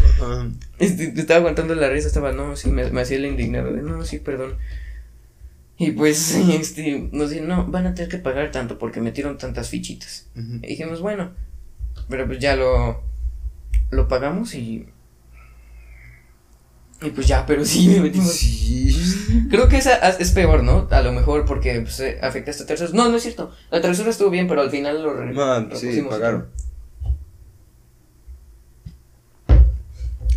Este, 0.78 1.12
estaba 1.16 1.40
aguantando 1.40 1.74
la 1.74 1.88
risa, 1.88 2.08
estaba, 2.08 2.32
no, 2.32 2.56
sí, 2.56 2.70
me, 2.70 2.82
hacía 3.00 3.16
el 3.16 3.26
indignado 3.26 3.72
de, 3.72 3.82
no, 3.82 4.04
sí, 4.04 4.18
perdón. 4.18 4.56
Y 5.78 5.92
pues, 5.92 6.34
este, 6.50 7.08
nos 7.12 7.30
dijeron, 7.30 7.48
no, 7.48 7.66
van 7.66 7.86
a 7.86 7.94
tener 7.94 8.10
que 8.10 8.18
pagar 8.18 8.50
tanto 8.50 8.78
porque 8.78 9.00
metieron 9.00 9.38
tantas 9.38 9.68
fichitas. 9.68 10.28
Y 10.34 10.66
dijimos, 10.66 11.00
bueno, 11.00 11.30
pero 12.08 12.26
pues 12.26 12.38
ya 12.38 12.56
lo, 12.56 13.02
lo 13.90 14.08
pagamos 14.08 14.54
y... 14.54 14.86
Y 17.02 17.10
pues 17.10 17.26
ya, 17.26 17.46
pero 17.46 17.64
sí, 17.64 17.88
me 17.88 18.00
metimos. 18.00 18.30
Sí. 18.30 19.46
Creo 19.48 19.68
que 19.68 19.78
esa 19.78 19.96
es 20.10 20.32
peor, 20.32 20.62
¿no? 20.62 20.86
A 20.90 21.00
lo 21.00 21.12
mejor 21.12 21.46
porque 21.46 21.80
pues, 21.80 22.02
afecta 22.20 22.50
a 22.50 22.52
esta 22.52 22.66
tercera. 22.66 22.90
No, 22.92 23.08
no 23.08 23.16
es 23.16 23.22
cierto. 23.22 23.52
La 23.70 23.80
tercera 23.80 24.10
estuvo 24.10 24.28
bien, 24.28 24.46
pero 24.46 24.60
al 24.60 24.70
final 24.70 25.02
lo, 25.02 25.14
re 25.14 25.34
sí, 25.76 26.02
pagaron. 26.02 26.48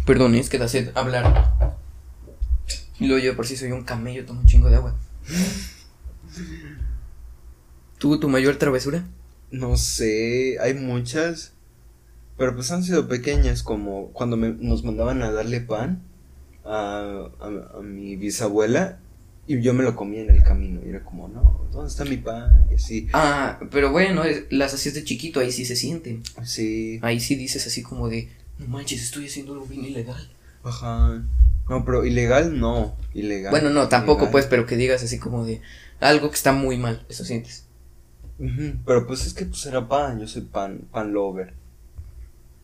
Perdón, 0.05 0.35
es 0.35 0.49
que 0.49 0.57
da 0.57 0.67
sed 0.67 0.89
hablar. 0.95 1.75
Y 2.99 3.07
luego 3.07 3.23
yo 3.23 3.35
por 3.35 3.47
si 3.47 3.55
soy 3.57 3.71
un 3.71 3.83
camello, 3.83 4.25
tomo 4.25 4.41
un 4.41 4.45
chingo 4.45 4.69
de 4.69 4.75
agua. 4.75 4.95
¿Tuvo 7.97 8.19
tu 8.19 8.29
mayor 8.29 8.57
travesura? 8.57 9.05
No 9.51 9.77
sé, 9.77 10.57
hay 10.59 10.73
muchas. 10.73 11.53
Pero 12.37 12.55
pues 12.55 12.71
han 12.71 12.83
sido 12.83 13.07
pequeñas, 13.07 13.63
como 13.63 14.09
cuando 14.11 14.35
nos 14.35 14.83
mandaban 14.83 15.21
a 15.21 15.31
darle 15.31 15.61
pan 15.61 16.01
a, 16.65 17.29
a, 17.39 17.81
mi 17.81 18.15
bisabuela 18.15 18.99
y 19.45 19.61
yo 19.61 19.73
me 19.73 19.83
lo 19.83 19.95
comía 19.95 20.21
en 20.21 20.31
el 20.31 20.43
camino. 20.43 20.81
Y 20.85 20.89
era 20.89 21.03
como, 21.03 21.27
no, 21.27 21.67
¿dónde 21.71 21.89
está 21.89 22.05
mi 22.05 22.17
pan? 22.17 22.65
Y 22.71 22.75
así. 22.75 23.07
Ah, 23.13 23.59
pero 23.71 23.91
bueno, 23.91 24.23
las 24.49 24.73
hacías 24.73 24.95
de 24.95 25.03
chiquito, 25.03 25.39
ahí 25.39 25.51
sí 25.51 25.65
se 25.65 25.75
sienten. 25.75 26.23
Sí. 26.43 26.99
Ahí 27.01 27.19
sí 27.19 27.35
dices 27.35 27.67
así 27.67 27.83
como 27.83 28.09
de, 28.09 28.29
no 28.57 28.67
manches, 28.67 29.01
estoy 29.01 29.27
haciendo 29.27 29.53
algo 29.53 29.65
bien 29.65 29.85
ilegal. 29.85 30.29
Ajá. 30.63 31.23
No, 31.69 31.85
pero 31.85 32.05
ilegal 32.05 32.59
no, 32.59 32.95
ilegal. 33.13 33.51
Bueno, 33.51 33.69
no, 33.69 33.87
tampoco 33.87 34.31
pues, 34.31 34.45
pero 34.45 34.65
que 34.65 34.75
digas 34.75 35.03
así 35.03 35.17
como 35.17 35.45
de 35.45 35.61
algo 35.99 36.29
que 36.29 36.35
está 36.35 36.51
muy 36.51 36.77
mal, 36.77 37.05
eso 37.09 37.23
sientes. 37.23 37.65
Pero 38.85 39.07
pues 39.07 39.25
es 39.25 39.33
que 39.33 39.45
pues 39.45 39.65
era 39.65 39.87
pan, 39.87 40.19
yo 40.19 40.27
soy 40.27 40.41
pan, 40.41 40.87
pan 40.91 41.13
lover. 41.13 41.53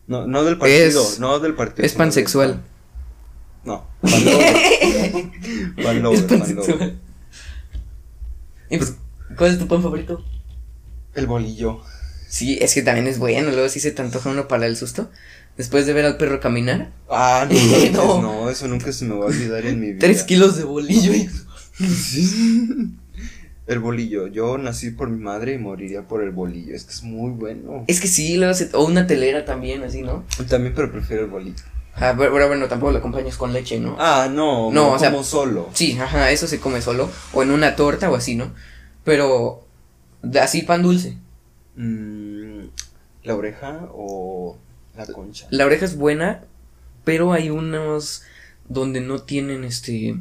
No, 0.06 0.26
no 0.26 0.44
del 0.44 0.58
partido, 0.58 1.02
no 1.18 1.38
del 1.38 1.54
partido. 1.54 1.86
Es 1.86 1.94
pansexual. 1.94 2.62
No, 3.64 3.86
pan 4.02 4.24
lover. 4.24 5.74
pan 5.82 6.02
lover, 6.02 6.18
Es 6.18 6.24
pan 6.24 6.56
lover. 6.56 6.96
Y 8.68 8.76
pues, 8.76 8.96
¿cuál 9.36 9.52
es 9.52 9.58
tu 9.58 9.66
pan 9.66 9.82
favorito? 9.82 10.24
El 11.14 11.26
bolillo. 11.26 11.80
Sí, 12.28 12.58
es 12.60 12.74
que 12.74 12.82
también 12.82 13.08
es 13.08 13.18
bueno, 13.18 13.50
luego 13.50 13.68
sí 13.68 13.80
se 13.80 13.90
te 13.90 14.02
antoja 14.02 14.30
uno 14.30 14.46
para 14.46 14.66
el 14.66 14.76
susto. 14.76 15.10
Después 15.56 15.84
de 15.86 15.92
ver 15.92 16.04
al 16.06 16.16
perro 16.16 16.40
caminar, 16.40 16.90
Ah, 17.08 17.46
no, 17.92 17.92
No. 17.92 18.22
no. 18.22 18.50
eso 18.50 18.66
nunca 18.68 18.92
se 18.92 19.04
me 19.04 19.14
va 19.14 19.24
a 19.24 19.28
olvidar 19.28 19.66
en 19.66 19.80
mi 19.80 19.88
vida. 19.92 19.98
tres 20.00 20.22
kilos 20.22 20.56
de 20.56 20.64
bolillo 20.64 21.12
y... 21.14 21.28
Sí. 21.86 22.94
El 23.66 23.78
bolillo. 23.78 24.26
Yo 24.26 24.58
nací 24.58 24.90
por 24.90 25.08
mi 25.10 25.18
madre 25.22 25.54
y 25.54 25.58
moriría 25.58 26.06
por 26.08 26.22
el 26.22 26.30
bolillo. 26.30 26.74
Es 26.74 26.84
que 26.84 26.92
es 26.92 27.02
muy 27.02 27.30
bueno. 27.30 27.84
Es 27.86 28.00
que 28.00 28.08
sí, 28.08 28.36
luego 28.36 28.52
se... 28.54 28.68
O 28.74 28.84
una 28.84 29.06
telera 29.06 29.44
también, 29.44 29.82
así, 29.84 30.02
¿no? 30.02 30.24
También, 30.48 30.74
pero 30.74 30.90
prefiero 30.90 31.24
el 31.24 31.30
bolillo. 31.30 31.62
Ah, 31.94 32.14
pero, 32.18 32.32
pero 32.32 32.48
bueno, 32.48 32.66
tampoco 32.68 32.92
lo 32.92 32.98
acompañas 32.98 33.36
con 33.36 33.52
leche, 33.52 33.78
¿no? 33.78 33.96
Ah, 33.98 34.28
no. 34.32 34.70
No, 34.72 34.92
o 34.92 34.98
sea- 34.98 35.10
como 35.10 35.22
solo. 35.24 35.68
Sí, 35.72 35.96
ajá, 36.00 36.30
eso 36.32 36.46
se 36.48 36.58
come 36.60 36.80
solo. 36.82 37.08
O 37.32 37.42
en 37.42 37.50
una 37.50 37.76
torta 37.76 38.10
o 38.10 38.14
así, 38.16 38.34
¿no? 38.34 38.52
Pero... 39.04 39.64
Así 40.40 40.62
pan 40.62 40.82
dulce. 40.82 41.16
Mm, 41.76 42.64
¿La 43.22 43.34
oreja 43.36 43.88
o 43.94 44.58
la 45.08 45.14
concha? 45.14 45.46
La 45.50 45.66
oreja 45.66 45.84
es 45.84 45.96
buena, 45.96 46.44
pero 47.04 47.32
hay 47.32 47.50
unos 47.50 48.22
donde 48.68 49.00
no 49.00 49.22
tienen 49.22 49.64
este... 49.64 50.16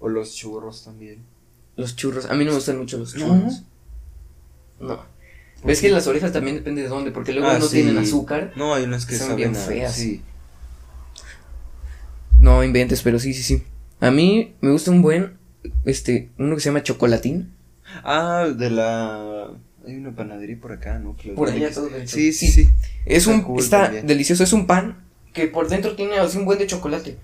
O 0.00 0.08
los 0.08 0.34
churros 0.34 0.84
también. 0.84 1.20
Los 1.76 1.96
churros. 1.96 2.26
A 2.26 2.34
mí 2.34 2.44
no 2.44 2.50
me 2.50 2.56
gustan 2.56 2.78
mucho 2.78 2.98
los 2.98 3.14
¿No? 3.14 3.26
churros. 3.26 3.62
No. 4.80 5.02
¿Ves 5.64 5.80
que 5.80 5.88
las 5.88 6.06
orejas 6.06 6.32
también 6.32 6.56
depende 6.56 6.82
de 6.82 6.88
dónde? 6.88 7.10
Porque 7.10 7.32
luego 7.32 7.48
Ah, 7.48 7.58
no 7.58 7.66
sí. 7.66 7.76
tienen 7.76 7.96
azúcar. 7.96 8.52
No, 8.54 8.74
hay 8.74 8.84
unas 8.84 9.06
que 9.06 9.16
Son 9.16 9.34
bien 9.34 9.54
feas. 9.56 9.94
Sí. 9.94 10.20
No 12.38 12.62
inventes, 12.62 13.02
pero 13.02 13.18
sí, 13.18 13.32
sí, 13.32 13.42
sí. 13.42 13.64
A 14.00 14.10
mí 14.10 14.54
me 14.60 14.70
gusta 14.70 14.90
un 14.90 15.00
buen, 15.00 15.38
este, 15.86 16.30
uno 16.38 16.54
que 16.56 16.60
se 16.60 16.68
llama 16.68 16.82
chocolatín. 16.82 17.54
Ah, 18.02 18.46
de 18.54 18.70
la. 18.70 19.50
Hay 19.86 19.94
una 19.96 20.14
panadería 20.14 20.58
por 20.60 20.72
acá, 20.72 20.98
¿no? 20.98 21.16
Por 21.34 21.48
allá 21.48 21.72
todo. 21.72 21.88
Sí, 22.06 22.32
sí, 22.32 22.48
sí. 22.48 22.68
Es 23.06 23.18
Está 23.24 23.30
un, 23.32 23.42
cool 23.42 23.60
está 23.60 23.82
también. 23.84 24.06
delicioso, 24.06 24.44
es 24.44 24.52
un 24.52 24.66
pan 24.66 25.04
que 25.32 25.46
por 25.48 25.68
dentro 25.68 25.94
tiene 25.96 26.16
así 26.18 26.38
un 26.38 26.44
buen 26.44 26.58
de 26.58 26.66
chocolate. 26.66 27.18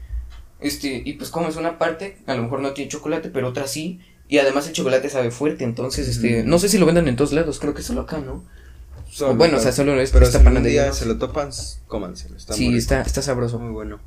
Este, 0.60 1.02
y 1.04 1.14
pues 1.14 1.30
comes 1.30 1.56
una 1.56 1.78
parte, 1.78 2.18
a 2.26 2.34
lo 2.34 2.42
mejor 2.42 2.60
no 2.60 2.72
tiene 2.72 2.90
chocolate, 2.90 3.30
pero 3.30 3.48
otra 3.48 3.66
sí. 3.66 4.00
Y 4.28 4.38
además 4.38 4.66
el 4.68 4.74
chocolate 4.74 5.08
sabe 5.08 5.30
fuerte, 5.30 5.64
entonces, 5.64 6.06
este, 6.06 6.44
no 6.44 6.58
sé 6.58 6.68
si 6.68 6.78
lo 6.78 6.86
vendan 6.86 7.08
en 7.08 7.16
todos 7.16 7.32
lados, 7.32 7.58
creo 7.58 7.74
que 7.74 7.82
solo 7.82 8.02
acá, 8.02 8.18
¿no? 8.18 8.44
Solo, 9.10 9.34
bueno, 9.34 9.56
o 9.56 9.60
sea, 9.60 9.72
solo 9.72 10.00
es 10.00 10.12
Pero 10.12 10.24
esta 10.24 10.38
si 10.40 10.46
algún 10.46 10.62
día 10.62 10.92
se 10.92 11.04
lo 11.06 11.18
topan, 11.18 11.50
cómanselo. 11.88 12.36
Está 12.36 12.52
sí, 12.54 12.76
está, 12.76 13.00
está 13.02 13.22
sabroso. 13.22 13.58
muy 13.58 13.72
bueno. 13.72 13.98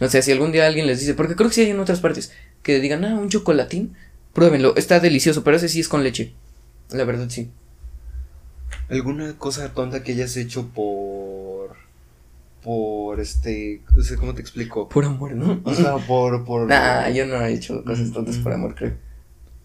O 0.00 0.08
sea, 0.08 0.22
si 0.22 0.32
algún 0.32 0.52
día 0.52 0.66
alguien 0.66 0.86
les 0.86 1.00
dice, 1.00 1.12
porque 1.14 1.36
creo 1.36 1.48
que 1.50 1.54
sí 1.54 1.60
hay 1.62 1.70
en 1.70 1.80
otras 1.80 2.00
partes, 2.00 2.32
que 2.62 2.80
digan, 2.80 3.04
ah, 3.04 3.14
un 3.18 3.28
chocolatín, 3.28 3.94
pruébenlo, 4.32 4.74
está 4.76 5.00
delicioso, 5.00 5.44
pero 5.44 5.58
ese 5.58 5.68
sí 5.68 5.80
es 5.80 5.88
con 5.88 6.02
leche. 6.02 6.32
La 6.90 7.04
verdad, 7.04 7.26
sí. 7.28 7.50
¿Alguna 8.92 9.32
cosa 9.38 9.72
tonta 9.72 10.02
que 10.02 10.12
hayas 10.12 10.36
hecho 10.36 10.68
por. 10.68 11.76
por 12.62 13.20
este. 13.20 13.82
O 13.98 14.02
sea, 14.02 14.16
¿cómo 14.16 14.34
te 14.34 14.40
explico? 14.42 14.88
Por 14.88 15.04
amor, 15.04 15.32
¿no? 15.34 15.60
O 15.64 15.74
sea, 15.74 15.96
por. 15.96 16.44
por 16.44 16.66
Nah, 16.68 17.08
yo 17.08 17.26
no 17.26 17.40
he 17.44 17.54
hecho 17.54 17.82
cosas 17.84 18.12
tontas 18.12 18.36
por 18.36 18.52
amor, 18.52 18.74
creo. 18.74 18.92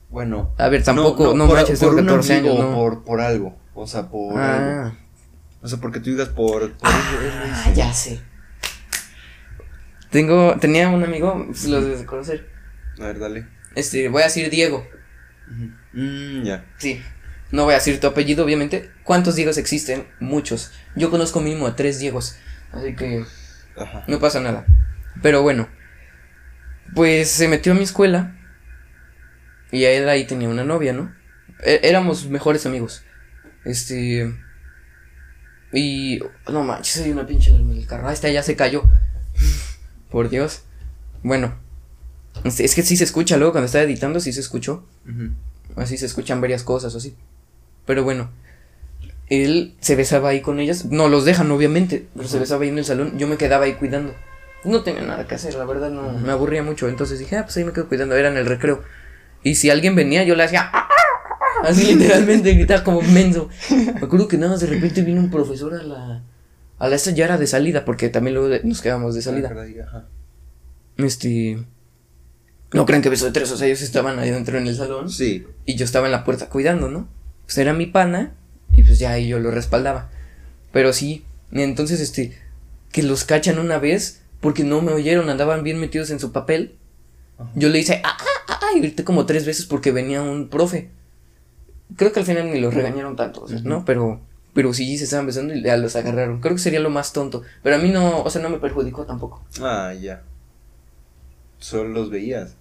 Bueno. 0.10 0.54
A 0.58 0.70
ver, 0.70 0.84
tampoco, 0.84 1.34
no, 1.36 1.48
por, 1.48 1.58
manches, 1.58 1.80
por 1.80 1.90
tengo 1.90 2.02
un 2.02 2.08
14 2.08 2.38
amigo 2.38 2.54
años, 2.54 2.66
o 2.66 2.70
no. 2.70 2.76
por, 2.76 3.04
por 3.04 3.22
algo. 3.22 3.58
O 3.76 3.86
sea, 3.86 4.10
por 4.10 4.40
algo. 4.40 4.82
ah, 4.90 4.94
O 5.62 5.68
sea, 5.68 5.78
porque 5.80 6.00
tú 6.00 6.10
digas 6.12 6.30
por. 6.30 6.72
por 6.72 6.90
ah, 6.90 7.72
ya 7.76 7.94
sé. 7.94 8.20
Tengo, 10.10 10.56
tenía 10.60 10.88
un 10.90 11.04
amigo, 11.04 11.44
pues, 11.48 11.66
lo 11.68 11.82
debes 11.82 12.00
de 12.00 12.06
conocer. 12.06 12.50
A 13.00 13.08
ver, 13.08 13.20
dale. 13.20 13.46
Este, 13.76 14.08
voy 14.10 14.22
a 14.22 14.26
decir 14.26 14.50
Diego. 14.50 14.88
Mm, 15.94 16.44
ya. 16.44 16.66
Sí. 16.78 17.02
No 17.52 17.64
voy 17.64 17.74
a 17.74 17.78
decir 17.78 18.00
tu 18.00 18.08
apellido, 18.08 18.44
obviamente. 18.44 18.92
¿Cuántos 19.04 19.36
Diegos 19.36 19.58
existen? 19.58 20.06
Muchos. 20.20 20.72
Yo 20.96 21.10
conozco 21.10 21.40
mínimo 21.40 21.68
a 21.68 21.76
tres 21.76 22.00
Diegos. 22.00 22.36
Así 22.72 22.96
que 22.96 23.26
Ajá. 23.78 24.04
no 24.08 24.20
pasa 24.20 24.40
nada. 24.42 24.66
Pero 25.22 25.42
bueno. 25.42 25.68
Pues 26.94 27.30
se 27.30 27.48
metió 27.48 27.72
a 27.72 27.76
mi 27.76 27.84
escuela. 27.84 28.36
Y 29.72 29.86
a 29.86 29.92
él 29.92 30.08
ahí 30.10 30.26
tenía 30.26 30.50
una 30.50 30.64
novia, 30.64 30.94
¿no? 30.94 31.14
É- 31.64 31.80
éramos 31.84 32.28
mejores 32.28 32.66
amigos. 32.66 33.04
Este. 33.66 34.34
Y. 35.74 36.20
No 36.50 36.64
manches, 36.64 37.04
hay 37.04 37.12
una 37.12 37.26
pinche 37.28 37.52
en 37.52 37.72
el 37.72 37.86
carro. 37.88 38.08
Ah, 38.08 38.14
esta 38.14 38.30
ya 38.30 38.44
se 38.44 38.56
cayó. 38.56 38.84
Por 40.12 40.30
Dios. 40.30 40.64
Bueno. 41.24 41.58
Es 42.44 42.76
que 42.76 42.84
sí 42.84 42.96
se 42.96 43.04
escucha 43.04 43.36
luego 43.38 43.52
cuando 43.54 43.66
estaba 43.66 43.84
editando, 43.84 44.20
sí 44.20 44.32
se 44.32 44.42
escuchó. 44.42 44.88
Así 45.76 45.98
se 45.98 46.06
escuchan 46.06 46.40
varias 46.40 46.64
cosas 46.64 46.94
o 46.94 46.98
así. 47.00 47.16
Pero 47.88 48.04
bueno. 48.04 48.30
Él 49.30 49.76
se 49.82 49.96
besaba 49.96 50.30
ahí 50.30 50.42
con 50.42 50.60
ellas. 50.60 50.86
No 50.86 51.10
los 51.10 51.26
dejan, 51.26 51.50
obviamente. 51.52 52.06
Pero 52.16 52.28
se 52.30 52.38
besaba 52.40 52.64
ahí 52.64 52.70
en 52.70 52.78
el 52.78 52.86
salón. 52.86 53.18
Yo 53.18 53.28
me 53.28 53.38
quedaba 53.38 53.66
ahí 53.66 53.74
cuidando. 53.74 54.14
No 54.64 54.84
tenía 54.84 55.02
nada 55.02 55.28
que 55.28 55.36
hacer, 55.36 55.56
la 55.56 55.66
verdad 55.66 55.90
no. 55.90 56.14
Me 56.14 56.32
aburría 56.32 56.62
mucho. 56.64 56.88
Entonces 56.88 57.20
dije, 57.20 57.36
ah, 57.38 57.44
pues 57.44 57.58
ahí 57.58 57.64
me 57.66 57.74
quedo 57.74 57.88
cuidando. 57.88 58.16
Era 58.16 58.30
en 58.30 58.38
el 58.38 58.46
recreo. 58.46 58.84
Y 59.44 59.56
si 59.56 59.70
alguien 59.70 59.96
venía, 59.96 60.24
yo 60.24 60.36
le 60.36 60.44
hacía. 60.44 60.70
"Ah, 60.72 60.88
ah, 60.88 60.88
ah", 61.64 61.68
Así 61.70 61.94
literalmente 61.96 62.54
gritaba 62.54 62.84
como 62.84 63.02
menso. 63.02 63.50
Me 63.72 64.02
acuerdo 64.06 64.28
que 64.28 64.38
nada 64.38 64.52
más 64.54 64.62
de 64.62 64.68
repente 64.68 65.02
vino 65.02 65.20
un 65.20 65.30
profesor 65.32 65.74
a 65.74 65.84
la. 65.84 66.24
A 66.80 66.88
la 66.90 66.96
esta 66.96 67.12
ya 67.12 67.26
era 67.26 67.38
de 67.38 67.48
salida, 67.48 67.84
porque 67.86 68.10
también 68.10 68.36
luego 68.36 68.50
de- 68.50 68.62
nos 68.64 68.82
quedábamos 68.82 69.16
de 69.16 69.22
salida. 69.24 69.50
Ajá. 69.88 70.06
Este. 70.98 71.58
No 72.74 72.86
crean 72.86 73.02
que 73.02 73.10
beso 73.10 73.26
de 73.26 73.32
tres, 73.32 73.52
o 73.52 73.58
sea, 73.58 73.68
ellos 73.68 73.82
estaban 73.82 74.20
ahí 74.20 74.30
dentro 74.30 74.58
en 74.58 74.68
el 74.68 74.76
salón. 74.76 75.10
Sí. 75.10 75.46
Y 75.66 75.76
yo 75.76 75.86
estaba 75.86 76.06
en 76.08 76.12
la 76.12 76.24
puerta 76.24 76.50
cuidando, 76.50 76.90
¿no? 76.90 77.08
Pues 77.48 77.58
era 77.58 77.74
mi 77.74 77.88
pana. 77.88 78.36
Y 78.74 78.84
pues 78.84 79.00
ya 79.00 79.12
ahí 79.12 79.30
yo 79.30 79.40
lo 79.40 79.50
respaldaba. 79.50 80.12
Pero 80.72 80.94
sí. 80.94 81.26
Entonces, 81.52 82.00
este. 82.02 82.38
Que 82.92 83.02
los 83.02 83.24
cachan 83.24 83.58
una 83.58 83.80
vez. 83.80 84.22
Porque 84.42 84.64
no 84.64 84.82
me 84.82 84.92
oyeron. 84.92 85.30
Andaban 85.30 85.64
bien 85.64 85.80
metidos 85.80 86.12
en 86.12 86.20
su 86.20 86.32
papel. 86.32 86.76
Ajá. 87.40 87.50
Yo 87.56 87.70
le 87.70 87.80
hice. 87.80 88.02
¡Ah, 88.04 88.18
ah, 88.20 88.60
ah! 88.62 88.78
Y 88.78 88.82
grité 88.82 89.04
como 89.04 89.26
tres 89.26 89.46
veces 89.46 89.66
porque 89.66 89.92
venía 89.92 90.22
un 90.22 90.50
profe. 90.50 90.92
Creo 91.96 92.12
que 92.12 92.20
al 92.20 92.26
final 92.26 92.52
ni 92.52 92.60
los 92.60 92.74
regañaron 92.74 93.16
tanto, 93.16 93.44
o 93.44 93.48
sea, 93.48 93.60
¿no? 93.64 93.86
Pero. 93.86 94.20
Pero 94.54 94.74
sí 94.74 94.98
se 94.98 95.06
estaban 95.06 95.26
besando 95.26 95.54
y 95.54 95.64
ya 95.64 95.78
los 95.78 95.96
agarraron. 95.96 96.42
Creo 96.42 96.56
que 96.56 96.62
sería 96.62 96.80
lo 96.80 96.90
más 96.90 97.14
tonto. 97.14 97.44
Pero 97.64 97.78
a 97.78 97.80
mí 97.80 97.90
no. 97.90 98.24
O 98.24 98.30
sea, 98.30 98.42
no 98.42 98.50
me 98.50 98.58
perjudicó 98.58 99.06
tampoco. 99.06 99.46
Ah, 99.62 99.94
ya. 99.94 100.24
Solo 101.60 101.90
los 101.90 102.10
veías. 102.10 102.56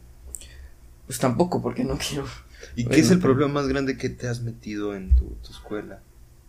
Pues 1.06 1.18
tampoco, 1.18 1.62
porque 1.62 1.84
no 1.84 1.98
quiero. 1.98 2.26
¿Y 2.76 2.82
qué 2.84 2.88
Bueno, 2.88 3.02
es 3.02 3.10
el 3.10 3.18
pero- 3.18 3.34
problema 3.34 3.54
más 3.60 3.68
grande 3.68 3.96
que 3.96 4.08
te 4.10 4.28
has 4.28 4.42
metido 4.42 4.94
en 4.94 5.16
tu, 5.16 5.24
tu 5.42 5.50
escuela? 5.50 6.00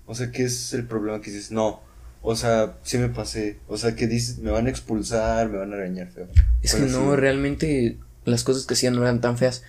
O 0.05 0.13
sea, 0.13 0.31
¿qué 0.31 0.43
es 0.43 0.73
el 0.73 0.85
problema 0.85 1.19
que 1.21 1.31
dices, 1.31 1.51
no, 1.51 1.81
o 2.21 2.35
sea, 2.35 2.77
sí 2.83 2.97
me 2.97 3.09
pasé, 3.09 3.57
o 3.67 3.77
sea, 3.77 3.95
que 3.95 4.07
dices, 4.07 4.37
me 4.39 4.51
van 4.51 4.67
a 4.67 4.69
expulsar, 4.69 5.49
me 5.49 5.57
van 5.57 5.73
a 5.73 5.77
regañar 5.77 6.09
feo? 6.11 6.27
Es 6.61 6.73
que 6.73 6.79
¿Cuál 6.81 6.89
ha 6.89 6.93
no, 6.93 6.99
sido? 7.01 7.15
realmente 7.15 7.97
las 8.25 8.43
cosas 8.43 8.65
que 8.65 8.73
hacían 8.75 8.93
no 8.95 9.01
eran 9.01 9.21
tan 9.21 9.37
feas. 9.37 9.63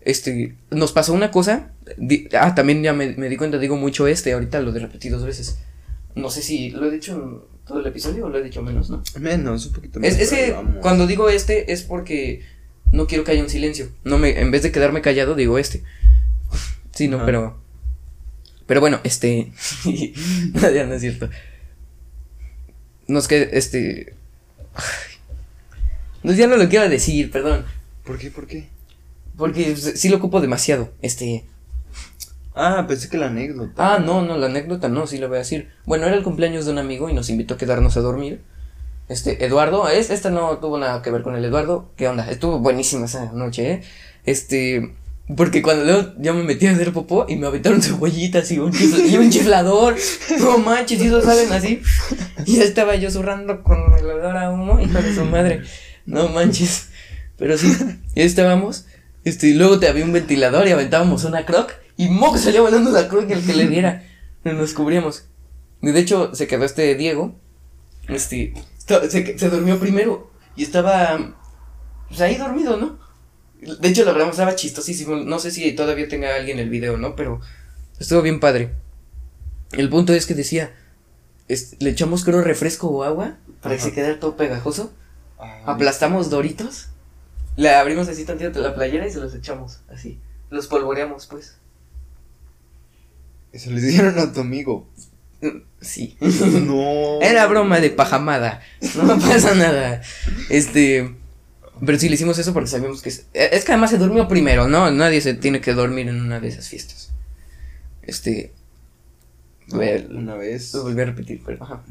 Este, 0.00 0.56
nos 0.70 0.92
pasó 0.92 1.12
una 1.12 1.30
cosa. 1.30 1.72
di- 1.96 2.28
ah, 2.38 2.54
también 2.54 2.82
ya 2.82 2.92
me, 2.92 3.14
me 3.16 3.28
di 3.28 3.36
cuenta, 3.36 3.58
digo 3.58 3.76
mucho 3.76 4.06
este, 4.06 4.32
ahorita 4.32 4.60
lo 4.62 4.72
de 4.72 4.80
repetí 4.80 5.08
dos 5.08 5.24
veces. 5.24 5.58
No 6.14 6.30
sé 6.30 6.42
si 6.42 6.70
lo 6.70 6.86
he 6.86 6.90
dicho 6.90 7.48
todo 7.66 7.80
el 7.80 7.86
episodio 7.86 8.26
o 8.26 8.28
lo 8.28 8.38
he 8.38 8.42
dicho 8.42 8.62
menos, 8.62 8.88
¿no? 8.90 9.02
Menos, 9.20 9.66
un 9.66 9.72
poquito 9.72 10.00
menos. 10.00 10.16
Es, 10.18 10.32
es 10.32 10.38
que 10.38 10.52
vamos. 10.52 10.76
cuando 10.80 11.06
digo 11.06 11.28
este 11.28 11.72
es 11.72 11.82
porque 11.82 12.42
no 12.92 13.06
quiero 13.06 13.24
que 13.24 13.32
haya 13.32 13.42
un 13.42 13.50
silencio. 13.50 13.90
No 14.04 14.18
me, 14.18 14.40
en 14.40 14.50
vez 14.50 14.62
de 14.62 14.72
quedarme 14.72 15.02
callado, 15.02 15.34
digo 15.34 15.58
este. 15.58 15.82
Sí, 16.92 17.08
no, 17.08 17.24
pero. 17.24 17.60
Pero 18.66 18.80
bueno, 18.80 19.00
este. 19.04 19.52
ya 20.54 20.84
no 20.86 20.94
es 20.94 21.00
cierto. 21.00 21.30
Nos 23.06 23.28
que 23.28 23.50
este. 23.52 24.14
No, 26.22 26.32
ya 26.32 26.46
no 26.46 26.56
lo 26.56 26.68
quiero 26.68 26.88
decir, 26.88 27.30
perdón. 27.30 27.64
¿Por 28.04 28.18
qué, 28.18 28.30
por 28.30 28.46
qué? 28.46 28.68
Porque 29.36 29.76
sí 29.76 30.08
lo 30.08 30.16
ocupo 30.16 30.40
demasiado. 30.40 30.92
Este. 31.00 31.44
Ah, 32.54 32.86
pensé 32.88 33.08
que 33.08 33.18
la 33.18 33.26
anécdota. 33.26 33.94
Ah, 33.94 33.98
no, 34.00 34.22
no, 34.22 34.36
la 34.36 34.46
anécdota 34.46 34.88
no, 34.88 35.06
sí 35.06 35.18
lo 35.18 35.28
voy 35.28 35.36
a 35.36 35.40
decir. 35.40 35.68
Bueno, 35.86 36.06
era 36.06 36.16
el 36.16 36.24
cumpleaños 36.24 36.66
de 36.66 36.72
un 36.72 36.78
amigo 36.78 37.08
y 37.08 37.14
nos 37.14 37.30
invitó 37.30 37.54
a 37.54 37.58
quedarnos 37.58 37.96
a 37.96 38.00
dormir. 38.00 38.42
Este, 39.08 39.44
Eduardo, 39.44 39.88
es, 39.88 40.10
esta 40.10 40.30
no 40.30 40.58
tuvo 40.58 40.78
nada 40.78 41.00
que 41.02 41.10
ver 41.10 41.22
con 41.22 41.34
el 41.34 41.44
Eduardo. 41.44 41.90
¿Qué 41.96 42.08
onda? 42.08 42.30
Estuvo 42.30 42.58
buenísima 42.58 43.06
esa 43.06 43.32
noche, 43.32 43.70
¿eh? 43.72 43.82
Este, 44.26 44.94
porque 45.34 45.62
cuando 45.62 45.84
luego 45.84 46.12
yo 46.18 46.34
me 46.34 46.42
metí 46.42 46.66
a 46.66 46.72
hacer 46.72 46.92
popó 46.92 47.24
y 47.28 47.36
me 47.36 47.46
aventaron 47.46 47.80
cebollitas 47.82 48.50
y 48.50 48.58
un, 48.58 48.72
chifla- 48.72 49.06
y 49.08 49.16
un 49.16 49.30
chiflador. 49.30 49.96
No 50.40 50.58
manches, 50.58 51.00
y 51.00 51.06
eso 51.06 51.22
saben 51.22 51.50
así. 51.52 51.80
Y 52.44 52.56
ya 52.56 52.64
estaba 52.64 52.96
yo 52.96 53.10
zurrando 53.10 53.62
con 53.62 53.78
el 53.98 54.04
olor 54.04 54.36
a 54.36 54.50
humo, 54.50 54.78
hijo 54.80 55.00
de 55.00 55.14
su 55.14 55.24
madre. 55.24 55.62
No 56.06 56.28
manches. 56.28 56.88
Pero 57.38 57.56
sí, 57.56 57.72
ya 58.14 58.24
estábamos. 58.24 58.86
Este, 59.24 59.48
y 59.48 59.54
luego 59.54 59.78
te 59.78 59.88
había 59.88 60.04
un 60.04 60.12
ventilador 60.12 60.66
y 60.68 60.72
aventábamos 60.72 61.24
una 61.24 61.46
croc. 61.46 61.72
Y 61.96 62.08
moco 62.08 62.36
salía 62.38 62.60
volando 62.60 62.90
la 62.90 63.08
croc 63.08 63.24
y 63.28 63.32
el 63.32 63.44
que 63.44 63.54
le 63.54 63.66
diera. 63.68 64.04
Nos 64.44 64.72
cubríamos. 64.74 65.24
Y 65.82 65.90
de 65.92 66.00
hecho, 66.00 66.34
se 66.34 66.46
quedó 66.46 66.64
este 66.64 66.94
Diego. 66.94 67.34
Este, 68.08 68.54
se, 69.08 69.38
se 69.38 69.50
durmió 69.50 69.78
primero. 69.78 70.30
Y 70.56 70.64
estaba, 70.64 71.36
pues 72.08 72.20
ahí 72.20 72.36
dormido, 72.36 72.76
¿no? 72.76 72.98
De 73.60 73.88
hecho, 73.88 74.04
lo 74.04 74.12
grabamos, 74.12 74.34
estaba 74.34 74.54
chistosísimo. 74.54 75.16
No 75.16 75.38
sé 75.38 75.50
si 75.50 75.72
todavía 75.72 76.08
tenga 76.08 76.34
alguien 76.34 76.58
el 76.58 76.70
video, 76.70 76.96
¿no? 76.96 77.16
Pero 77.16 77.40
estuvo 77.98 78.22
bien 78.22 78.40
padre. 78.40 78.74
El 79.72 79.88
punto 79.88 80.12
es 80.12 80.26
que 80.26 80.34
decía, 80.34 80.74
le 81.78 81.90
echamos 81.90 82.24
creo 82.24 82.42
refresco 82.42 82.88
o 82.88 83.02
agua 83.02 83.36
para 83.60 83.74
que 83.74 83.82
se 83.82 83.92
quedara 83.92 84.20
todo 84.20 84.36
pegajoso. 84.36 84.92
Ah, 85.38 85.62
aplastamos 85.66 86.30
doritos. 86.30 86.88
Le 87.56 87.70
abrimos 87.70 88.08
así 88.08 88.24
tantito 88.24 88.60
la 88.60 88.74
playera 88.74 89.06
y 89.06 89.10
se 89.10 89.18
los 89.18 89.34
echamos 89.34 89.80
así. 89.88 90.20
Los 90.50 90.68
polvoreamos, 90.68 91.26
pues. 91.26 91.56
Eso 93.52 93.70
le 93.70 93.80
dieron 93.80 94.18
a 94.18 94.32
tu 94.32 94.40
amigo. 94.40 94.88
Sí. 95.80 96.16
No. 96.20 97.20
Era 97.20 97.46
broma 97.46 97.80
de 97.80 97.90
pajamada. 97.90 98.60
No 98.96 99.18
pasa 99.20 99.54
nada. 99.54 100.02
Este. 100.50 101.14
Pero 101.84 101.98
sí 101.98 102.08
le 102.08 102.16
hicimos 102.16 102.38
eso 102.38 102.52
porque 102.52 102.68
sabíamos 102.68 103.02
que. 103.02 103.08
Es, 103.08 103.26
es 103.32 103.64
que 103.64 103.72
además 103.72 103.90
se 103.90 103.98
durmió 103.98 104.26
primero, 104.26 104.68
¿no? 104.68 104.90
Nadie 104.90 105.20
se 105.20 105.34
tiene 105.34 105.60
que 105.60 105.74
dormir 105.74 106.08
en 106.08 106.20
una 106.20 106.40
de 106.40 106.48
esas 106.48 106.68
fiestas. 106.68 107.12
Este. 108.02 108.52
una 109.72 110.34
vez. 110.34 110.74
Lo 110.74 110.82
volví 110.84 111.00
a 111.00 111.06
repetir, 111.06 111.40
pero. 111.44 111.62
Ajá. 111.62 111.82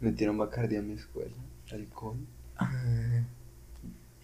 Metieron 0.00 0.38
Bacardi 0.38 0.76
a 0.76 0.82
mi 0.82 0.94
escuela. 0.94 1.30
Alcohol. 1.72 2.16
Ah, 2.58 2.70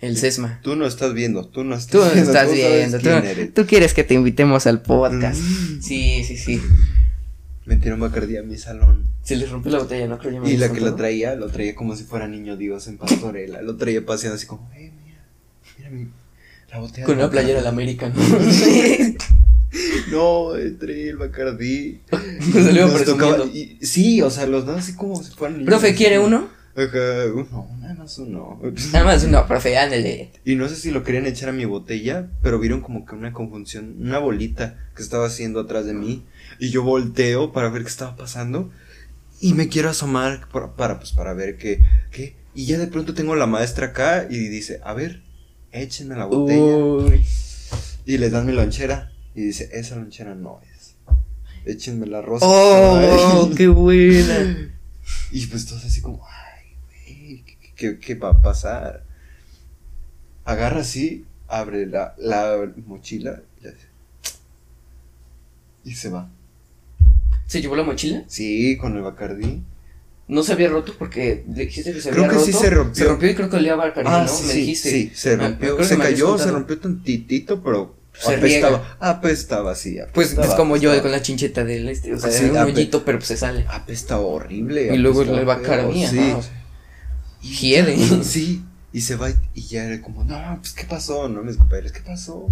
el 0.02 0.16
Sesma. 0.16 0.58
Tú 0.62 0.74
no 0.74 0.84
estás 0.84 1.14
viendo, 1.14 1.46
tú 1.46 1.62
no 1.62 1.76
estás 1.76 1.92
tú 1.92 2.12
viendo. 2.12 2.32
Estás 2.32 2.52
viendo 2.52 2.98
tú, 2.98 3.52
tú, 3.54 3.66
quieres 3.66 3.94
que 3.94 4.02
te 4.02 4.14
invitemos 4.14 4.66
al 4.66 4.82
podcast. 4.82 5.40
Mm. 5.40 5.80
Sí, 5.80 6.24
sí, 6.24 6.36
sí. 6.36 6.60
Metieron 7.64 8.00
Bacardi 8.00 8.36
a 8.36 8.42
mi 8.42 8.56
salón. 8.56 9.06
Se 9.22 9.36
les 9.36 9.50
la 9.50 9.78
botella, 9.78 10.08
¿no? 10.08 10.18
Creo 10.18 10.44
y 10.46 10.56
la 10.56 10.72
que 10.72 10.80
lo 10.80 10.96
traía, 10.96 11.36
lo 11.36 11.48
traía 11.48 11.76
como 11.76 11.94
si 11.94 12.04
fuera 12.04 12.26
niño 12.26 12.56
Dios 12.56 12.88
en 12.88 12.98
pastorela. 12.98 13.62
lo 13.62 13.76
traía 13.76 14.04
paseando 14.04 14.36
así 14.36 14.46
como, 14.46 14.68
eh, 14.74 14.92
mira, 15.04 15.24
mira 15.78 15.90
mi, 15.90 16.08
la 16.70 16.80
botella. 16.80 17.06
Con 17.06 17.18
una 17.18 17.30
playera 17.30 17.58
del 17.60 17.68
American. 17.68 18.12
no, 20.10 20.48
traía 20.80 21.10
el 21.10 21.16
Bacardi. 21.16 22.00
Nos 22.54 23.04
tocaba, 23.04 23.44
y, 23.46 23.78
sí, 23.80 24.20
o 24.22 24.30
sea, 24.30 24.46
los 24.46 24.66
dos 24.66 24.78
así 24.78 24.94
como 24.94 25.22
si 25.22 25.30
fueran 25.30 25.58
niños. 25.58 25.70
¿Profe, 25.70 25.94
quiere 25.94 26.18
uno? 26.18 26.48
Ajá, 26.74 27.26
uno, 27.34 27.68
nada 27.80 27.94
más 27.94 28.18
uno. 28.18 28.58
Nada 28.92 29.04
más 29.04 29.24
uno, 29.24 29.46
profe, 29.46 29.76
ándale. 29.76 30.30
Y 30.44 30.54
no 30.54 30.68
sé 30.68 30.76
si 30.76 30.90
lo 30.90 31.02
querían 31.02 31.26
echar 31.26 31.50
a 31.50 31.52
mi 31.52 31.66
botella, 31.66 32.28
pero 32.42 32.58
vieron 32.58 32.80
como 32.80 33.04
que 33.04 33.14
una 33.14 33.32
conjunción, 33.32 33.96
una 34.00 34.18
bolita 34.18 34.78
que 34.96 35.02
estaba 35.02 35.26
haciendo 35.26 35.60
atrás 35.60 35.84
de 35.84 35.92
mí. 35.92 36.24
Y 36.58 36.70
yo 36.70 36.82
volteo 36.82 37.52
para 37.52 37.68
ver 37.68 37.82
qué 37.82 37.88
estaba 37.88 38.16
pasando. 38.16 38.70
Y 39.40 39.54
me 39.54 39.68
quiero 39.68 39.90
asomar 39.90 40.48
para, 40.76 40.98
pues, 40.98 41.12
para 41.12 41.34
ver 41.34 41.58
qué, 41.58 41.84
qué. 42.10 42.36
Y 42.54 42.66
ya 42.66 42.78
de 42.78 42.86
pronto 42.86 43.12
tengo 43.12 43.34
la 43.34 43.46
maestra 43.46 43.88
acá 43.88 44.26
y 44.30 44.38
dice, 44.48 44.80
a 44.84 44.94
ver, 44.94 45.22
échenme 45.72 46.16
la 46.16 46.26
botella. 46.26 47.20
Y 48.06 48.18
le 48.18 48.30
dan 48.30 48.46
mi 48.46 48.52
lonchera. 48.52 49.12
Y 49.34 49.42
dice, 49.42 49.68
esa 49.72 49.96
lonchera 49.96 50.34
no 50.34 50.60
es. 50.74 50.94
Échenme 51.64 52.06
la 52.06 52.22
rosa. 52.22 52.46
¡Oh, 52.48 53.50
qué 53.56 53.68
buena! 53.68 54.70
Y 55.30 55.46
pues 55.46 55.66
todo 55.66 55.78
así 55.78 56.00
como, 56.00 56.24
¿qué, 58.00 58.14
va 58.14 58.30
a 58.30 58.42
pasar? 58.42 59.04
Agarra 60.44 60.80
así, 60.80 61.24
abre 61.48 61.86
la, 61.86 62.14
mochila 62.86 63.42
y, 65.84 65.94
se 65.94 66.10
va. 66.10 66.28
¿Se 67.46 67.60
llevó 67.60 67.76
la 67.76 67.82
mochila? 67.82 68.24
Sí, 68.28 68.76
con 68.76 68.96
el 68.96 69.02
Bacardí. 69.02 69.62
No 70.28 70.42
se 70.42 70.52
había 70.52 70.68
roto 70.68 70.94
porque 70.98 71.44
dijiste 71.46 71.92
que 71.92 72.00
se 72.00 72.10
había 72.10 72.22
roto. 72.22 72.30
Creo 72.34 72.46
que 72.46 72.52
sí 72.52 72.58
se 72.58 72.70
rompió. 72.70 72.94
Se 72.94 73.04
rompió 73.04 73.30
y 73.30 73.34
creo 73.34 73.50
que 73.50 73.56
olía 73.56 73.74
Bacardí, 73.74 74.08
ah, 74.10 74.24
¿no? 74.26 74.32
Sí, 74.32 74.46
me 74.46 74.54
dijiste. 74.54 74.90
Sí, 74.90 75.12
se 75.14 75.36
rompió. 75.36 75.82
Se 75.82 75.98
cayó, 75.98 76.38
se 76.38 76.50
rompió 76.50 76.78
tantitito, 76.78 77.62
pero 77.62 77.96
se 78.12 78.36
apestaba. 78.36 78.96
Apestaba, 79.00 79.74
sí. 79.74 79.98
pues 80.12 80.36
es 80.38 80.54
como 80.54 80.76
yo 80.76 81.00
con 81.02 81.10
la 81.10 81.20
chincheta 81.20 81.64
del 81.64 81.88
este. 81.88 82.14
O 82.14 82.18
sea, 82.18 82.30
sí, 82.30 82.44
un 82.44 82.56
hoyito, 82.56 83.04
pero 83.04 83.18
pues 83.18 83.28
se 83.28 83.36
sale. 83.36 83.66
Apestaba 83.68 84.22
horrible. 84.22 84.94
Y 84.94 84.98
luego 84.98 85.22
el 85.22 85.44
Bacardí, 85.44 86.06
sí. 86.06 86.16
¿no? 86.16 86.61
Hiede. 87.42 87.96
Sí, 88.24 88.64
y 88.92 89.00
se 89.00 89.16
va 89.16 89.30
y 89.54 89.62
ya 89.62 89.84
era 89.84 90.02
como, 90.02 90.24
no, 90.24 90.58
pues 90.60 90.72
qué 90.72 90.84
pasó, 90.84 91.28
no, 91.28 91.42
mis 91.42 91.56
compañeros, 91.56 91.92
¿qué 91.92 92.00
pasó? 92.00 92.48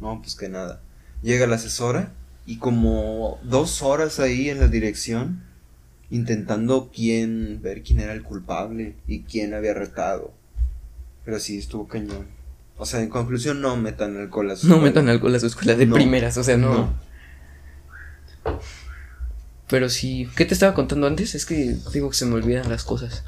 No, 0.00 0.20
pues 0.20 0.34
que 0.34 0.48
nada. 0.48 0.80
Llega 1.22 1.46
la 1.46 1.56
asesora 1.56 2.12
y 2.46 2.58
como 2.58 3.38
dos 3.42 3.82
horas 3.82 4.20
ahí 4.20 4.48
en 4.48 4.60
la 4.60 4.68
dirección 4.68 5.42
intentando 6.10 6.90
quién, 6.94 7.60
ver 7.62 7.82
quién 7.82 8.00
era 8.00 8.12
el 8.12 8.22
culpable 8.22 8.94
y 9.06 9.22
quién 9.22 9.54
había 9.54 9.74
retado. 9.74 10.32
Pero 11.24 11.38
sí, 11.38 11.58
estuvo 11.58 11.86
cañón. 11.88 12.26
O 12.78 12.86
sea, 12.86 13.02
en 13.02 13.08
conclusión, 13.08 13.60
no 13.60 13.76
metan 13.76 14.16
alcohol 14.16 14.50
a 14.50 14.56
su 14.56 14.68
No 14.68 14.78
metan 14.80 15.08
alcohol 15.08 15.34
a 15.34 15.40
su 15.40 15.46
escuela 15.46 15.74
de 15.74 15.86
primeras, 15.86 16.38
o 16.38 16.44
sea, 16.44 16.56
no. 16.56 16.94
Pero 19.68 19.88
sí, 19.88 20.28
¿qué 20.36 20.44
te 20.44 20.54
estaba 20.54 20.74
contando 20.74 21.06
antes? 21.06 21.34
Es 21.34 21.44
que 21.44 21.76
digo 21.92 22.08
que 22.08 22.16
se 22.16 22.24
me 22.24 22.34
olvidan 22.34 22.70
las 22.70 22.84
cosas. 22.84 23.24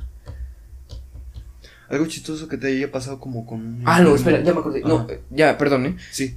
Algo 1.90 2.06
chistoso 2.06 2.48
que 2.48 2.56
te 2.56 2.68
haya 2.68 2.90
pasado 2.90 3.18
como 3.18 3.44
con... 3.44 3.82
Ah, 3.84 4.00
no, 4.00 4.14
espera, 4.14 4.42
ya 4.42 4.54
me 4.54 4.60
acordé. 4.60 4.80
No, 4.80 5.06
ya, 5.30 5.58
perdón, 5.58 5.86
¿eh? 5.86 5.96
Sí. 6.12 6.36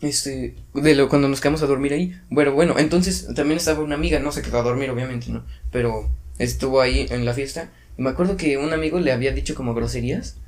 Este, 0.00 0.54
de 0.74 0.94
lo, 0.94 1.08
cuando 1.08 1.28
nos 1.28 1.40
quedamos 1.40 1.62
a 1.62 1.66
dormir 1.66 1.92
ahí. 1.92 2.18
Bueno, 2.30 2.52
bueno, 2.52 2.78
entonces 2.78 3.28
también 3.34 3.58
estaba 3.58 3.80
una 3.80 3.94
amiga, 3.94 4.18
no 4.18 4.32
se 4.32 4.42
quedó 4.42 4.58
a 4.58 4.62
dormir, 4.62 4.90
obviamente, 4.90 5.30
¿no? 5.30 5.44
Pero 5.70 6.08
estuvo 6.38 6.80
ahí 6.80 7.06
en 7.10 7.24
la 7.24 7.34
fiesta. 7.34 7.70
Y 7.98 8.02
me 8.02 8.10
acuerdo 8.10 8.36
que 8.36 8.56
un 8.58 8.72
amigo 8.72 8.98
le 8.98 9.12
había 9.12 9.32
dicho 9.32 9.54
como 9.54 9.74
groserías. 9.74 10.38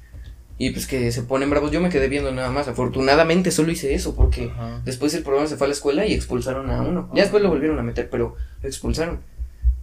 Y 0.61 0.71
pues 0.71 0.87
que 0.87 1.13
se 1.13 1.23
ponen 1.23 1.51
bravos. 1.51 1.71
Yo 1.71 1.81
me 1.81 1.89
quedé 1.89 2.09
viendo 2.09 2.33
nada 2.33 2.51
más. 2.51 2.69
Afortunadamente 2.69 3.51
solo 3.53 3.71
hice 3.71 3.95
eso 3.95 4.17
porque 4.17 4.51
después 4.85 5.15
el 5.15 5.23
programa 5.23 5.47
se 5.47 5.57
fue 5.57 5.67
a 5.67 5.69
la 5.69 5.75
escuela 5.75 6.05
y 6.05 6.15
expulsaron 6.15 6.71
a 6.71 6.83
uno. 6.83 7.11
Ya 7.15 7.23
después 7.23 7.43
lo 7.43 7.49
volvieron 7.49 7.79
a 7.79 7.83
meter, 7.83 8.11
pero 8.11 8.35
lo 8.61 8.69
expulsaron. 8.69 9.21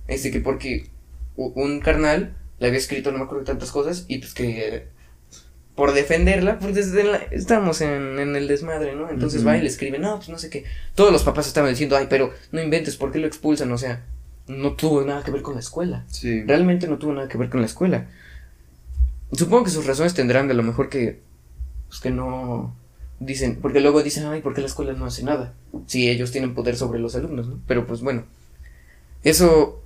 Este 0.08 0.32
que 0.32 0.42
porque 0.42 0.90
un 1.38 1.80
carnal 1.80 2.36
le 2.60 2.68
había 2.68 2.80
escrito 2.80 3.12
no 3.12 3.20
me 3.20 3.26
acuerdo 3.26 3.44
tantas 3.44 3.72
cosas 3.72 4.06
y 4.08 4.20
pues 4.20 4.34
que 4.34 4.88
por 5.76 5.94
defenderla, 5.94 6.58
pues 6.58 6.74
desde 6.74 7.04
la, 7.04 7.18
estábamos 7.18 7.82
en, 7.82 8.18
en, 8.18 8.36
el 8.36 8.48
desmadre, 8.48 8.96
¿no? 8.96 9.10
Entonces 9.10 9.46
va 9.46 9.58
y 9.58 9.62
le 9.62 9.68
escribe, 9.68 10.00
no, 10.00 10.16
pues 10.16 10.30
no 10.30 10.38
sé 10.38 10.50
qué. 10.50 10.64
Todos 10.96 11.12
los 11.12 11.24
papás 11.24 11.48
estaban 11.48 11.70
diciendo, 11.70 11.98
ay, 11.98 12.08
pero 12.10 12.34
no 12.54 12.62
inventes, 12.62 12.96
¿por 12.96 13.12
qué 13.12 13.20
lo 13.20 13.28
expulsan? 13.28 13.70
O 13.74 13.78
sea, 13.78 14.06
no 14.48 14.74
tuvo 14.74 15.02
nada 15.02 15.24
que 15.24 15.32
ver 15.32 15.42
con 15.42 15.56
la 15.56 15.60
escuela. 15.60 16.06
Sí. 16.08 16.44
Realmente 16.44 16.88
no 16.88 16.98
tuvo 16.98 17.12
nada 17.12 17.28
que 17.28 17.38
ver 17.38 17.50
con 17.50 17.60
la 17.60 17.66
escuela. 17.66 18.08
Supongo 19.34 19.66
que 19.66 19.72
sus 19.72 19.86
razones 19.86 20.14
tendrán 20.14 20.48
de 20.48 20.54
lo 20.54 20.64
mejor 20.64 20.88
que, 20.88 21.20
pues 21.90 22.00
que 22.00 22.12
no 22.12 22.74
dicen, 23.20 23.58
porque 23.62 23.82
luego 23.82 24.02
dicen, 24.02 24.26
ay, 24.28 24.42
¿por 24.42 24.54
qué 24.54 24.62
la 24.62 24.68
escuela 24.68 24.94
no 24.94 25.06
hace 25.06 25.24
nada? 25.24 25.54
Si 25.88 26.10
ellos 26.10 26.32
tienen 26.32 26.54
poder 26.54 26.78
sobre 26.78 27.00
los 27.00 27.16
alumnos, 27.16 27.48
¿no? 27.48 27.60
Pero 27.68 27.86
pues 27.86 28.02
bueno, 28.02 28.24
eso 29.24 29.82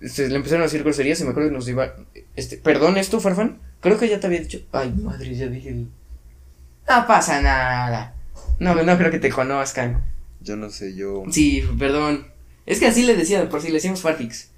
se 0.00 0.28
le 0.28 0.36
empezaron 0.36 0.62
a 0.62 0.64
decir 0.66 0.82
groserías 0.82 1.20
y 1.20 1.24
me 1.24 1.30
acuerdo 1.30 1.50
que 1.50 1.56
nos 1.56 1.68
iba. 1.68 1.94
Este, 2.36 2.56
Perdón, 2.56 2.96
¿esto, 2.96 3.20
Farfán? 3.20 3.58
Creo 3.80 3.98
que 3.98 4.08
ya 4.08 4.20
te 4.20 4.26
había 4.26 4.40
dicho. 4.40 4.60
Ay, 4.72 4.92
madre, 4.92 5.34
ya 5.34 5.46
dije. 5.46 5.72
No 5.72 7.06
pasa 7.06 7.40
nada. 7.42 8.14
No, 8.60 8.74
no 8.74 8.98
creo 8.98 9.10
que 9.10 9.18
te 9.18 9.30
conozcan. 9.30 10.04
Yo 10.40 10.56
no 10.56 10.70
sé, 10.70 10.94
yo. 10.94 11.24
Sí, 11.30 11.64
perdón. 11.78 12.28
Es 12.64 12.78
que 12.80 12.86
así 12.86 13.04
le 13.04 13.16
decía, 13.16 13.48
por 13.48 13.60
si 13.60 13.68
le 13.68 13.74
decíamos 13.74 14.00
Farfix. 14.00 14.50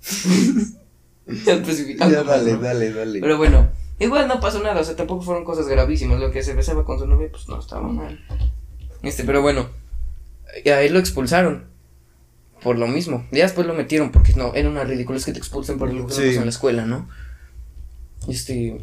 ya 1.26 1.56
dale, 2.22 2.56
dale, 2.56 2.92
dale. 2.92 3.20
Pero 3.20 3.36
bueno, 3.38 3.70
igual 3.98 4.28
no 4.28 4.40
pasó 4.40 4.62
nada, 4.62 4.80
o 4.80 4.84
sea, 4.84 4.96
tampoco 4.96 5.22
fueron 5.22 5.44
cosas 5.44 5.68
gravísimas. 5.68 6.20
Lo 6.20 6.30
que 6.30 6.42
se 6.42 6.54
besaba 6.54 6.84
con 6.84 6.98
su 6.98 7.06
novia, 7.06 7.28
pues 7.30 7.48
no 7.48 7.58
estaba 7.58 7.88
mal. 7.88 8.24
Este, 9.02 9.24
pero 9.24 9.42
bueno, 9.42 9.68
y 10.64 10.68
a 10.68 10.82
él 10.82 10.92
lo 10.92 10.98
expulsaron 10.98 11.77
por 12.62 12.78
lo 12.78 12.86
mismo. 12.86 13.26
Ya 13.30 13.44
después 13.44 13.66
lo 13.66 13.74
metieron 13.74 14.10
porque 14.10 14.34
no, 14.34 14.54
era 14.54 14.68
una 14.68 14.84
ridícula, 14.84 15.18
es 15.18 15.24
que 15.24 15.32
te 15.32 15.38
expulsen 15.38 15.78
por 15.78 15.92
lo 15.92 16.06
que 16.06 16.14
sí. 16.14 16.36
en 16.36 16.42
la 16.42 16.50
escuela, 16.50 16.84
¿no? 16.84 17.08
Este. 18.28 18.78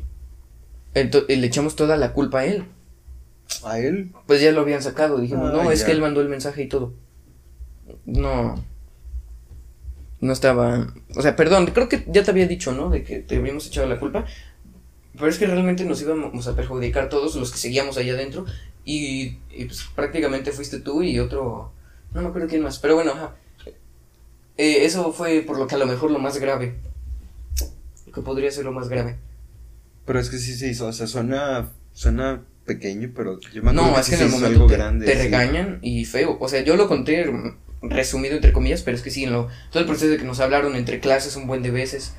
le 0.94 1.46
echamos 1.46 1.76
toda 1.76 1.98
la 1.98 2.14
culpa 2.14 2.40
a 2.40 2.46
él. 2.46 2.66
¿A 3.64 3.80
él? 3.80 4.12
Pues 4.26 4.42
ya 4.42 4.52
lo 4.52 4.62
habían 4.62 4.82
sacado. 4.82 5.20
Dijimos, 5.20 5.52
ah, 5.54 5.64
no, 5.64 5.72
es 5.72 5.84
que 5.84 5.92
él 5.92 6.02
mandó 6.02 6.22
el 6.22 6.30
mensaje 6.30 6.64
y 6.64 6.68
todo. 6.68 6.94
No. 8.06 8.64
No 10.22 10.34
estaba. 10.34 10.94
O 11.16 11.22
sea, 11.22 11.36
perdón, 11.36 11.68
creo 11.68 11.90
que 11.90 12.06
ya 12.08 12.24
te 12.24 12.32
había 12.32 12.48
dicho, 12.48 12.72
¿no? 12.72 12.90
De 12.90 13.04
que 13.04 13.20
te 13.20 13.36
habíamos 13.36 13.68
echado 13.68 13.88
la 13.88 14.00
culpa. 14.00 14.26
Pero 15.14 15.28
es 15.28 15.38
que 15.38 15.48
realmente 15.48 15.86
nos 15.86 16.02
íbamos 16.02 16.48
a 16.48 16.56
perjudicar 16.56 17.10
todos 17.10 17.36
los 17.36 17.52
que 17.52 17.58
seguíamos 17.58 17.98
allá 17.98 18.14
adentro. 18.14 18.46
Y, 18.84 19.38
y 19.52 19.66
pues 19.66 19.86
prácticamente 19.96 20.52
fuiste 20.52 20.80
tú 20.80 21.04
y 21.04 21.20
otro. 21.20 21.72
No 22.14 22.22
me 22.22 22.30
acuerdo 22.30 22.48
quién 22.48 22.64
más. 22.64 22.80
Pero 22.80 22.96
bueno, 22.96 23.12
ajá. 23.12 23.36
Eh, 24.58 24.86
eso 24.86 25.12
fue 25.12 25.42
por 25.42 25.58
lo 25.60 25.68
que 25.68 25.76
a 25.76 25.78
lo 25.78 25.86
mejor 25.86 26.12
lo 26.12 26.20
más 26.20 26.38
grave. 26.38 26.76
Lo 28.08 28.14
que 28.14 28.22
podría 28.22 28.52
ser 28.52 28.66
lo 28.66 28.72
más 28.72 28.88
grave. 28.90 29.18
Pero 30.06 30.20
es 30.20 30.30
que 30.30 30.38
sí 30.38 30.54
se 30.56 30.70
hizo, 30.70 30.88
o 30.88 30.94
sea, 30.94 31.08
suena, 31.08 31.70
suena 31.92 32.44
pequeño, 32.66 33.12
pero 33.16 33.40
yo 33.54 33.64
me 33.64 33.74
No, 33.74 33.98
es 34.00 34.08
que, 34.10 34.16
en 34.16 34.22
el 34.22 34.30
momento 34.30 34.68
te, 34.68 34.74
grande, 34.76 35.06
te 35.06 35.16
regañan 35.16 35.80
y 35.82 36.06
feo. 36.06 36.38
O 36.40 36.48
sea, 36.48 36.62
yo 36.64 36.78
lo 36.78 36.88
conté 36.88 37.32
resumido 37.82 38.36
entre 38.36 38.54
comillas, 38.54 38.82
pero 38.82 38.96
es 38.98 39.04
que 39.04 39.12
sí, 39.12 39.24
en 39.26 39.34
lo, 39.34 39.50
todo 39.72 39.82
el 39.82 39.88
proceso 39.88 40.12
de 40.12 40.18
que 40.18 40.24
nos 40.24 40.40
hablaron 40.40 40.76
entre 40.76 41.00
clases 41.00 41.36
un 41.36 41.48
buen 41.48 41.62
de 41.64 41.72
veces 41.72 42.14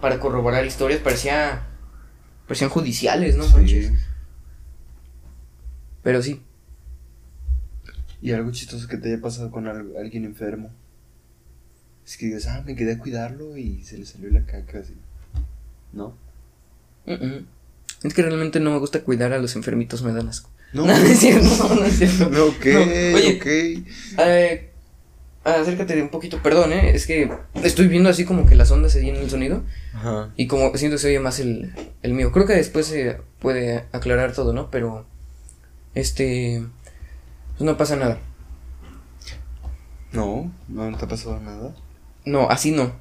para 0.00 0.18
corroborar 0.20 0.66
historias 0.66 1.00
parecía 1.00 1.66
parecían 2.46 2.70
judiciales, 2.70 3.36
¿no? 3.36 3.44
Sí. 3.44 3.54
Manches. 3.54 3.92
Pero 6.02 6.22
sí. 6.22 6.42
Y 8.22 8.32
algo 8.32 8.50
chistoso 8.50 8.88
que 8.88 8.96
te 8.96 9.08
haya 9.12 9.20
pasado 9.20 9.50
con 9.50 9.66
al- 9.66 9.96
alguien 9.98 10.24
enfermo. 10.24 10.70
Es 12.06 12.16
que 12.16 12.26
digas, 12.26 12.46
ah, 12.46 12.62
me 12.64 12.76
quedé 12.76 12.92
a 12.92 12.98
cuidarlo 12.98 13.56
y 13.56 13.82
se 13.84 13.98
le 13.98 14.06
salió 14.06 14.30
la 14.30 14.44
caca 14.46 14.78
así. 14.78 14.94
¿No? 15.92 16.16
Es 17.06 18.14
que 18.14 18.22
realmente 18.22 18.60
no 18.60 18.70
me 18.70 18.78
gusta 18.78 19.02
cuidar 19.02 19.32
a 19.32 19.38
los 19.38 19.56
enfermitos, 19.56 20.02
me 20.02 20.12
dan 20.12 20.28
asco. 20.28 20.50
No, 20.72 20.84
No, 20.84 20.92
es 20.92 21.18
cierto, 21.20 21.46
no, 21.68 21.74
no 21.76 21.84
es 21.84 21.96
cierto. 21.98 22.28
No, 22.28 22.44
ok, 22.46 22.66
No, 22.66 22.80
oye. 23.16 23.36
ok. 23.36 23.46
Eh, 24.18 24.70
acércate 25.44 25.94
de 25.94 26.02
un 26.02 26.08
poquito, 26.10 26.42
perdón, 26.42 26.72
¿eh? 26.72 26.90
Es 26.94 27.06
que 27.06 27.30
estoy 27.62 27.86
viendo 27.88 28.10
así 28.10 28.24
como 28.24 28.46
que 28.46 28.56
las 28.56 28.70
ondas 28.72 28.92
se 28.92 29.00
llenan 29.02 29.22
el 29.22 29.30
sonido 29.30 29.62
Ajá. 29.94 30.32
y 30.36 30.48
como 30.48 30.76
siento 30.76 30.96
que 30.96 31.00
se 31.02 31.08
oye 31.08 31.20
más 31.20 31.38
el, 31.38 31.72
el 32.02 32.12
mío. 32.14 32.32
Creo 32.32 32.46
que 32.46 32.52
después 32.54 32.86
se 32.86 33.18
puede 33.38 33.84
aclarar 33.92 34.32
todo, 34.32 34.52
¿no? 34.52 34.70
Pero, 34.70 35.06
este, 35.94 36.62
pues 37.56 37.64
no 37.64 37.76
pasa 37.76 37.94
nada. 37.96 38.18
No, 40.12 40.52
no 40.68 40.96
te 40.98 41.04
ha 41.04 41.08
pasado 41.08 41.40
nada. 41.40 41.74
No, 42.26 42.50
así 42.50 42.72
no. 42.72 42.92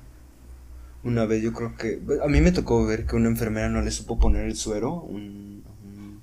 Una 1.04 1.26
vez 1.26 1.44
yo 1.44 1.52
creo 1.54 1.76
que... 1.76 2.00
A 2.24 2.28
mí 2.28 2.42
me 2.42 2.52
tocó 2.52 2.86
ver 2.86 3.06
que 3.06 3.16
una 3.16 3.28
enfermera 3.30 3.70
no 3.70 3.82
le 3.82 3.92
supo 3.92 4.18
poner 4.18 4.46
el 4.46 4.56
suero 4.56 4.90
a 4.90 5.04
un, 5.04 5.64
a 5.68 5.72
un, 5.88 6.22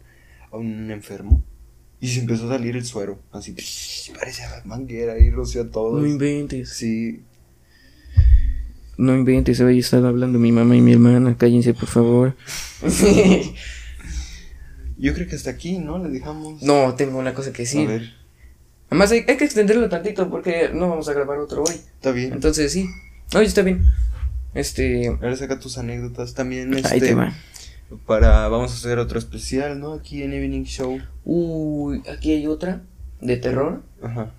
a 0.52 0.56
un 0.56 0.90
enfermo. 0.90 1.42
Y 2.00 2.08
se 2.08 2.20
empezó 2.20 2.46
a 2.46 2.56
salir 2.56 2.76
el 2.76 2.84
suero. 2.84 3.20
Así, 3.30 3.54
parecía 4.18 4.48
manguera 4.64 5.18
y 5.18 5.30
roció 5.30 5.62
a 5.62 5.70
todos. 5.70 6.00
No 6.00 6.06
inventes. 6.06 6.70
Sí. 6.70 7.22
No 8.98 9.14
inventes, 9.16 9.60
hoy 9.60 9.78
están 9.78 10.04
hablando 10.04 10.38
mi 10.38 10.52
mamá 10.52 10.76
y 10.76 10.80
mi 10.80 10.92
hermana, 10.92 11.36
cállense 11.36 11.74
por 11.74 11.88
favor. 11.88 12.36
Yo 14.98 15.14
creo 15.14 15.26
que 15.28 15.34
hasta 15.34 15.50
aquí, 15.50 15.78
¿no? 15.78 15.98
Le 15.98 16.10
dejamos... 16.10 16.62
no, 16.62 16.94
tengo 16.94 17.18
una 17.18 17.34
cosa 17.34 17.52
que 17.52 17.62
A 17.62 17.64
decir. 17.64 17.88
ver, 17.88 18.12
Además 18.92 19.10
hay, 19.10 19.24
hay 19.26 19.38
que 19.38 19.44
extenderlo 19.46 19.88
tantito 19.88 20.28
porque 20.28 20.70
no 20.70 20.90
vamos 20.90 21.08
a 21.08 21.14
grabar 21.14 21.38
otro 21.38 21.64
hoy. 21.64 21.74
está 21.94 22.12
bien. 22.12 22.34
Entonces 22.34 22.70
sí. 22.70 22.90
Oye, 23.34 23.46
está 23.46 23.62
bien. 23.62 23.86
Este... 24.52 25.08
Ahora 25.08 25.34
saca 25.34 25.58
tus 25.58 25.78
anécdotas 25.78 26.34
también. 26.34 26.74
Este, 26.74 26.92
Ahí 26.92 27.00
te 27.00 27.14
va. 27.14 27.32
Para... 28.04 28.48
Vamos 28.48 28.70
a 28.72 28.74
hacer 28.74 28.98
otro 28.98 29.18
especial, 29.18 29.80
¿no? 29.80 29.94
Aquí 29.94 30.22
en 30.22 30.34
Evening 30.34 30.64
Show. 30.64 31.00
Uy, 31.24 32.02
aquí 32.12 32.32
hay 32.32 32.46
otra 32.46 32.82
de 33.22 33.38
terror. 33.38 33.82
Ajá. 34.02 34.34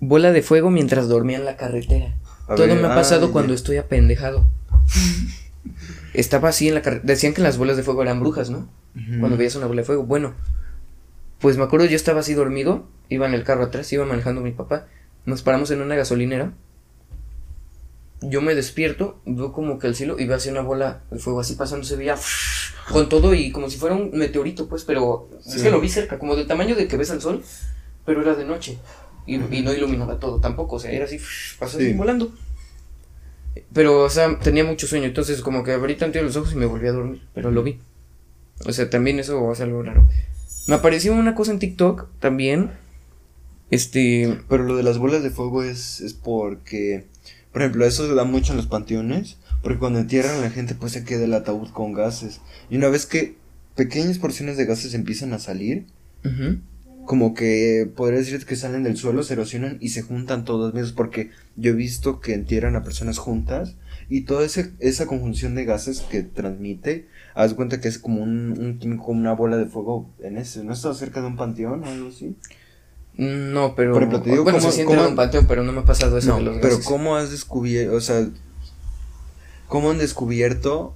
Bola 0.00 0.30
de 0.32 0.42
fuego 0.42 0.70
mientras 0.70 1.08
dormía 1.08 1.38
en 1.38 1.46
la 1.46 1.56
carretera. 1.56 2.14
A 2.48 2.54
Todo 2.54 2.66
ver, 2.66 2.76
me 2.76 2.86
ha 2.86 2.92
ah, 2.92 2.96
pasado 2.96 3.28
ya. 3.28 3.32
cuando 3.32 3.54
estoy 3.54 3.78
apendejado. 3.78 4.46
Estaba 6.12 6.50
así 6.50 6.68
en 6.68 6.74
la 6.74 6.82
carretera. 6.82 7.14
Decían 7.14 7.32
que 7.32 7.40
las 7.40 7.56
bolas 7.56 7.78
de 7.78 7.82
fuego 7.82 8.02
eran 8.02 8.20
brujas, 8.20 8.50
¿no? 8.50 8.68
Cuando 9.20 9.38
veías 9.38 9.56
una 9.56 9.66
bola 9.66 9.80
de 9.80 9.86
fuego. 9.86 10.04
Bueno, 10.04 10.34
pues 11.40 11.56
me 11.56 11.64
acuerdo, 11.64 11.86
yo 11.86 11.96
estaba 11.96 12.20
así 12.20 12.34
dormido. 12.34 12.86
Iba 13.08 13.26
en 13.26 13.34
el 13.34 13.44
carro 13.44 13.64
atrás, 13.64 13.92
iba 13.92 14.04
manejando 14.04 14.40
mi 14.40 14.52
papá. 14.52 14.86
Nos 15.26 15.42
paramos 15.42 15.70
en 15.70 15.80
una 15.82 15.94
gasolinera. 15.96 16.52
Yo 18.22 18.40
me 18.40 18.54
despierto, 18.54 19.20
veo 19.26 19.52
como 19.52 19.78
que 19.78 19.86
el 19.86 19.94
cielo 19.94 20.16
y 20.18 20.26
veo 20.26 20.36
así 20.36 20.48
una 20.48 20.62
bola 20.62 21.02
de 21.10 21.18
fuego 21.18 21.38
así 21.40 21.54
pasando, 21.54 21.84
se 21.84 21.96
veía 21.96 22.16
con 22.90 23.08
todo 23.10 23.34
y 23.34 23.52
como 23.52 23.68
si 23.68 23.76
fuera 23.76 23.94
un 23.94 24.10
meteorito, 24.12 24.68
pues, 24.68 24.84
pero 24.84 25.28
es 25.46 25.62
que 25.62 25.70
lo 25.70 25.80
vi 25.80 25.90
cerca, 25.90 26.18
como 26.18 26.34
del 26.34 26.46
tamaño 26.46 26.74
de 26.76 26.88
que 26.88 26.96
ves 26.96 27.10
al 27.10 27.20
sol, 27.20 27.44
pero 28.06 28.22
era 28.22 28.34
de 28.34 28.46
noche 28.46 28.78
y, 29.26 29.34
y 29.34 29.62
no 29.62 29.72
iluminaba 29.72 30.18
todo 30.18 30.40
tampoco, 30.40 30.76
o 30.76 30.78
sea, 30.78 30.92
era 30.92 31.04
así, 31.04 31.18
pasó 31.58 31.76
así 31.76 31.88
Sí. 31.88 31.92
volando. 31.92 32.32
Pero, 33.74 34.02
o 34.04 34.10
sea, 34.10 34.38
tenía 34.38 34.64
mucho 34.64 34.86
sueño, 34.86 35.04
entonces 35.06 35.42
como 35.42 35.62
que 35.62 35.72
abrí 35.72 35.94
tantito 35.96 36.24
los 36.24 36.36
ojos 36.36 36.52
y 36.54 36.56
me 36.56 36.66
volví 36.66 36.88
a 36.88 36.92
dormir, 36.92 37.22
pero 37.34 37.50
lo 37.50 37.62
vi. 37.62 37.78
O 38.64 38.72
sea, 38.72 38.88
también 38.88 39.18
eso 39.18 39.52
es 39.52 39.60
algo 39.60 39.82
raro. 39.82 40.06
Me 40.66 40.74
apareció 40.74 41.14
una 41.14 41.34
cosa 41.34 41.52
en 41.52 41.58
TikTok 41.58 42.08
también. 42.18 42.70
Este. 43.70 44.38
Pero 44.48 44.64
lo 44.64 44.76
de 44.76 44.82
las 44.82 44.98
bolas 44.98 45.22
de 45.22 45.30
fuego 45.30 45.62
es, 45.62 46.00
es 46.00 46.14
porque, 46.14 47.06
por 47.52 47.62
ejemplo, 47.62 47.84
eso 47.84 48.06
se 48.06 48.14
da 48.14 48.24
mucho 48.24 48.52
en 48.52 48.56
los 48.56 48.66
panteones, 48.66 49.38
porque 49.62 49.78
cuando 49.78 49.98
entierran 49.98 50.36
a 50.36 50.40
la 50.40 50.50
gente 50.50 50.74
pues 50.74 50.92
se 50.92 51.04
queda 51.04 51.24
el 51.24 51.34
ataúd 51.34 51.70
con 51.70 51.92
gases. 51.92 52.40
Y 52.70 52.76
una 52.76 52.88
vez 52.88 53.06
que 53.06 53.36
pequeñas 53.74 54.18
porciones 54.18 54.56
de 54.56 54.64
gases 54.64 54.94
empiezan 54.94 55.32
a 55.32 55.38
salir, 55.38 55.86
como 57.04 57.34
que 57.34 57.88
podría 57.94 58.18
decir 58.18 58.44
que 58.44 58.56
salen 58.56 58.82
del 58.82 58.96
suelo, 58.96 59.22
se 59.22 59.34
erosionan 59.34 59.78
y 59.80 59.90
se 59.90 60.02
juntan 60.02 60.44
todas 60.44 60.74
mismas, 60.74 60.92
porque 60.92 61.30
yo 61.54 61.70
he 61.70 61.74
visto 61.74 62.20
que 62.20 62.34
entierran 62.34 62.74
a 62.74 62.82
personas 62.82 63.18
juntas 63.18 63.76
y 64.08 64.22
toda 64.22 64.44
ese, 64.44 64.72
esa 64.80 65.06
conjunción 65.06 65.54
de 65.54 65.64
gases 65.64 66.00
que 66.00 66.22
transmite, 66.22 67.06
haz 67.36 67.54
cuenta 67.54 67.80
que 67.80 67.86
es 67.88 67.98
como 68.00 68.22
un, 68.22 68.58
un 68.58 68.78
químico, 68.78 69.12
una 69.12 69.32
bola 69.34 69.56
de 69.56 69.66
fuego 69.66 70.10
en 70.20 70.38
ese, 70.38 70.64
¿no 70.64 70.72
está 70.72 70.92
cerca 70.94 71.20
de 71.20 71.28
un 71.28 71.36
panteón 71.36 71.84
o 71.84 71.86
algo 71.86 72.08
así? 72.08 72.34
No, 73.18 73.74
pero. 73.76 73.92
Por 73.92 74.02
ejemplo, 74.02 74.22
te 74.22 74.30
digo 74.30 74.42
bueno, 74.42 74.58
cómo- 74.58 74.70
siente 74.72 74.90
cómo- 74.92 75.04
en 75.04 75.10
un 75.10 75.16
panteón, 75.16 75.46
pero 75.46 75.62
no 75.62 75.72
me 75.72 75.80
ha 75.80 75.84
pasado 75.84 76.18
eso 76.18 76.38
No, 76.40 76.52
pero. 76.60 76.78
¿cómo 76.84 77.14
has 77.16 77.30
descubierto, 77.30 77.94
o 77.94 78.00
sea, 78.00 78.26
cómo 79.68 79.90
han 79.90 79.98
descubierto, 79.98 80.94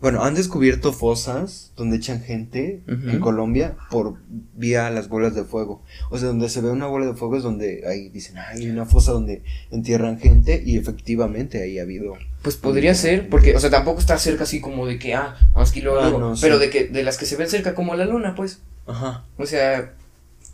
bueno, 0.00 0.22
han 0.22 0.34
descubierto 0.34 0.92
fosas 0.92 1.72
donde 1.76 1.96
echan 1.96 2.20
gente 2.22 2.82
en 2.86 3.18
Colombia 3.18 3.76
por 3.90 4.14
vía 4.54 4.88
las 4.90 5.08
bolas 5.08 5.34
de 5.34 5.44
fuego. 5.44 5.82
O 6.10 6.18
sea, 6.18 6.28
donde 6.28 6.48
se 6.48 6.60
ve 6.60 6.70
una 6.70 6.86
bola 6.86 7.06
de 7.06 7.14
fuego 7.14 7.36
es 7.36 7.42
donde 7.42 7.84
ahí 7.88 8.08
dicen, 8.08 8.38
"Ah, 8.38 8.48
hay 8.50 8.68
una 8.70 8.86
fosa 8.86 9.10
donde 9.12 9.42
entierran 9.70 10.18
gente 10.20 10.62
y 10.64 10.76
efectivamente 10.76 11.60
ahí 11.62 11.78
ha 11.78 11.82
habido. 11.82 12.14
Pues 12.42 12.54
podría 12.56 12.94
ser, 12.94 13.28
porque, 13.28 13.56
o 13.56 13.60
sea, 13.60 13.70
tampoco 13.70 13.98
está 13.98 14.16
cerca 14.18 14.44
así 14.44 14.60
como 14.60 14.86
de 14.86 14.98
que, 15.00 15.14
ah, 15.14 15.34
vamos 15.54 15.70
aquí 15.70 15.82
Ah, 15.88 16.32
sí. 16.34 16.40
pero 16.42 16.58
de 16.60 16.70
que, 16.70 16.86
de 16.86 17.02
las 17.02 17.18
que 17.18 17.26
se 17.26 17.34
ven 17.36 17.48
cerca 17.48 17.74
como 17.74 17.94
la 17.96 18.04
luna, 18.04 18.34
pues. 18.36 18.60
Ajá. 18.86 19.24
O 19.36 19.46
sea, 19.46 19.94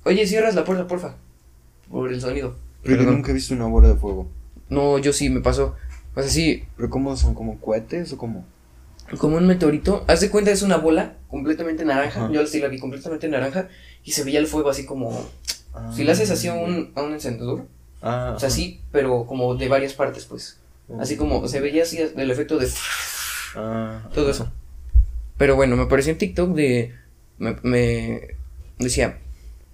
oye, 0.04 0.26
cierras 0.26 0.54
la 0.54 0.64
puerta, 0.64 0.86
porfa. 0.86 1.16
Por 1.90 2.10
el 2.12 2.20
sonido. 2.20 2.56
Pero 2.82 3.02
yo 3.02 3.10
nunca 3.10 3.30
he 3.30 3.34
visto 3.34 3.52
una 3.54 3.66
bola 3.66 3.88
de 3.88 3.94
fuego. 3.96 4.28
No, 4.70 4.98
yo 4.98 5.12
sí, 5.12 5.28
me 5.28 5.40
pasó. 5.40 5.74
O 6.14 6.20
sea, 6.22 6.30
sí, 6.30 6.64
Pero 6.76 6.88
¿cómo 6.90 7.14
son? 7.16 7.34
¿Como 7.34 7.58
cohetes 7.60 8.12
o 8.12 8.16
cómo? 8.18 8.46
Como 9.18 9.36
un 9.36 9.46
meteorito. 9.46 10.04
Haz 10.08 10.20
de 10.20 10.30
cuenta, 10.30 10.50
es 10.50 10.62
una 10.62 10.76
bola 10.76 11.16
completamente 11.28 11.84
naranja. 11.84 12.24
Ajá. 12.24 12.32
Yo 12.32 12.46
sí 12.46 12.60
la 12.60 12.68
vi 12.68 12.78
completamente 12.78 13.28
naranja. 13.28 13.68
Y 14.04 14.12
se 14.12 14.24
veía 14.24 14.38
el 14.38 14.46
fuego 14.46 14.70
así 14.70 14.84
como. 14.84 15.28
Si 15.94 16.04
le 16.04 16.12
haces 16.12 16.30
así 16.30 16.48
a 16.48 16.54
un, 16.54 16.92
a 16.94 17.02
un 17.02 17.12
encendedor. 17.14 17.66
Ah, 18.02 18.34
O 18.36 18.38
sea, 18.40 18.50
sí, 18.50 18.80
pero 18.92 19.26
como 19.26 19.54
de 19.56 19.68
varias 19.68 19.94
partes, 19.94 20.24
pues. 20.26 20.58
Así 21.00 21.16
como 21.16 21.48
se 21.48 21.60
veía 21.60 21.82
así 21.84 21.98
el 21.98 22.30
efecto 22.30 22.58
de. 22.58 22.68
Ah, 23.56 24.08
Todo 24.14 24.30
eso. 24.30 24.50
Pero 25.38 25.56
bueno, 25.56 25.76
me 25.76 25.82
apareció 25.84 26.12
en 26.12 26.18
TikTok 26.18 26.54
de. 26.54 26.94
Me, 27.38 27.56
me 27.62 28.36
decía. 28.78 29.18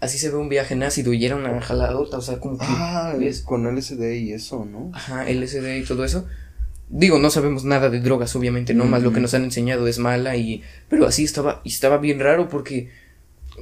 Así 0.00 0.16
se 0.16 0.30
ve 0.30 0.36
un 0.36 0.48
viaje 0.48 0.72
en 0.72 0.82
ácido 0.82 1.12
y 1.12 1.26
era 1.26 1.36
una 1.36 1.60
jaladota, 1.60 2.16
o 2.16 2.22
sea, 2.22 2.38
como 2.40 2.56
que. 2.56 2.64
Ah, 2.66 3.14
¿ves? 3.18 3.42
con 3.42 3.66
LSD 3.66 4.14
y 4.14 4.32
eso, 4.32 4.64
¿no? 4.64 4.90
Ajá, 4.94 5.24
LSD 5.30 5.76
y 5.76 5.84
todo 5.84 6.04
eso. 6.04 6.26
Digo, 6.92 7.18
no 7.20 7.30
sabemos 7.30 7.64
nada 7.64 7.88
de 7.88 8.00
drogas, 8.00 8.34
obviamente, 8.34 8.74
no 8.74 8.84
más 8.84 9.02
lo 9.04 9.12
que 9.12 9.20
nos 9.20 9.32
han 9.34 9.44
enseñado 9.44 9.86
es 9.86 9.98
mala 9.98 10.36
y. 10.36 10.62
Pero 10.88 11.06
así 11.06 11.22
estaba, 11.24 11.60
y 11.64 11.68
estaba 11.68 11.98
bien 11.98 12.18
raro 12.18 12.48
porque 12.48 12.88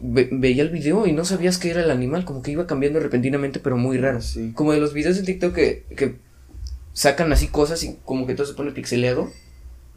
ve- 0.03 0.31
veía 0.33 0.63
el 0.63 0.71
video 0.71 1.07
y 1.07 1.13
no 1.13 1.27
sabías 1.27 1.59
que 1.59 1.69
era 1.71 1.83
el 1.85 1.91
animal, 1.91 2.25
como 2.25 2.41
que 2.43 2.53
iba 2.53 2.67
cambiando 2.67 3.01
repentinamente, 3.01 3.61
pero 3.61 3.77
muy 3.77 3.99
raro. 3.99 4.23
Sí. 4.23 4.53
Como 4.55 4.73
de 4.73 4.81
los 4.81 4.95
videos 4.95 5.19
en 5.19 5.27
TikTok 5.27 5.55
que, 5.55 5.85
que 5.95 6.17
sacan 6.95 7.31
así 7.33 7.49
cosas 7.49 7.83
y 7.85 7.99
como 8.05 8.27
que 8.27 8.35
todo 8.35 8.47
se 8.47 8.55
pone 8.55 8.71
pixeleado 8.73 9.31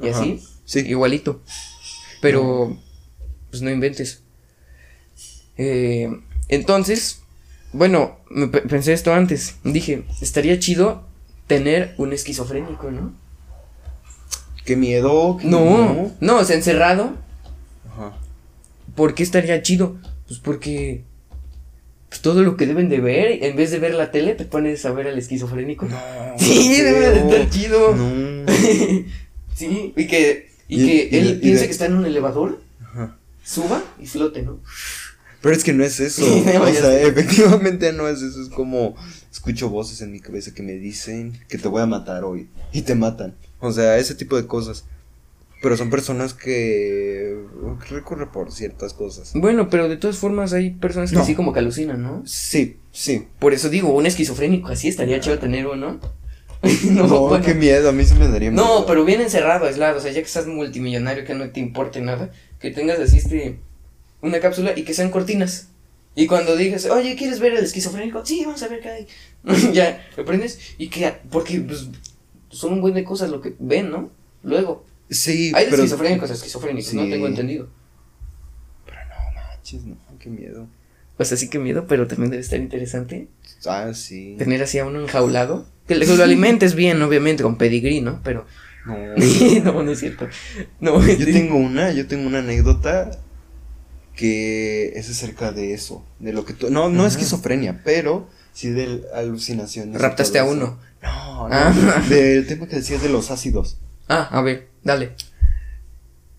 y 0.01 0.09
Ajá. 0.09 0.19
así. 0.19 0.43
Sí. 0.65 0.79
Igualito. 0.81 1.41
Pero, 2.21 2.77
pues 3.49 3.61
no 3.61 3.69
inventes. 3.71 4.23
Eh, 5.57 6.09
entonces, 6.49 7.21
bueno, 7.73 8.17
me 8.29 8.47
pe- 8.47 8.61
pensé 8.61 8.93
esto 8.93 9.13
antes. 9.13 9.55
Dije, 9.63 10.03
estaría 10.21 10.59
chido 10.59 11.07
tener 11.57 11.93
un 11.97 12.13
esquizofrénico, 12.13 12.91
¿no? 12.91 13.13
Qué 14.65 14.75
miedo. 14.75 15.37
qué 15.41 15.47
No, 15.47 16.11
no, 16.19 16.37
o 16.37 16.43
sea, 16.45 16.55
encerrado. 16.55 17.13
Ajá. 17.91 18.13
¿Por 18.95 19.13
qué 19.15 19.23
estaría 19.23 19.61
chido? 19.61 19.97
Pues 20.27 20.39
porque 20.39 21.03
pues, 22.09 22.21
todo 22.21 22.43
lo 22.43 22.57
que 22.57 22.67
deben 22.67 22.89
de 22.89 22.99
ver, 22.99 23.43
en 23.43 23.55
vez 23.55 23.71
de 23.71 23.79
ver 23.79 23.93
la 23.95 24.11
tele, 24.11 24.35
te 24.35 24.45
pones 24.45 24.85
a 24.85 24.91
ver 24.91 25.07
al 25.07 25.17
esquizofrénico. 25.17 25.85
No, 25.87 25.97
Sí, 26.37 26.81
debe 26.81 27.09
de 27.09 27.19
estar 27.19 27.49
chido. 27.49 27.95
No. 27.95 28.45
sí, 29.55 29.93
y 29.95 30.07
que, 30.07 30.49
y, 30.67 30.83
Y- 30.83 30.85
que 30.87 31.09
y- 31.15 31.19
él 31.19 31.29
y 31.31 31.33
piense 31.41 31.61
de- 31.61 31.67
que 31.67 31.71
está 31.73 31.85
en 31.85 31.95
un 31.95 32.05
elevador, 32.05 32.61
Ajá. 32.81 33.17
suba 33.43 33.83
y 33.99 34.05
flote, 34.05 34.41
¿no? 34.43 34.59
Pero 35.41 35.55
es 35.55 35.63
que 35.63 35.73
no 35.73 35.83
es 35.83 35.99
eso. 35.99 36.23
O 36.61 36.67
sea, 36.71 37.01
efectivamente 37.01 37.91
no 37.93 38.07
es 38.07 38.21
eso. 38.21 38.41
Es 38.43 38.49
como 38.49 38.95
escucho 39.31 39.69
voces 39.69 40.01
en 40.01 40.11
mi 40.11 40.19
cabeza 40.19 40.53
que 40.53 40.63
me 40.63 40.73
dicen 40.73 41.39
que 41.47 41.57
te 41.57 41.67
voy 41.67 41.81
a 41.81 41.85
matar 41.85 42.23
hoy. 42.23 42.49
Y 42.73 42.81
te 42.81 42.95
matan. 42.95 43.35
O 43.59 43.71
sea, 43.71 43.97
ese 43.97 44.15
tipo 44.15 44.35
de 44.35 44.47
cosas. 44.47 44.85
Pero 45.61 45.77
son 45.77 45.91
personas 45.91 46.33
que 46.33 47.37
recurren 47.89 48.29
por 48.29 48.51
ciertas 48.51 48.93
cosas. 48.93 49.31
Bueno, 49.35 49.69
pero 49.69 49.87
de 49.87 49.97
todas 49.97 50.17
formas 50.17 50.53
hay 50.53 50.71
personas 50.71 51.11
que 51.11 51.17
No. 51.17 51.25
sí 51.25 51.35
como 51.35 51.53
que 51.53 51.59
alucinan, 51.59 52.01
¿no? 52.01 52.23
Sí, 52.25 52.77
sí. 52.91 53.27
Por 53.37 53.53
eso 53.53 53.69
digo, 53.69 53.93
un 53.93 54.07
esquizofrénico 54.07 54.69
así 54.69 54.87
estaría 54.87 55.19
chido 55.19 55.37
tener 55.37 55.67
uno. 55.67 55.99
no, 56.91 57.07
bueno. 57.27 57.45
qué 57.45 57.53
miedo, 57.53 57.89
a 57.89 57.91
mí 57.91 58.03
sí 58.05 58.15
me 58.15 58.27
daría 58.27 58.49
miedo. 58.51 58.63
No, 58.63 58.85
pero 58.87 59.05
bien 59.05 59.21
encerrado, 59.21 59.65
aislado. 59.67 59.99
O 59.99 60.01
sea, 60.01 60.11
ya 60.11 60.19
que 60.21 60.25
estás 60.27 60.47
multimillonario, 60.47 61.25
que 61.25 61.35
no 61.35 61.49
te 61.51 61.59
importe 61.59 62.01
nada, 62.01 62.31
que 62.59 62.71
tengas 62.71 62.99
así 62.99 63.17
este. 63.17 63.59
Una 64.23 64.39
cápsula 64.39 64.73
y 64.75 64.83
que 64.83 64.93
sean 64.93 65.09
cortinas. 65.11 65.69
Y 66.13 66.27
cuando 66.27 66.55
digas, 66.57 66.85
oye, 66.87 67.15
¿quieres 67.15 67.39
ver 67.39 67.53
el 67.53 67.63
esquizofrénico? 67.63 68.25
Sí, 68.25 68.43
vamos 68.45 68.61
a 68.63 68.67
ver 68.67 68.81
qué 68.81 68.89
hay. 68.89 69.07
ya, 69.73 70.05
lo 70.17 70.25
prendes 70.25 70.59
y 70.77 70.89
que. 70.89 71.11
Porque, 71.29 71.59
pues, 71.61 71.87
son 72.49 72.73
un 72.73 72.81
buen 72.81 72.93
de 72.93 73.03
cosas 73.03 73.29
lo 73.29 73.39
que 73.41 73.55
ven, 73.59 73.89
¿no? 73.91 74.09
Luego. 74.43 74.85
Sí, 75.09 75.51
Hay 75.55 75.65
pero. 75.65 75.77
esquizofrénicos 75.77 76.29
esquizofrénicos, 76.29 76.93
no 76.93 77.03
Sí. 77.05 77.09
tengo 77.11 77.27
entendido. 77.27 77.69
Pero 78.85 78.97
no 79.09 79.33
manches, 79.41 79.83
no, 79.85 79.97
qué 80.19 80.29
miedo. 80.29 80.67
Pues 81.17 81.31
así 81.33 81.49
que 81.49 81.59
miedo, 81.59 81.85
pero 81.87 82.07
también 82.07 82.31
debe 82.31 82.41
estar 82.41 82.59
interesante 82.59 83.27
Ah, 83.65 83.91
sí. 83.93 84.35
tener 84.37 84.61
así 84.63 84.79
a 84.79 84.85
uno 84.85 85.01
enjaulado. 85.01 85.67
Que 85.87 85.95
lo 85.95 86.05
alimentes 86.23 86.75
bien, 86.75 87.01
obviamente, 87.01 87.43
con 87.43 87.57
pedigrí, 87.57 88.01
¿no? 88.01 88.19
Pero. 88.23 88.45
No. 88.85 88.95
no, 89.63 89.83
no 89.83 89.91
es 89.91 89.99
cierto. 89.99 90.27
No, 90.79 91.05
Yo 91.07 91.25
tengo 91.25 91.55
una, 91.55 91.91
yo 91.91 92.07
tengo 92.07 92.27
una 92.27 92.39
anécdota 92.39 93.11
que 94.21 94.93
es 94.99 95.09
acerca 95.09 95.51
de 95.51 95.73
eso, 95.73 96.05
de 96.19 96.31
lo 96.31 96.45
que 96.45 96.53
tú, 96.53 96.69
no, 96.69 96.89
no 96.89 96.99
Ajá. 96.99 97.07
esquizofrenia, 97.07 97.81
pero 97.83 98.29
sí 98.53 98.69
de 98.69 99.01
alucinaciones. 99.15 99.99
Raptaste 99.99 100.37
a 100.37 100.43
uno. 100.43 100.77
No, 101.01 101.49
no, 101.49 101.55
Ah. 101.55 101.73
del 102.07 102.45
tema 102.45 102.67
que 102.67 102.75
decías 102.75 103.01
de 103.01 103.09
los 103.09 103.31
ácidos. 103.31 103.79
Ah, 104.07 104.27
a 104.31 104.41
ver, 104.43 104.67
dale. 104.83 105.13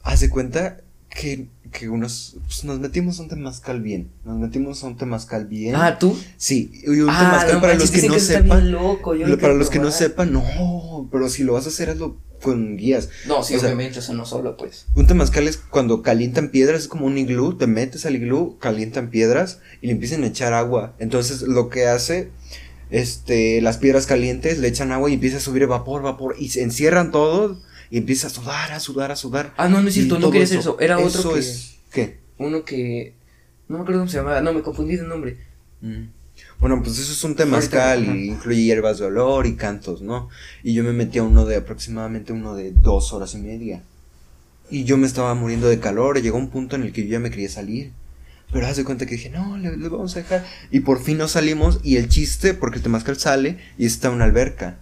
Haz 0.05 0.20
de 0.20 0.30
cuenta 0.30 0.78
que, 1.11 1.49
que 1.73 1.89
unos, 1.89 2.37
pues 2.47 2.62
nos 2.64 2.79
metimos 2.79 3.18
a 3.18 3.23
un 3.23 3.29
temazcal 3.29 3.81
bien, 3.83 4.11
nos 4.25 4.39
metimos 4.39 4.85
a 4.85 4.87
un 4.87 4.97
temazcal 4.97 5.47
bien. 5.47 5.75
Ah, 5.75 5.99
tú. 5.99 6.16
Sí, 6.37 6.70
y 6.87 7.01
un 7.01 7.11
Ah, 7.11 7.18
temazcal 7.18 7.55
no 7.55 7.61
para 7.61 7.75
los 7.75 7.91
que 7.91 7.99
no 8.07 8.14
eso 8.14 8.16
está 8.16 8.43
sepan, 8.43 8.70
loco, 8.70 9.14
yo 9.16 9.27
lo 9.27 9.35
lo- 9.35 9.39
para 9.41 9.55
los 9.55 9.70
que 9.70 9.79
no 9.81 9.91
sepan, 9.91 10.33
no, 10.33 11.09
pero 11.11 11.29
si 11.29 11.43
lo 11.43 11.55
vas 11.55 11.66
a 11.66 11.70
hacer 11.70 11.91
hazlo 11.91 12.18
con 12.43 12.77
guías. 12.77 13.09
No, 13.27 13.43
sí, 13.43 13.55
O 13.55 13.61
obviamente, 13.61 14.03
sea, 14.03 14.14
no 14.14 14.25
solo, 14.27 14.57
pues. 14.57 14.87
Un 14.97 15.07
temazcal 15.07 15.47
es 15.49 15.57
cuando 15.57 16.03
calientan 16.03 16.51
piedras, 16.51 16.83
es 16.83 16.89
como 16.89 17.07
un 17.07 17.16
iglú, 17.16 17.57
te 17.57 17.66
metes 17.66 18.05
al 18.07 18.16
iglú, 18.16 18.59
calientan 18.61 19.11
piedras 19.11 19.61
y 19.81 19.87
le 19.87 19.93
empiezan 19.93 20.25
a 20.25 20.27
echar 20.27 20.53
agua. 20.53 20.95
Entonces 20.99 21.43
lo 21.43 21.68
que 21.68 21.87
hace, 21.87 22.31
este, 22.91 23.61
las 23.62 23.79
piedras 23.79 24.07
calientes 24.07 24.59
le 24.59 24.68
echan 24.68 24.93
agua 24.93 25.09
y 25.11 25.14
empieza 25.14 25.39
a 25.39 25.41
subir 25.41 25.66
vapor, 25.66 26.03
vapor, 26.03 26.35
y 26.39 26.51
se 26.51 26.62
encierran 26.62 27.11
todos 27.11 27.59
y 27.93 27.99
empieza 27.99 28.28
a 28.28 28.30
sudar, 28.30 28.72
a 28.72 28.80
sudar, 28.80 29.12
a 29.12 29.16
sudar. 29.16 29.53
Ah, 29.59 29.68
no, 29.68 29.82
no 29.82 29.88
es 29.88 29.93
cierto, 29.93 30.18
no 30.18 30.30
quería 30.30 30.47
hacer 30.47 30.61
eso. 30.61 30.78
Era 30.80 30.97
otro 30.97 31.20
Eso 31.20 31.34
que. 31.34 31.40
es, 31.40 31.74
¿qué? 31.93 32.20
Uno 32.38 32.64
que. 32.64 33.12
No 33.68 33.76
me 33.76 33.82
acuerdo 33.82 34.01
cómo 34.01 34.11
se 34.11 34.16
llamaba. 34.16 34.40
No, 34.40 34.55
me 34.55 34.62
confundí 34.62 34.97
de 34.97 35.03
nombre. 35.03 35.36
Mm. 35.82 36.05
Bueno, 36.59 36.82
pues 36.82 36.99
eso 36.99 37.12
es 37.12 37.22
un 37.22 37.36
temazcal 37.36 38.03
y 38.03 38.28
incluye 38.30 38.62
hierbas 38.62 38.99
de 38.99 39.05
olor 39.05 39.47
y 39.47 39.57
cantos, 39.57 40.01
¿no? 40.01 40.30
Y 40.62 40.72
yo 40.72 40.84
me 40.84 40.95
metí 40.95 41.18
a 41.18 41.22
uno 41.22 41.45
de 41.45 41.57
aproximadamente 41.57 42.32
uno 42.32 42.55
de 42.55 42.72
dos 42.72 43.12
horas 43.12 43.34
y 43.34 43.38
media. 43.38 43.82
Y 44.70 44.84
yo 44.84 44.97
me 44.97 45.07
estaba 45.07 45.34
muriendo 45.34 45.68
de 45.68 45.78
calor, 45.78 46.18
llegó 46.22 46.38
un 46.38 46.49
punto 46.49 46.76
en 46.76 46.84
el 46.84 46.93
que 46.93 47.03
yo 47.03 47.11
ya 47.11 47.20
me 47.20 47.28
quería 47.28 47.51
salir. 47.51 47.93
Pero 48.51 48.66
haz 48.66 48.78
de 48.78 48.84
cuenta 48.84 49.05
que 49.05 49.16
dije, 49.16 49.28
no, 49.28 49.59
le, 49.59 49.76
le 49.76 49.88
vamos 49.90 50.16
a 50.16 50.20
dejar. 50.20 50.47
Y 50.70 50.80
por 50.80 51.03
fin 51.03 51.18
nos 51.18 51.32
salimos 51.32 51.78
y 51.82 51.97
el 51.97 52.09
chiste, 52.09 52.55
porque 52.55 52.78
el 52.78 52.82
temazcal 52.82 53.18
sale 53.18 53.59
y 53.76 53.84
está 53.84 54.09
una 54.09 54.24
alberca. 54.24 54.78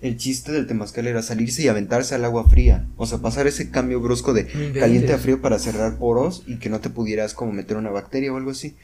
El 0.00 0.16
chiste 0.16 0.52
del 0.52 0.66
temazcal 0.66 1.06
era 1.06 1.22
salirse 1.22 1.62
y 1.62 1.68
aventarse 1.68 2.14
al 2.14 2.24
agua 2.24 2.48
fría. 2.48 2.86
O 2.96 3.06
sea, 3.06 3.18
pasar 3.18 3.46
ese 3.46 3.70
cambio 3.70 4.00
brusco 4.00 4.32
de 4.32 4.46
caliente 4.78 5.12
a 5.12 5.18
frío 5.18 5.40
para 5.40 5.58
cerrar 5.58 5.98
poros 5.98 6.44
y 6.46 6.58
que 6.58 6.70
no 6.70 6.80
te 6.80 6.90
pudieras 6.90 7.34
como 7.34 7.52
meter 7.52 7.76
una 7.76 7.90
bacteria 7.90 8.32
o 8.32 8.36
algo 8.36 8.50
así. 8.50 8.76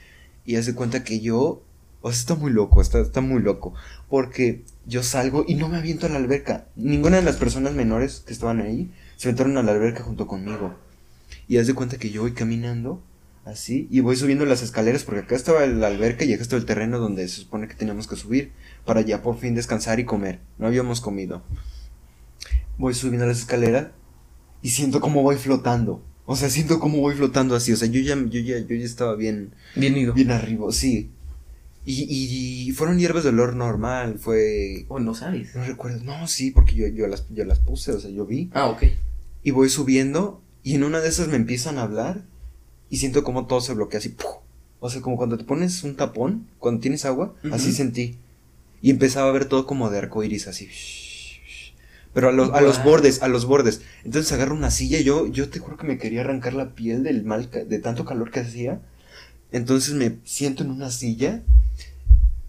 Y 0.44 0.56
haz 0.56 0.66
de 0.66 0.74
cuenta 0.74 1.04
que 1.04 1.20
yo, 1.20 1.62
o 2.00 2.10
sea, 2.10 2.20
está 2.20 2.34
muy 2.34 2.52
loco, 2.52 2.80
está, 2.80 3.00
está 3.00 3.20
muy 3.20 3.42
loco. 3.42 3.74
Porque 4.08 4.62
yo 4.86 5.02
salgo 5.02 5.44
y 5.46 5.54
no 5.54 5.68
me 5.68 5.78
aviento 5.78 6.06
a 6.06 6.08
la 6.08 6.16
alberca. 6.16 6.66
Ninguna 6.76 7.16
de 7.16 7.22
las 7.22 7.36
personas 7.36 7.74
menores 7.74 8.22
que 8.26 8.32
estaban 8.32 8.60
ahí 8.60 8.90
se 9.16 9.28
aventaron 9.28 9.58
a 9.58 9.62
la 9.62 9.72
alberca 9.72 10.02
junto 10.02 10.26
conmigo. 10.26 10.74
Y 11.48 11.58
haz 11.58 11.66
de 11.66 11.74
cuenta 11.74 11.98
que 11.98 12.10
yo 12.10 12.22
voy 12.22 12.32
caminando 12.32 13.02
así 13.44 13.88
y 13.90 14.00
voy 14.00 14.16
subiendo 14.16 14.44
las 14.44 14.62
escaleras 14.62 15.04
porque 15.04 15.20
acá 15.20 15.34
estaba 15.34 15.66
la 15.66 15.86
alberca 15.86 16.24
y 16.24 16.32
acá 16.32 16.42
estaba 16.42 16.60
el 16.60 16.66
terreno 16.66 16.98
donde 16.98 17.26
se 17.28 17.40
supone 17.40 17.68
que 17.68 17.74
teníamos 17.74 18.06
que 18.06 18.16
subir 18.16 18.52
para 18.88 19.02
ya 19.02 19.20
por 19.22 19.36
fin 19.38 19.54
descansar 19.54 20.00
y 20.00 20.04
comer. 20.06 20.40
No 20.56 20.66
habíamos 20.66 21.02
comido. 21.02 21.42
Voy 22.78 22.94
subiendo 22.94 23.26
las 23.26 23.38
escaleras 23.40 23.88
y 24.62 24.70
siento 24.70 25.00
como 25.02 25.22
voy 25.22 25.36
flotando. 25.36 26.02
O 26.24 26.36
sea, 26.36 26.48
siento 26.48 26.80
como 26.80 26.98
voy 26.98 27.14
flotando 27.14 27.54
así. 27.54 27.70
O 27.72 27.76
sea, 27.76 27.86
yo 27.86 28.00
ya, 28.00 28.16
yo 28.16 28.40
ya, 28.40 28.58
yo 28.60 28.74
ya 28.74 28.84
estaba 28.86 29.14
bien, 29.14 29.52
Bien 29.76 29.94
ido. 29.94 30.14
bien 30.14 30.30
arriba, 30.30 30.72
sí. 30.72 31.10
Y, 31.84 32.02
y, 32.04 32.68
y 32.68 32.72
fueron 32.72 32.98
hierbas 32.98 33.24
de 33.24 33.28
olor 33.30 33.54
normal, 33.56 34.18
fue... 34.18 34.86
Oh, 34.88 35.00
no 35.00 35.14
sabes. 35.14 35.54
No 35.54 35.64
recuerdo, 35.64 36.02
no, 36.04 36.26
sí, 36.26 36.50
porque 36.50 36.74
yo, 36.74 36.86
yo, 36.86 37.06
las, 37.08 37.26
yo 37.28 37.44
las 37.44 37.58
puse, 37.58 37.92
o 37.92 38.00
sea, 38.00 38.10
yo 38.10 38.24
vi. 38.24 38.50
Ah, 38.54 38.68
ok. 38.68 38.84
Y 39.42 39.50
voy 39.50 39.68
subiendo 39.68 40.40
y 40.62 40.74
en 40.76 40.84
una 40.84 41.00
de 41.00 41.08
esas 41.08 41.28
me 41.28 41.36
empiezan 41.36 41.76
a 41.76 41.82
hablar 41.82 42.24
y 42.88 42.96
siento 42.98 43.22
como 43.22 43.46
todo 43.46 43.60
se 43.60 43.74
bloquea 43.74 43.98
así. 43.98 44.08
¡puf! 44.10 44.26
O 44.80 44.88
sea, 44.88 45.02
como 45.02 45.16
cuando 45.16 45.36
te 45.36 45.44
pones 45.44 45.82
un 45.84 45.94
tapón, 45.96 46.46
cuando 46.58 46.80
tienes 46.80 47.04
agua, 47.04 47.34
así 47.52 47.72
sentí. 47.72 48.16
Y 48.80 48.90
empezaba 48.90 49.28
a 49.28 49.32
ver 49.32 49.46
todo 49.46 49.66
como 49.66 49.90
de 49.90 49.98
arco 49.98 50.22
iris, 50.22 50.46
así. 50.46 50.68
Pero 52.14 52.30
a 52.30 52.32
los, 52.32 52.50
a 52.52 52.60
los 52.60 52.82
bordes, 52.82 53.22
a 53.22 53.28
los 53.28 53.44
bordes. 53.44 53.82
Entonces 54.04 54.32
agarro 54.32 54.54
una 54.54 54.70
silla 54.70 55.00
yo, 55.00 55.26
yo 55.26 55.48
te 55.50 55.58
juro 55.58 55.76
que 55.76 55.86
me 55.86 55.98
quería 55.98 56.22
arrancar 56.22 56.54
la 56.54 56.74
piel 56.74 57.02
del 57.02 57.24
mal, 57.24 57.50
de 57.50 57.78
tanto 57.78 58.04
calor 58.04 58.30
que 58.30 58.40
hacía. 58.40 58.80
Entonces 59.52 59.94
me 59.94 60.16
siento 60.24 60.62
en 60.62 60.70
una 60.70 60.90
silla 60.90 61.42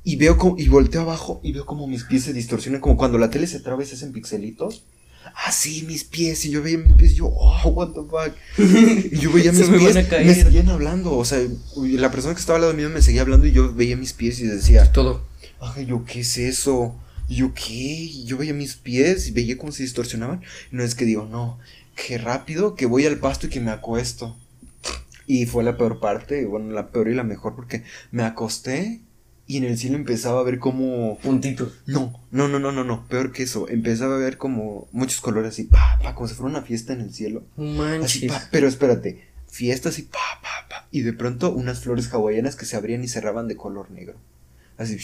y 0.03 0.15
veo 0.15 0.37
como, 0.37 0.57
y 0.57 0.67
volteo 0.69 1.01
abajo 1.01 1.39
y 1.43 1.51
veo 1.51 1.65
como 1.65 1.87
mis 1.87 2.03
pies 2.03 2.23
se 2.23 2.33
distorsionan, 2.33 2.81
como 2.81 2.97
cuando 2.97 3.17
la 3.17 3.29
tele 3.29 3.47
se 3.47 3.59
traba 3.59 3.83
y 3.83 3.85
se 3.85 3.95
hacen 3.95 4.11
pixelitos. 4.11 4.83
Ah, 5.35 5.51
sí, 5.51 5.83
mis 5.85 6.03
pies. 6.03 6.45
Y 6.45 6.49
yo 6.49 6.63
veía 6.63 6.77
mis 6.77 6.93
pies 6.93 7.11
y 7.11 7.15
yo, 7.15 7.27
oh, 7.27 7.69
what 7.69 7.89
the 7.89 8.01
fuck. 8.01 8.33
Y 9.11 9.17
yo 9.19 9.31
veía 9.31 9.51
mis 9.51 9.69
me 9.69 9.77
pies. 9.77 10.07
caer. 10.07 10.25
Me 10.25 10.35
seguían 10.35 10.69
hablando. 10.69 11.15
O 11.15 11.25
sea, 11.25 11.39
la 11.75 12.09
persona 12.09 12.33
que 12.33 12.39
estaba 12.39 12.55
al 12.57 12.61
lado 12.61 12.73
mío 12.73 12.89
me 12.89 13.01
seguía 13.01 13.21
hablando 13.21 13.45
y 13.45 13.51
yo 13.51 13.73
veía 13.73 13.97
mis 13.97 14.13
pies 14.13 14.39
y 14.39 14.47
decía, 14.47 14.91
Todo. 14.91 15.28
Ay, 15.61 15.85
yo, 15.87 16.05
¿qué 16.05 16.21
es 16.21 16.37
eso? 16.37 16.95
Y 17.27 17.35
yo, 17.37 17.53
¿qué? 17.53 18.23
Yo 18.25 18.37
veía 18.37 18.53
mis 18.53 18.75
pies 18.75 19.27
y 19.27 19.31
veía 19.31 19.57
cómo 19.57 19.71
se 19.71 19.83
distorsionaban. 19.83 20.41
Y 20.71 20.75
no 20.75 20.83
es 20.83 20.95
que 20.95 21.05
digo, 21.05 21.25
no, 21.25 21.59
qué 21.95 22.17
rápido 22.17 22.75
que 22.75 22.85
voy 22.85 23.05
al 23.05 23.19
pasto 23.19 23.47
y 23.47 23.49
que 23.49 23.59
me 23.59 23.71
acuesto. 23.71 24.37
Y 25.27 25.45
fue 25.45 25.63
la 25.63 25.77
peor 25.77 25.99
parte, 25.99 26.45
bueno, 26.45 26.71
la 26.71 26.89
peor 26.89 27.07
y 27.09 27.13
la 27.13 27.23
mejor, 27.23 27.55
porque 27.55 27.83
me 28.11 28.23
acosté 28.23 29.01
y 29.45 29.57
en 29.57 29.63
el 29.63 29.77
cielo 29.77 29.95
empezaba 29.95 30.39
a 30.39 30.43
ver 30.43 30.59
como. 30.59 31.17
Puntitos. 31.19 31.73
No, 31.85 32.19
no, 32.31 32.47
no, 32.47 32.59
no, 32.59 32.71
no, 32.71 32.83
no, 32.83 33.07
peor 33.07 33.31
que 33.31 33.43
eso. 33.43 33.67
Empezaba 33.69 34.15
a 34.15 34.19
ver 34.19 34.37
como 34.37 34.87
muchos 34.91 35.21
colores 35.21 35.53
así, 35.53 35.63
pa, 35.65 35.99
pa, 36.01 36.15
como 36.15 36.27
si 36.27 36.33
fuera 36.35 36.49
una 36.49 36.61
fiesta 36.63 36.93
en 36.93 37.01
el 37.01 37.13
cielo. 37.13 37.43
No 37.57 37.83
Así, 37.83 38.25
manches. 38.27 38.31
pa, 38.31 38.47
pero 38.51 38.67
espérate, 38.67 39.23
fiesta 39.47 39.89
así, 39.89 40.03
pa, 40.03 40.19
pa, 40.41 40.67
pa. 40.69 40.87
Y 40.91 41.01
de 41.01 41.13
pronto 41.13 41.51
unas 41.51 41.79
flores 41.79 42.11
hawaianas 42.11 42.55
que 42.55 42.65
se 42.65 42.75
abrían 42.75 43.03
y 43.03 43.07
cerraban 43.07 43.47
de 43.47 43.55
color 43.55 43.91
negro. 43.91 44.15
Así, 44.79 44.97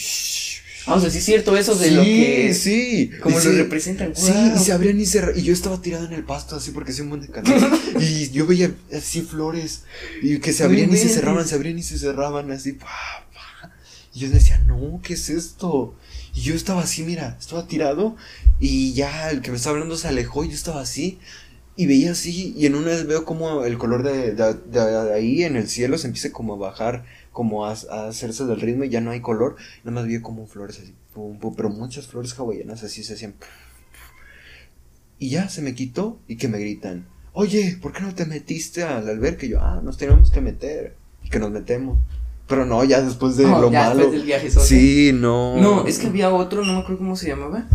sea, 1.00 1.10
sí 1.10 1.18
es 1.18 1.24
cierto 1.24 1.56
eso 1.56 1.74
de 1.74 1.88
sí, 1.88 1.94
lo 1.94 2.02
que. 2.02 2.54
sí. 2.54 3.10
Como 3.22 3.36
lo 3.36 3.42
se- 3.42 3.52
representan. 3.52 4.14
Sí, 4.16 4.32
y 4.54 4.58
se 4.58 4.72
abrían 4.72 5.00
y 5.00 5.06
cerraban. 5.06 5.38
Y 5.38 5.42
yo 5.42 5.52
estaba 5.52 5.80
tirado 5.82 6.06
en 6.06 6.12
el 6.12 6.24
pasto 6.24 6.56
así 6.56 6.70
porque 6.70 6.92
hacía 6.92 7.04
un 7.04 7.10
buen 7.10 7.22
de 7.22 7.28
calor. 7.28 7.60
y 8.00 8.30
yo 8.30 8.46
veía 8.46 8.72
así 8.92 9.22
flores. 9.22 9.82
Y 10.22 10.38
que 10.38 10.52
se 10.52 10.64
abrían 10.64 10.92
y 10.92 10.96
se 10.96 11.08
cerraban, 11.08 11.46
se 11.46 11.54
abrían 11.56 11.78
y 11.78 11.82
se 11.82 11.98
cerraban 11.98 12.50
así. 12.52 12.72
pa, 12.72 12.86
pa. 13.34 13.72
Y 14.14 14.20
yo 14.20 14.30
decía, 14.30 14.58
no, 14.66 15.00
¿qué 15.02 15.14
es 15.14 15.28
esto? 15.28 15.94
Y 16.34 16.40
yo 16.42 16.54
estaba 16.54 16.82
así, 16.82 17.02
mira, 17.02 17.36
estaba 17.38 17.66
tirado. 17.66 18.16
Y 18.60 18.94
ya 18.94 19.30
el 19.30 19.42
que 19.42 19.50
me 19.50 19.56
estaba 19.58 19.74
hablando 19.74 19.96
se 19.96 20.08
alejó 20.08 20.44
y 20.44 20.48
yo 20.48 20.54
estaba 20.54 20.80
así. 20.80 21.18
Y 21.78 21.84
veía 21.84 22.12
así, 22.12 22.54
y 22.56 22.64
en 22.64 22.74
una 22.74 22.86
vez 22.88 23.06
veo 23.06 23.26
como 23.26 23.64
el 23.66 23.76
color 23.76 24.02
de, 24.02 24.32
de, 24.32 24.54
de- 24.54 25.04
de 25.04 25.12
ahí 25.14 25.42
en 25.44 25.56
el 25.56 25.68
cielo 25.68 25.98
se 25.98 26.06
empieza 26.06 26.32
como 26.32 26.54
a 26.54 26.56
bajar, 26.56 27.04
como 27.36 27.66
a, 27.66 27.72
a 27.90 28.08
hacerse 28.08 28.46
del 28.46 28.62
ritmo 28.62 28.84
y 28.84 28.88
ya 28.88 29.02
no 29.02 29.10
hay 29.10 29.20
color. 29.20 29.56
Nada 29.84 30.00
más 30.00 30.06
vi 30.06 30.22
como 30.22 30.46
flores 30.46 30.80
así, 30.82 30.94
pum, 31.12 31.38
pum, 31.38 31.54
pero 31.54 31.68
muchas 31.68 32.06
flores 32.06 32.32
hawaianas 32.32 32.82
así 32.82 33.04
se 33.04 33.12
hacían. 33.12 33.34
Y 35.18 35.28
ya 35.28 35.50
se 35.50 35.60
me 35.60 35.74
quitó 35.74 36.18
y 36.28 36.38
que 36.38 36.48
me 36.48 36.58
gritan, 36.58 37.06
oye, 37.34 37.78
¿por 37.82 37.92
qué 37.92 38.00
no 38.00 38.14
te 38.14 38.24
metiste 38.24 38.84
al 38.84 39.06
albergue? 39.06 39.48
Y 39.48 39.50
yo, 39.50 39.60
ah, 39.60 39.82
nos 39.84 39.98
teníamos 39.98 40.30
que 40.30 40.40
meter. 40.40 40.96
Y 41.24 41.28
que 41.28 41.38
nos 41.38 41.50
metemos. 41.50 41.98
Pero 42.48 42.64
no, 42.64 42.82
ya 42.84 43.02
después 43.02 43.36
de 43.36 43.44
No, 43.46 43.60
lo 43.60 43.70
ya 43.70 43.82
malo. 43.88 43.96
después 43.96 44.12
del 44.16 44.24
viaje 44.26 44.50
solo. 44.50 44.64
Sí, 44.64 45.10
no. 45.12 45.58
No, 45.58 45.86
es 45.86 45.98
que 45.98 46.06
había 46.06 46.32
otro, 46.32 46.64
no 46.64 46.72
me 46.72 46.78
acuerdo 46.78 47.00
cómo 47.00 47.16
se 47.16 47.28
llamaba. 47.28 47.68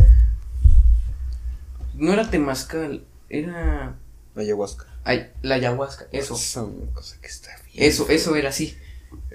No 1.94 2.12
era 2.12 2.28
temazcal, 2.32 3.06
era. 3.30 3.96
Ayahuasca. 4.36 4.88
Ay, 5.04 5.30
la 5.44 5.56
ayahuasca, 5.56 6.08
eso. 6.12 6.34
Es 6.34 6.56
una 6.56 6.92
cosa 6.94 7.18
que 7.22 7.28
está 7.28 7.50
bien. 7.72 7.86
Eso, 7.86 8.10
eso 8.10 8.36
era 8.36 8.50
así. 8.50 8.76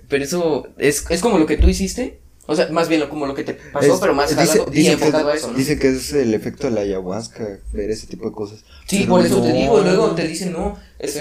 Pero 0.08 0.24
eso 0.24 0.68
es, 0.78 1.04
es 1.10 1.20
como 1.20 1.38
lo 1.38 1.46
que 1.46 1.56
tú 1.56 1.68
hiciste. 1.68 2.20
O 2.48 2.54
sea, 2.54 2.68
más 2.70 2.88
bien 2.88 3.00
lo, 3.00 3.08
como 3.08 3.26
lo 3.26 3.34
que 3.34 3.42
te 3.42 3.54
pasó, 3.72 3.94
Es- 3.94 4.00
pero 4.00 4.14
más 4.14 4.30
dice- 4.30 4.46
jalado 4.46 4.70
dice 4.70 4.86
que- 4.86 4.92
enfocado 4.92 5.28
a 5.30 5.34
eso, 5.34 5.50
¿no? 5.50 5.58
Dice 5.58 5.78
que 5.80 5.88
es 5.88 6.12
el 6.12 6.32
efecto 6.32 6.68
de 6.68 6.74
la 6.74 6.82
ayahuasca, 6.82 7.58
ver 7.72 7.90
ese 7.90 8.06
tipo 8.06 8.26
de 8.26 8.32
cosas. 8.32 8.60
Sí, 8.86 8.98
Pero 9.00 9.10
por 9.10 9.26
eso 9.26 9.42
te 9.42 9.48
no. 9.48 9.54
digo, 9.56 9.80
luego 9.80 10.14
te 10.14 10.28
dicen, 10.28 10.52
no, 10.52 10.78
en 11.00 11.14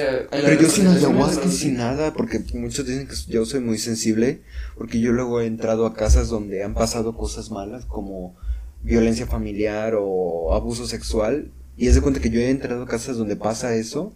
la 0.43 0.49
Pero 0.49 0.61
yo 0.61 0.69
sin 0.69 0.85
ayahuasca 0.85 1.47
y 1.47 1.51
sin 1.51 1.77
nada, 1.77 2.13
porque 2.13 2.43
muchos 2.53 2.85
dicen 2.85 3.07
que 3.07 3.15
yo 3.27 3.43
soy 3.47 3.59
muy 3.61 3.79
sensible, 3.79 4.41
porque 4.77 4.99
yo 4.99 5.13
luego 5.13 5.41
he 5.41 5.47
entrado 5.47 5.87
a 5.87 5.95
casas 5.95 6.27
donde 6.29 6.63
han 6.63 6.75
pasado 6.75 7.17
cosas 7.17 7.49
malas, 7.49 7.85
como 7.85 8.35
violencia 8.83 9.25
familiar 9.25 9.95
o 9.99 10.53
abuso 10.53 10.85
sexual. 10.85 11.49
Y 11.75 11.87
es 11.87 11.95
de 11.95 12.01
cuenta 12.01 12.19
que 12.21 12.29
yo 12.29 12.39
he 12.39 12.51
entrado 12.51 12.83
a 12.83 12.87
casas 12.87 13.17
donde 13.17 13.35
pasa 13.35 13.73
eso. 13.75 14.13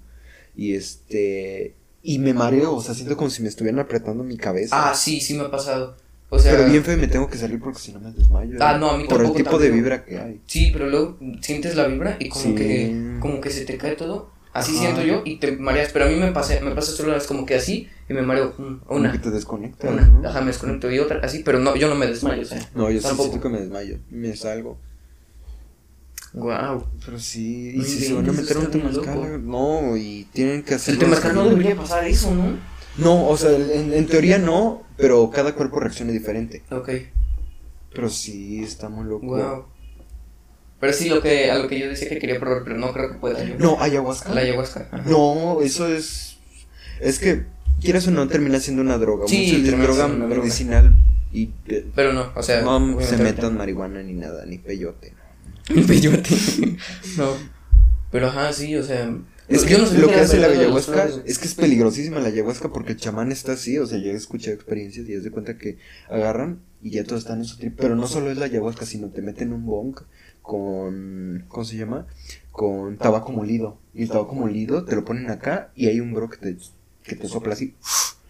Y 0.56 0.76
este. 0.76 1.74
Y 2.02 2.20
me 2.20 2.34
mareo, 2.34 2.76
o 2.76 2.82
sea, 2.82 2.93
siento 2.95 3.18
como 3.18 3.30
si 3.30 3.41
me 3.43 3.50
estuvieran 3.50 3.80
apretando 3.80 4.24
mi 4.24 4.38
cabeza. 4.38 4.89
Ah, 4.89 4.93
sí, 4.95 5.20
sí 5.20 5.34
me 5.36 5.43
ha 5.43 5.52
pasado. 5.52 5.95
O 6.32 6.38
sea, 6.38 6.52
Pero 6.56 6.70
bien 6.70 6.84
feo 6.84 6.95
me 6.97 7.08
tengo 7.08 7.28
que 7.28 7.38
salir 7.38 7.60
porque 7.60 7.80
si 7.80 7.91
no 7.91 8.00
me 8.00 8.12
desmayo. 8.12 8.56
Ah, 8.62 8.78
no, 8.78 8.91
a 8.91 8.97
mí 8.97 9.06
Por 9.06 9.24
el 9.26 9.34
tipo 9.34 9.58
de 9.58 9.72
vibra 9.72 10.06
que 10.06 10.20
hay. 10.20 10.41
Sí, 10.45 10.70
pero 10.72 10.88
luego 10.89 11.18
sientes 11.41 11.76
la 11.76 11.88
vibra 11.88 12.18
y 12.20 12.30
como 12.30 12.43
Sí. 12.45 12.56
que 12.56 13.18
como 13.20 13.41
que 13.41 13.50
se 13.50 13.66
te 13.66 13.78
cae 13.78 13.95
todo. 13.95 14.30
Así 14.54 14.72
Ajá. 14.74 14.80
siento 14.82 15.02
yo 15.04 15.22
y 15.26 15.38
te 15.38 15.52
mareas, 15.58 15.91
pero 15.91 16.06
a 16.06 16.08
mí 16.08 16.16
me 16.16 16.32
pasa 16.32 16.60
me 16.62 16.72
pasa 16.72 16.91
solo 16.91 17.10
una 17.10 17.18
vez 17.18 17.28
como 17.28 17.45
que 17.45 17.56
así 17.56 17.88
y 18.10 18.14
me 18.14 18.22
mareo 18.24 18.56
una 18.89 19.12
que 19.12 19.20
te 19.20 19.30
desconectas, 19.30 19.91
una, 19.91 20.06
¿no? 20.08 20.28
ajá, 20.28 20.41
me 20.41 20.47
desconecto 20.47 20.89
y 20.91 20.97
otra 20.97 21.20
así, 21.24 21.43
pero 21.43 21.60
no 21.60 21.76
yo 21.76 21.88
no 21.88 21.93
me 21.95 22.08
desmayo, 22.08 22.41
o 22.41 22.45
sea. 22.45 22.60
No, 22.74 22.89
yo 22.89 23.00
sí 23.00 23.04
Tampoco. 23.08 23.30
siento 23.30 23.43
que 23.47 23.54
me 23.54 23.60
desmayo. 23.62 23.97
Me 24.10 24.36
salgo. 24.36 24.80
Wow. 26.34 26.86
Pero 27.06 27.20
sí, 27.20 27.74
y 27.76 27.82
si 27.84 28.00
se 28.06 28.14
van 28.14 28.30
a 28.30 28.32
meter 28.34 28.58
un 28.58 28.70
temazcal, 28.70 29.48
no, 29.48 29.98
y 29.98 30.28
tienen 30.32 30.64
que 30.64 30.76
hacer. 30.76 30.94
El 30.94 31.00
temazcal 31.00 31.34
no 31.36 31.50
debería 31.50 31.76
pasar 31.76 32.06
eso, 32.06 32.34
¿no? 32.34 32.58
No, 32.98 33.28
o 33.28 33.38
sea, 33.38 33.52
en, 33.52 33.94
en 33.94 34.06
teoría 34.08 34.38
no, 34.38 34.84
pero 34.98 35.30
cada 35.32 35.56
cuerpo 35.56 35.80
reacciona 35.80 36.12
diferente. 36.12 36.64
Ok. 36.72 36.90
Pero 37.94 38.10
sí, 38.10 38.62
está 38.64 38.90
muy 38.90 39.06
loco. 39.06 39.26
Wow. 39.26 39.66
Pero 40.80 40.94
sí 40.94 41.10
lo 41.10 41.22
que 41.22 41.52
a 41.52 41.58
lo 41.58 41.68
que 41.68 41.80
yo 41.80 41.88
decía 41.90 42.08
que 42.10 42.20
quería 42.20 42.40
probar, 42.40 42.64
pero 42.64 42.78
no 42.78 42.94
creo 42.94 43.12
que 43.12 43.18
pueda 43.18 43.44
yo. 43.44 43.56
No, 43.58 43.82
ayahuasca. 43.82 44.34
La 44.34 44.42
ayahuasca. 44.42 44.88
ajá. 44.92 45.04
No, 45.10 45.60
eso 45.62 45.88
es. 45.88 46.38
Es 47.02 47.20
que, 47.20 47.46
quieras 47.82 48.08
o 48.08 48.12
no, 48.12 48.28
termina 48.28 48.60
siendo 48.60 48.82
una 48.82 48.98
droga. 48.98 49.26
Sí, 49.28 49.62
Mucho 49.62 49.78
droga 49.78 50.06
una 50.06 50.26
droga. 50.26 50.42
medicinal. 50.42 50.96
Y 51.32 51.48
Pero 51.96 52.14
no, 52.14 52.32
o 52.36 52.44
sea, 52.44 52.62
no 52.62 53.00
se 53.02 53.18
metan 53.18 53.58
marihuana 53.58 54.02
ni 54.04 54.14
nada, 54.14 54.46
ni 54.46 54.58
peyote. 54.58 55.14
Un 55.76 55.86
peyote. 55.86 56.36
no. 57.18 57.34
Pero 58.12 58.28
ajá, 58.28 58.52
sí, 58.54 58.76
o 58.76 58.84
sea. 58.84 59.16
Es 59.48 59.64
que 59.64 59.72
yo 59.72 59.80
no 59.80 59.86
sabía 59.88 60.02
lo 60.02 60.08
que 60.10 60.20
hace 60.20 60.40
la 60.40 60.48
ayahuasca 60.48 61.10
es 61.26 61.40
que 61.40 61.48
es 61.48 61.56
peligrosísima 61.56 62.20
la 62.20 62.28
ayahuasca 62.28 62.72
porque 62.72 62.92
el 62.92 63.00
chamán 63.00 63.32
está 63.32 63.54
así, 63.54 63.80
o 63.80 63.88
sea, 63.88 63.98
yo 63.98 64.12
he 64.12 64.16
escuchado 64.16 64.54
experiencias 64.56 65.10
y 65.10 65.14
es 65.14 65.24
de 65.24 65.32
cuenta 65.32 65.58
que 65.58 65.80
agarran 66.08 66.62
y 66.84 66.92
ya 66.92 67.04
todos 67.04 67.24
están 67.24 67.40
en 67.40 67.46
su 67.46 67.58
trip, 67.58 67.74
pero 67.76 67.96
no 67.96 68.06
solo 68.06 68.30
es 68.30 68.38
la 68.38 68.46
ayahuasca, 68.46 68.86
sino 68.86 69.10
te 69.10 69.24
meten 69.24 69.52
un 69.52 69.66
bong 69.66 69.96
con, 70.44 71.46
¿cómo 71.48 71.66
se 71.66 71.78
llama? 71.78 72.06
Con 72.52 72.98
tabaco 72.98 73.32
molido. 73.32 73.80
Y 73.94 74.04
el 74.04 74.10
tabaco 74.10 74.36
molido 74.36 74.86
te 74.86 74.96
lo 74.96 75.04
ponen 75.04 75.32
acá 75.32 75.72
y 75.76 75.88
hay 75.88 76.00
un 76.00 76.14
bro 76.14 76.30
que 76.30 76.38
te, 76.38 76.58
que 77.04 77.16
te 77.16 77.28
sopla 77.28 77.54
así. 77.54 77.76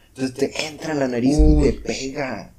Entonces 0.10 0.36
te 0.36 0.68
entra 0.68 0.94
en 0.94 1.00
la 1.00 1.08
nariz 1.08 1.38
y 1.38 1.62
te 1.62 1.74
pega. 1.74 2.54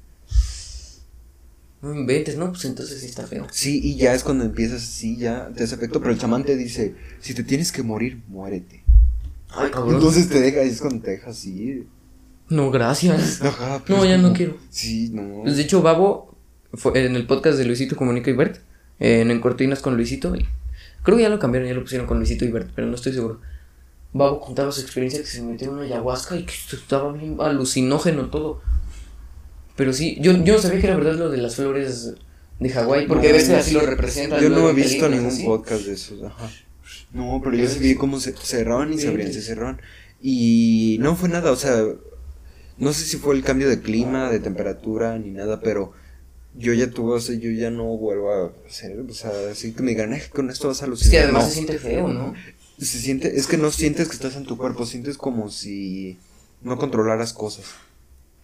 No 1.81 1.95
inventes, 1.95 2.37
no, 2.37 2.51
pues 2.51 2.63
entonces 2.65 2.99
sí 2.99 3.07
está 3.07 3.25
feo. 3.25 3.47
Sí, 3.51 3.81
y 3.83 3.95
ya 3.95 4.13
es 4.13 4.23
cuando 4.23 4.43
empiezas 4.43 4.83
así, 4.83 5.17
ya 5.17 5.49
te 5.55 5.63
hace 5.63 5.75
efecto, 5.75 5.99
pero 5.99 6.11
el 6.11 6.19
chamán 6.19 6.43
te 6.43 6.55
dice, 6.55 6.95
si 7.19 7.33
te 7.33 7.43
tienes 7.43 7.71
que 7.71 7.81
morir, 7.81 8.21
muérete. 8.27 8.83
Ay, 9.49 9.71
cabrón. 9.71 9.95
Entonces 9.95 10.29
te 10.29 10.39
deja, 10.39 10.61
es 10.61 10.79
cuando 10.79 11.03
te 11.03 11.11
deja 11.11 11.31
así. 11.31 11.87
No, 12.49 12.69
gracias. 12.69 13.41
Ajá, 13.43 13.83
No, 13.87 14.05
ya 14.05 14.17
no 14.17 14.33
quiero. 14.33 14.57
Sí, 14.69 15.09
no. 15.11 15.41
Pues 15.43 15.57
de 15.57 15.63
hecho, 15.63 15.81
Babo, 15.81 16.35
fue 16.73 17.03
en 17.03 17.15
el 17.15 17.25
podcast 17.25 17.57
de 17.57 17.65
Luisito 17.65 17.95
Comunica 17.95 18.29
y 18.29 18.33
Bert, 18.33 18.59
en, 18.99 19.31
en 19.31 19.41
Cortinas 19.41 19.79
con 19.81 19.95
Luisito, 19.95 20.35
y 20.35 20.45
creo 21.01 21.17
que 21.17 21.23
ya 21.23 21.29
lo 21.29 21.39
cambiaron, 21.39 21.67
ya 21.67 21.73
lo 21.73 21.81
pusieron 21.81 22.05
con 22.07 22.17
Luisito 22.17 22.45
y 22.45 22.51
Bert, 22.51 22.69
pero 22.75 22.87
no 22.87 22.95
estoy 22.95 23.13
seguro. 23.13 23.41
Babo 24.13 24.39
contaba 24.39 24.71
su 24.71 24.81
experiencia 24.81 25.21
que 25.21 25.25
se 25.25 25.41
metió 25.41 25.69
en 25.69 25.73
una 25.75 25.83
ayahuasca 25.83 26.35
y 26.35 26.43
que 26.45 26.53
estaba 26.73 27.11
bien 27.13 27.37
alucinógeno 27.39 28.29
todo. 28.29 28.61
Pero 29.75 29.93
sí, 29.93 30.17
yo, 30.21 30.31
yo 30.43 30.55
no 30.55 30.61
sabía 30.61 30.79
que 30.81 30.87
era 30.87 30.95
verdad 30.97 31.15
lo 31.15 31.29
de 31.29 31.37
las 31.37 31.55
flores 31.55 32.13
de 32.59 32.69
Hawái, 32.69 33.07
porque 33.07 33.29
a 33.29 33.33
veces 33.33 33.49
así 33.51 33.73
lo 33.73 33.81
representan. 33.81 34.41
Yo 34.41 34.49
no 34.49 34.69
he 34.69 34.73
visto 34.73 35.07
ningún 35.09 35.27
así. 35.27 35.43
podcast 35.43 35.85
de 35.85 35.93
esos, 35.93 36.23
ajá. 36.23 36.49
No, 37.13 37.41
pero 37.43 37.55
yo 37.57 37.67
sí 37.67 37.79
vi 37.79 37.95
cómo 37.95 38.19
se 38.19 38.33
cerraban 38.33 38.93
y 38.93 38.97
se 38.99 39.07
abrían, 39.07 39.33
se 39.33 39.41
cerraban. 39.41 39.81
Y 40.21 40.97
no 41.01 41.15
fue 41.15 41.29
nada, 41.29 41.51
o 41.51 41.55
sea, 41.55 41.83
no 42.77 42.93
sé 42.93 43.05
si 43.05 43.17
fue 43.17 43.35
el 43.35 43.43
cambio 43.43 43.67
de 43.69 43.81
clima, 43.81 44.29
de 44.29 44.39
temperatura, 44.39 45.17
ni 45.17 45.31
nada, 45.31 45.61
pero 45.61 45.93
yo 46.55 46.73
ya 46.73 46.89
tuve, 46.89 47.13
o 47.15 47.19
sea, 47.19 47.35
yo 47.35 47.49
ya 47.51 47.71
no 47.71 47.85
vuelvo 47.97 48.31
a 48.31 48.51
hacer, 48.67 48.99
o 48.99 49.13
sea, 49.13 49.31
así 49.51 49.71
que 49.73 49.81
me 49.83 49.91
"Ay, 49.99 50.21
con 50.33 50.49
esto 50.49 50.67
vas 50.67 50.81
a 50.81 50.85
Es 50.85 50.87
alucinar. 50.87 51.11
que 51.11 51.19
además 51.23 51.43
No. 51.43 51.49
se 51.49 51.55
siente 51.55 51.79
feo, 51.79 52.07
¿no? 52.09 52.33
Se 52.77 52.99
siente, 52.99 53.37
es 53.37 53.47
que 53.47 53.57
no 53.57 53.71
sientes 53.71 54.07
que 54.07 54.15
estás 54.15 54.35
en 54.35 54.43
tu 54.45 54.57
cuerpo, 54.57 54.85
sientes 54.85 55.17
como 55.17 55.49
si 55.49 56.17
no 56.61 56.77
controlaras 56.77 57.33
cosas. 57.33 57.65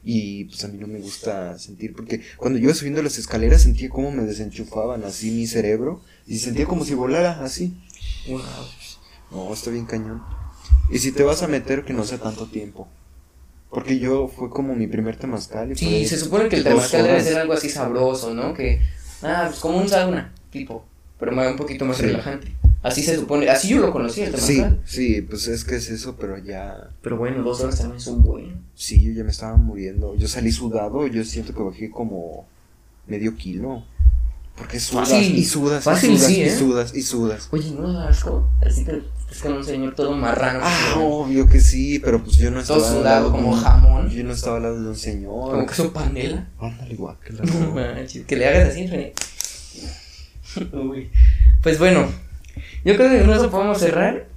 Y 0.04 0.46
pues 0.46 0.64
a 0.64 0.68
mí 0.70 0.78
no 0.78 0.88
me 0.88 1.00
gusta 1.00 1.58
sentir, 1.60 1.94
porque 1.94 2.22
cuando 2.38 2.60
yo 2.60 2.66
iba 2.66 2.74
subiendo 2.74 3.02
las 3.02 3.18
escaleras 3.18 3.64
sentía 3.64 3.90
como 3.90 4.12
me 4.12 4.24
desenchufaban 4.24 5.04
así 5.04 5.32
mi 5.32 5.48
cerebro 5.48 6.02
y 6.26 6.38
sentía 6.38 6.66
como 6.66 6.86
si 6.86 6.94
volara 6.94 7.44
así. 7.44 7.74
Wow. 8.30 8.42
No, 9.32 9.54
está 9.54 9.70
bien 9.72 9.86
cañón. 9.86 10.24
Y 10.90 11.00
si 11.00 11.12
te 11.12 11.24
vas 11.24 11.44
a 11.44 11.48
meter, 11.48 11.84
que 11.84 11.94
no 11.94 12.06
sea 12.06 12.18
tanto 12.20 12.46
tiempo. 12.46 12.88
Porque 13.70 14.00
yo 14.00 14.30
fue 14.30 14.50
como 14.50 14.74
mi 14.76 14.88
primer 14.88 15.18
temazcal. 15.18 15.72
Y 15.74 15.76
Sí, 15.76 16.06
se 16.08 16.18
supone 16.18 16.48
que 16.48 16.56
el 16.58 16.64
temazcal 16.64 17.04
debe 17.04 17.22
ser 17.22 17.38
algo 17.38 17.52
así 17.54 17.70
sabroso, 17.70 18.34
¿no? 18.34 18.54
Que, 18.54 18.80
ah, 19.24 19.48
pues 19.50 19.60
como 19.60 19.78
un 19.80 19.90
sauna, 19.90 20.34
tipo, 20.52 20.86
pero 21.20 21.34
más- 21.34 21.52
un 21.52 21.58
poquito 21.58 21.84
más 21.84 21.98
Sí. 21.98 22.04
relajante. 22.04 22.54
Así 22.88 23.04
se 23.04 23.16
supone, 23.16 23.50
así 23.50 23.70
yo 23.70 23.80
lo 23.80 23.92
conocí 23.92 24.22
el 24.22 24.36
Sí, 24.38 24.64
sí, 24.86 25.22
pues 25.22 25.48
es 25.48 25.64
que 25.64 25.76
es 25.76 25.90
eso, 25.90 26.16
pero 26.20 26.38
ya. 26.38 26.90
Pero 27.02 27.18
bueno, 27.18 27.44
dos 27.44 27.62
horas 27.62 27.80
también 27.80 28.00
son 28.00 28.24
buenas. 28.24 28.56
Sí, 28.76 29.02
yo 29.04 29.12
ya 29.12 29.24
me 29.24 29.32
estaba 29.32 29.56
muriendo. 29.58 30.16
Yo 30.16 30.28
salí 30.28 30.52
sudado, 30.52 31.06
yo 31.08 31.24
siento 31.24 31.54
que 31.54 31.62
bajé 31.64 31.90
como 31.92 32.46
medio 33.08 33.36
kilo. 33.36 33.84
Porque 34.56 34.80
sudas 34.80 35.10
Fácil, 35.10 35.38
y 35.38 35.46
sudas 35.46 35.84
fácil, 35.84 36.12
y 36.14 36.18
sudas 36.18 36.28
sí, 36.32 36.38
y 36.40 36.42
¿eh? 36.42 36.50
sudas 36.58 36.96
y 36.96 37.02
sudas. 37.04 37.48
Oye, 37.52 37.72
¿no 37.72 37.94
da 37.94 38.08
asco? 38.10 38.50
Así 38.66 38.84
que 38.84 39.04
es 39.30 39.40
como 39.44 39.58
un 39.58 39.64
señor 39.64 39.94
todo 39.94 40.14
marrano. 40.14 40.62
Ah, 40.64 40.96
obvio 40.98 41.48
que 41.48 41.60
sí, 41.60 42.00
pero 42.00 42.24
pues 42.24 42.38
yo 42.38 42.50
no 42.50 42.64
Todo 42.64 42.78
estaba. 42.78 42.92
al 42.92 42.98
sudado 42.98 43.32
como 43.32 43.50
un- 43.52 43.60
jamón. 43.62 44.10
Yo 44.10 44.24
no 44.24 44.32
estaba 44.34 44.58
al 44.58 44.64
lado 44.64 44.82
de 44.82 44.90
un 44.90 44.96
señor. 44.96 45.52
como 45.52 45.66
que 45.68 45.76
su 45.76 45.94
panela. 45.94 46.48
Ándale, 46.60 46.96
guácala. 46.96 47.44
No 47.60 47.72
manches, 47.76 48.26
que 48.26 48.36
le 48.36 48.48
hagas 48.48 48.70
así, 48.70 48.88
René. 48.88 49.14
Uy. 50.74 51.12
Pues 51.62 51.78
bueno, 51.78 52.08
yo 52.86 52.96
creo 52.96 53.10
que 53.10 53.22
con 53.22 53.32
eso 53.32 53.52
podemos 53.52 53.80
cerrar. 53.80 54.28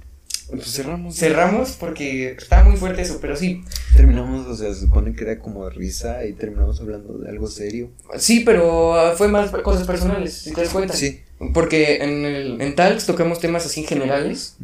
Pues 0.49 0.73
cerramos. 0.73 1.15
Cerramos 1.15 1.71
porque 1.79 2.31
está 2.31 2.63
muy 2.63 2.75
fuerte 2.75 3.01
eso, 3.01 3.19
pero 3.21 3.37
sí. 3.37 3.63
Terminamos, 3.95 4.47
o 4.47 4.55
sea, 4.55 4.73
se 4.73 4.81
supone 4.81 5.13
que 5.13 5.23
era 5.23 5.39
como 5.39 5.69
risa 5.69 6.25
y 6.25 6.33
terminamos 6.33 6.81
hablando 6.81 7.17
de 7.17 7.29
algo 7.29 7.47
serio. 7.47 7.89
Sí, 8.17 8.41
pero 8.45 9.13
fue 9.17 9.29
más 9.29 9.49
cosas 9.49 9.87
personales, 9.87 10.33
si 10.33 10.51
te 10.51 10.61
das 10.61 10.71
cuenta. 10.71 10.93
Sí. 10.93 11.21
Porque 11.53 12.03
en, 12.03 12.25
el, 12.25 12.61
en 12.61 12.75
Talks 12.75 13.05
tocamos 13.05 13.39
temas 13.39 13.65
así 13.65 13.83
generales. 13.83 14.57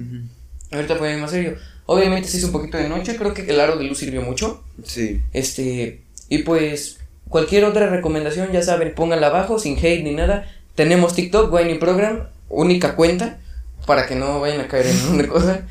Ahorita 0.71 0.97
fue 0.97 1.15
más 1.17 1.31
serio. 1.31 1.55
Obviamente 1.85 2.27
se 2.27 2.37
hizo 2.37 2.47
un 2.47 2.53
poquito 2.53 2.77
de 2.77 2.89
noche, 2.89 3.15
creo 3.15 3.33
que 3.33 3.43
el 3.43 3.59
aro 3.59 3.77
de 3.77 3.85
luz 3.85 3.99
sirvió 3.99 4.21
mucho. 4.21 4.61
Sí. 4.83 5.21
Este, 5.31 6.01
y 6.27 6.39
pues 6.39 6.99
cualquier 7.29 7.63
otra 7.63 7.87
recomendación, 7.87 8.51
ya 8.51 8.61
saben, 8.61 8.93
pónganla 8.93 9.27
abajo, 9.27 9.57
sin 9.57 9.77
hate 9.77 10.03
ni 10.03 10.13
nada. 10.13 10.51
Tenemos 10.75 11.15
TikTok, 11.15 11.51
Whiny 11.51 11.75
Program, 11.75 12.27
única 12.49 12.95
cuenta, 12.95 13.39
para 13.85 14.05
que 14.07 14.15
no 14.15 14.39
vayan 14.39 14.61
a 14.61 14.67
caer 14.67 14.87
en 14.87 15.07
una 15.13 15.27
cosa. 15.27 15.61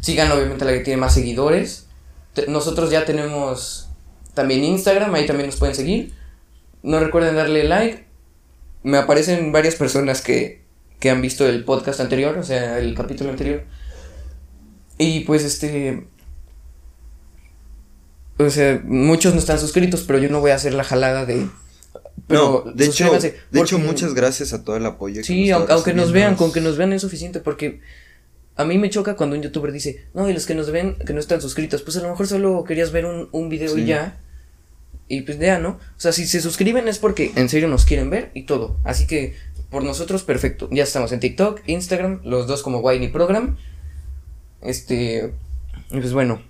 Sigan 0.00 0.30
obviamente 0.32 0.64
a 0.64 0.66
la 0.68 0.72
que 0.74 0.80
tiene 0.80 1.00
más 1.00 1.14
seguidores. 1.14 1.86
Te- 2.34 2.46
nosotros 2.46 2.90
ya 2.90 3.04
tenemos 3.04 3.88
también 4.34 4.64
Instagram, 4.64 5.12
ahí 5.14 5.26
también 5.26 5.48
nos 5.48 5.56
pueden 5.56 5.74
seguir. 5.74 6.12
No 6.82 7.00
recuerden 7.00 7.34
darle 7.36 7.64
like. 7.64 8.06
Me 8.82 8.96
aparecen 8.96 9.52
varias 9.52 9.74
personas 9.74 10.22
que, 10.22 10.62
que 10.98 11.10
han 11.10 11.20
visto 11.20 11.46
el 11.46 11.64
podcast 11.64 12.00
anterior, 12.00 12.38
o 12.38 12.42
sea, 12.42 12.78
el 12.78 12.94
capítulo 12.94 13.28
anterior. 13.30 13.64
Y 14.96 15.20
pues 15.20 15.44
este, 15.44 16.06
o 18.38 18.48
sea, 18.48 18.80
muchos 18.84 19.34
no 19.34 19.38
están 19.40 19.58
suscritos, 19.58 20.02
pero 20.06 20.18
yo 20.18 20.30
no 20.30 20.40
voy 20.40 20.52
a 20.52 20.54
hacer 20.54 20.72
la 20.72 20.84
jalada 20.84 21.26
de. 21.26 21.46
Pero 22.26 22.64
no, 22.66 22.72
de 22.72 22.86
hecho, 22.86 23.10
de 23.50 23.60
hecho, 23.60 23.78
muchas 23.78 24.14
gracias 24.14 24.52
a 24.52 24.64
todo 24.64 24.76
el 24.76 24.86
apoyo. 24.86 25.16
que 25.16 25.24
Sí, 25.24 25.48
nos 25.48 25.58
aunque, 25.58 25.72
aunque 25.72 25.94
nos 25.94 26.12
vean, 26.12 26.36
con 26.36 26.52
que 26.52 26.60
nos 26.60 26.76
vean 26.76 26.92
es 26.92 27.02
suficiente, 27.02 27.40
porque 27.40 27.80
a 28.56 28.64
mí 28.64 28.78
me 28.78 28.90
choca 28.90 29.16
cuando 29.16 29.36
un 29.36 29.42
youtuber 29.42 29.72
dice, 29.72 30.06
no, 30.12 30.28
y 30.28 30.32
los 30.34 30.46
que 30.46 30.54
nos 30.54 30.70
ven, 30.70 30.96
que 31.06 31.12
no 31.12 31.20
están 31.20 31.40
suscritos, 31.40 31.82
pues 31.82 31.96
a 31.96 32.02
lo 32.02 32.10
mejor 32.10 32.26
solo 32.26 32.64
querías 32.64 32.92
ver 32.92 33.06
un, 33.06 33.28
un 33.32 33.48
video 33.48 33.76
y 33.78 33.86
ya. 33.86 34.20
Y 35.08 35.22
pues 35.22 35.38
ya, 35.40 35.58
¿no? 35.58 35.70
O 35.70 35.78
sea, 36.00 36.12
si 36.12 36.24
se 36.26 36.40
suscriben 36.40 36.86
es 36.86 36.98
porque 36.98 37.32
en 37.34 37.48
serio 37.48 37.68
nos 37.68 37.84
quieren 37.84 38.10
ver 38.10 38.30
y 38.32 38.44
todo. 38.44 38.78
Así 38.84 39.08
que 39.08 39.34
por 39.70 39.82
nosotros, 39.82 40.22
perfecto. 40.22 40.68
Ya 40.70 40.82
estamos 40.84 41.10
en 41.12 41.20
TikTok, 41.20 41.62
Instagram, 41.66 42.20
los 42.24 42.46
dos 42.46 42.62
como 42.62 42.78
Whiny 42.78 43.08
Program. 43.08 43.56
Este. 44.62 45.32
Pues 45.90 46.12
bueno, 46.12 46.42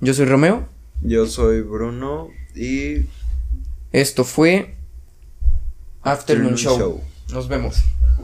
yo 0.00 0.14
soy 0.14 0.26
Romeo. 0.26 0.68
Yo 1.02 1.26
soy 1.26 1.60
Bruno 1.62 2.28
y 2.54 3.06
Esto 3.92 4.24
fue 4.24 4.74
Afternoon 6.04 6.56
Show. 6.56 6.76
Show. 6.76 7.04
Nos 7.30 7.46
vemos. 7.48 7.82